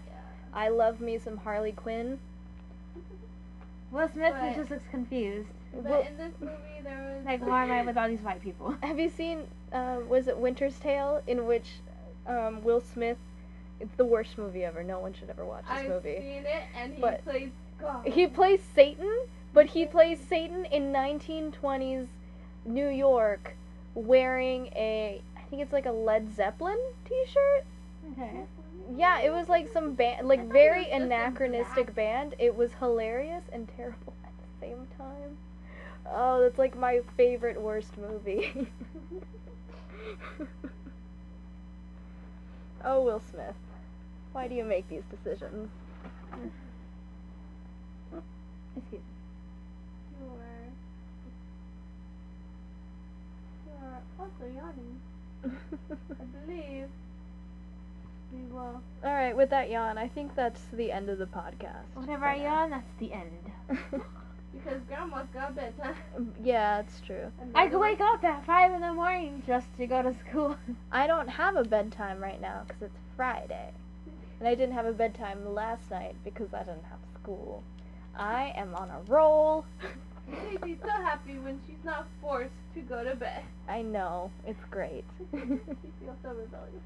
I 0.55 0.69
love 0.69 1.01
me 1.01 1.19
some 1.19 1.37
Harley 1.39 1.73
Quinn. 1.73 2.19
Will 3.91 4.09
Smith 4.09 4.35
But- 4.39 4.55
just 4.57 4.71
looks 4.71 4.85
confused. 4.91 5.49
But 5.73 5.85
Well- 5.85 6.01
in 6.03 6.17
this 6.17 6.33
movie, 6.41 6.55
there 6.83 7.15
was 7.17 7.25
Like, 7.27 7.45
why 7.45 7.65
am 7.65 7.73
I 7.73 7.83
with 7.83 7.97
all 7.99 8.09
these 8.09 8.21
white 8.23 8.41
people? 8.41 8.71
Have 8.83 8.99
you 8.99 9.09
seen? 9.09 9.43
Uh, 9.73 9.99
was 10.09 10.29
it 10.29 10.39
Winter's 10.39 10.79
Tale, 10.79 11.23
in 11.27 11.47
which 11.47 11.67
um, 12.27 12.63
Will 12.63 12.81
Smith? 12.81 13.19
It's 13.81 13.95
the 13.97 14.05
worst 14.05 14.39
movie 14.39 14.65
ever. 14.65 14.83
No 14.85 15.01
one 15.01 15.13
should 15.15 15.29
ever 15.31 15.45
watch 15.45 15.63
this 15.65 15.71
I've 15.73 15.89
movie. 15.89 16.17
seen 16.17 16.45
it, 16.47 16.63
and 16.77 16.95
he 16.95 17.01
But- 17.01 17.25
plays 17.25 17.51
God. 17.81 18.07
He 18.07 18.27
plays 18.29 18.63
Satan, 18.63 19.13
but 19.53 19.67
he 19.67 19.85
plays 19.85 20.21
Satan 20.21 20.65
in 20.67 20.93
1920s 20.93 22.07
New 22.65 22.89
York, 22.89 23.57
wearing 23.95 24.67
a 24.77 25.21
I 25.37 25.41
think 25.51 25.61
it's 25.63 25.73
like 25.73 25.87
a 25.87 25.93
Led 25.93 26.33
Zeppelin 26.35 26.79
T-shirt. 27.05 27.65
Okay. 28.13 28.45
Yeah, 28.97 29.21
it 29.21 29.31
was 29.31 29.49
like 29.49 29.69
some 29.73 29.95
band, 29.95 30.29
like 30.29 30.51
very 30.51 30.81
was 30.81 30.87
just 30.87 30.97
in 30.97 31.03
anachronistic 31.03 31.95
band. 31.95 32.35
It 32.39 32.55
was 32.55 32.75
hilarious 32.75 33.45
and 33.53 33.69
terrible 33.77 34.15
at 34.25 34.33
the 34.39 34.67
same 34.67 34.87
time. 34.99 35.37
Oh, 36.07 36.41
that's 36.43 36.59
like 36.59 36.77
my 36.77 37.01
favorite 37.17 37.61
worst 37.61 37.97
movie. 37.99 38.69
oh, 42.85 43.03
Will 43.03 43.21
Smith, 43.31 43.55
why 44.33 44.49
do 44.49 44.55
you 44.55 44.65
make 44.65 44.89
these 44.89 45.05
decisions? 45.11 45.71
Excuse 48.77 49.03
me. 49.03 49.09
You're, 50.21 50.73
you're 53.67 54.03
also 54.19 54.45
yawning. 54.47 55.01
I 55.45 56.25
believe 56.47 56.89
we 58.35 58.43
will. 58.53 58.81
All 59.05 59.13
right, 59.13 59.37
with 59.37 59.51
that 59.51 59.71
yawn, 59.71 59.99
I 59.99 60.09
think 60.09 60.35
that's 60.35 60.61
the 60.73 60.91
end 60.91 61.09
of 61.09 61.19
the 61.19 61.27
podcast. 61.27 61.87
Whenever 61.95 62.23
for 62.23 62.29
I 62.29 62.37
yawn, 62.37 62.71
that's 62.71 62.95
the 62.99 63.13
end. 63.13 64.03
Because 64.55 64.81
grandma's 64.87 65.27
got 65.35 65.57
bedtime. 65.57 65.97
yeah, 66.43 66.79
it's 66.79 67.01
true. 67.01 67.31
I 67.57 67.67
the 67.67 67.73
could 67.73 67.81
wake 67.81 68.01
up 68.01 68.23
at 68.23 68.47
5 68.47 68.73
in 68.73 68.81
the 68.81 68.93
morning 68.93 69.43
just 69.47 69.67
to 69.79 69.87
go 69.87 70.01
to 70.01 70.15
school. 70.15 70.57
I 70.93 71.09
don't 71.09 71.29
have 71.29 71.57
a 71.57 71.65
bedtime 71.65 72.21
right 72.23 72.41
now 72.41 72.63
because 72.67 72.83
it's 72.83 72.99
Friday. 73.17 73.73
And 74.39 74.49
I 74.49 74.55
didn't 74.55 74.75
have 74.75 74.87
a 74.87 74.93
bedtime 74.93 75.55
last 75.55 75.91
night 75.91 76.15
because 76.25 76.55
I 76.55 76.61
didn't 76.61 76.85
have 76.85 77.01
school. 77.21 77.65
I 78.17 78.53
am 78.57 78.75
on 78.77 78.91
a 78.91 79.01
roll. 79.09 79.65
She's 80.65 80.79
so 80.83 80.89
happy 80.89 81.39
when 81.39 81.61
she's 81.67 81.85
not 81.85 82.07
forced 82.23 82.53
to 82.75 82.81
go 82.81 83.03
to 83.03 83.17
bed. 83.17 83.43
I 83.69 83.83
know. 83.83 84.31
It's 84.47 84.65
great. 84.71 85.05
she 85.33 85.39
feels 85.39 86.17
so 86.23 86.29
rebellious. 86.29 86.85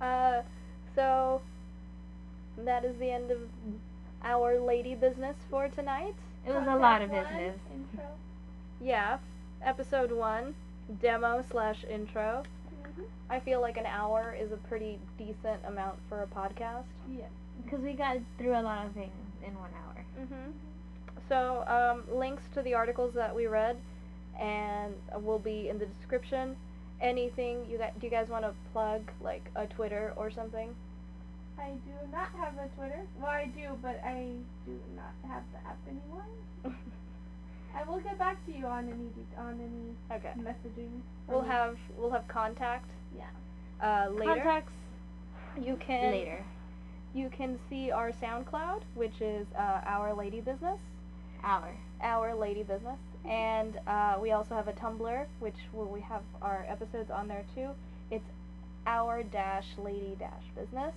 Uh, 0.00 0.42
so, 0.94 1.40
that 2.64 2.84
is 2.84 2.96
the 2.98 3.10
end 3.10 3.30
of 3.30 3.38
our 4.22 4.58
lady 4.58 4.94
business 4.94 5.36
for 5.50 5.68
tonight. 5.68 6.14
It 6.46 6.52
was 6.52 6.66
a 6.66 6.76
lot 6.76 7.02
of 7.02 7.10
one, 7.10 7.22
business. 7.24 7.58
Intro. 7.72 8.04
Yeah, 8.80 9.18
episode 9.62 10.12
one, 10.12 10.54
demo 11.00 11.42
slash 11.50 11.84
intro. 11.90 12.42
Mhm. 12.82 13.04
I 13.28 13.40
feel 13.40 13.60
like 13.60 13.76
an 13.76 13.86
hour 13.86 14.34
is 14.38 14.52
a 14.52 14.56
pretty 14.56 14.98
decent 15.18 15.60
amount 15.66 15.98
for 16.08 16.22
a 16.22 16.26
podcast. 16.26 16.84
Yeah. 17.10 17.26
Because 17.64 17.80
we 17.80 17.94
got 17.94 18.18
through 18.38 18.52
a 18.58 18.62
lot 18.62 18.86
of 18.86 18.92
things 18.92 19.12
in 19.46 19.54
one 19.58 19.70
hour. 19.84 20.04
Mm-hmm. 20.20 20.50
So, 21.28 21.64
um, 21.66 22.16
links 22.16 22.42
to 22.54 22.62
the 22.62 22.74
articles 22.74 23.14
that 23.14 23.34
we 23.34 23.46
read, 23.46 23.76
and 24.38 24.94
will 25.22 25.38
be 25.38 25.68
in 25.68 25.78
the 25.78 25.86
description. 25.86 26.56
Anything 27.00 27.66
you 27.70 27.78
guys, 27.78 27.92
do 28.00 28.06
you 28.06 28.10
guys 28.10 28.28
want 28.28 28.44
to 28.44 28.52
plug, 28.72 29.02
like 29.22 29.44
a 29.54 29.66
Twitter 29.66 30.12
or 30.16 30.30
something? 30.30 30.74
I 31.58 31.70
do 31.70 31.92
not 32.12 32.28
have 32.38 32.54
a 32.58 32.68
Twitter. 32.76 33.02
Well, 33.20 33.30
I 33.30 33.46
do, 33.46 33.68
but 33.82 34.00
I 34.04 34.32
do 34.66 34.78
not 34.94 35.30
have 35.30 35.42
the 35.52 35.58
app 35.68 35.78
anymore. 35.88 36.24
I 37.74 37.82
will 37.84 38.00
get 38.00 38.18
back 38.18 38.44
to 38.46 38.52
you 38.56 38.66
on 38.66 38.88
any 38.88 39.10
on 39.36 39.60
any 39.60 40.16
okay. 40.18 40.32
messaging. 40.38 41.00
We'll 41.28 41.40
Um, 41.40 41.46
have 41.46 41.76
we'll 41.98 42.10
have 42.10 42.26
contact. 42.28 42.88
Yeah. 43.16 43.24
Uh, 43.82 44.10
later. 44.10 44.34
Contacts 44.34 44.72
You 45.62 45.76
can 45.76 46.12
later. 46.12 46.44
you 47.14 47.28
can 47.28 47.58
see 47.68 47.90
our 47.90 48.12
SoundCloud, 48.12 48.82
which 48.94 49.20
is 49.20 49.46
uh, 49.58 49.80
Our 49.86 50.14
Lady 50.14 50.40
Business. 50.40 50.80
Hour. 51.42 51.74
Our 52.02 52.34
Lady 52.34 52.62
Business, 52.62 52.98
and 53.28 53.78
uh, 53.86 54.18
we 54.20 54.32
also 54.32 54.54
have 54.54 54.68
a 54.68 54.72
Tumblr, 54.72 55.26
which 55.40 55.56
will 55.72 55.86
we 55.86 56.00
have 56.00 56.22
our 56.40 56.64
episodes 56.68 57.10
on 57.10 57.28
there 57.28 57.44
too. 57.54 57.70
It's 58.10 58.24
Our 58.86 59.22
Dash 59.22 59.66
Lady 59.78 60.16
Dash 60.18 60.44
Business, 60.54 60.94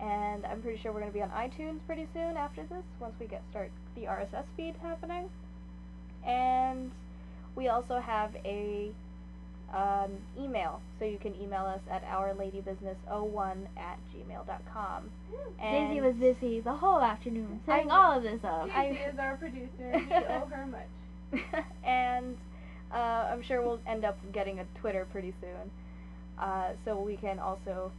and 0.00 0.46
I'm 0.46 0.62
pretty 0.62 0.80
sure 0.80 0.92
we're 0.92 1.00
gonna 1.00 1.12
be 1.12 1.22
on 1.22 1.30
iTunes 1.30 1.80
pretty 1.86 2.06
soon 2.14 2.36
after 2.36 2.62
this, 2.62 2.84
once 2.98 3.14
we 3.20 3.26
get 3.26 3.42
start 3.50 3.70
the 3.94 4.02
RSS 4.02 4.44
feed 4.56 4.74
happening. 4.82 5.28
And 6.26 6.90
we 7.56 7.68
also 7.68 7.98
have 8.00 8.34
a 8.44 8.90
um, 9.74 10.10
email, 10.38 10.80
so 10.98 11.04
you 11.04 11.18
can 11.18 11.34
email 11.40 11.64
us 11.64 11.80
at 11.90 12.04
ourladybusiness01 12.04 13.56
at 13.76 13.98
gmail.com. 14.14 15.10
Daisy 15.60 16.00
was 16.00 16.14
busy 16.16 16.60
the 16.60 16.72
whole 16.72 17.00
afternoon 17.00 17.60
setting 17.66 17.90
all 17.90 18.16
of 18.16 18.22
this 18.22 18.40
up. 18.44 18.66
Daisy 18.66 18.98
is 18.98 19.18
our 19.18 19.36
producer. 19.36 19.68
We 19.78 20.14
owe 20.14 20.46
her 20.50 20.66
much. 20.66 20.86
and 21.84 22.36
uh, 22.92 23.28
I'm 23.30 23.42
sure 23.42 23.62
we'll 23.62 23.80
end 23.86 24.04
up 24.04 24.18
getting 24.32 24.60
a 24.60 24.64
Twitter 24.80 25.06
pretty 25.12 25.34
soon, 25.40 25.70
uh, 26.38 26.70
so 26.84 27.00
we 27.00 27.16
can 27.16 27.38
also 27.38 27.92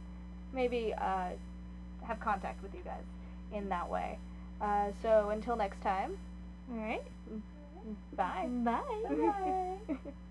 maybe 0.52 0.92
uh, 0.98 1.30
have 2.02 2.20
contact 2.20 2.62
with 2.62 2.74
you 2.74 2.82
guys 2.84 3.04
in 3.52 3.68
that 3.68 3.88
way. 3.88 4.18
Uh, 4.60 4.88
so 5.02 5.30
until 5.30 5.56
next 5.56 5.80
time, 5.82 6.12
Alright. 6.72 7.02
bye. 8.16 8.48
Bye. 8.64 8.80
Bye. 9.08 9.94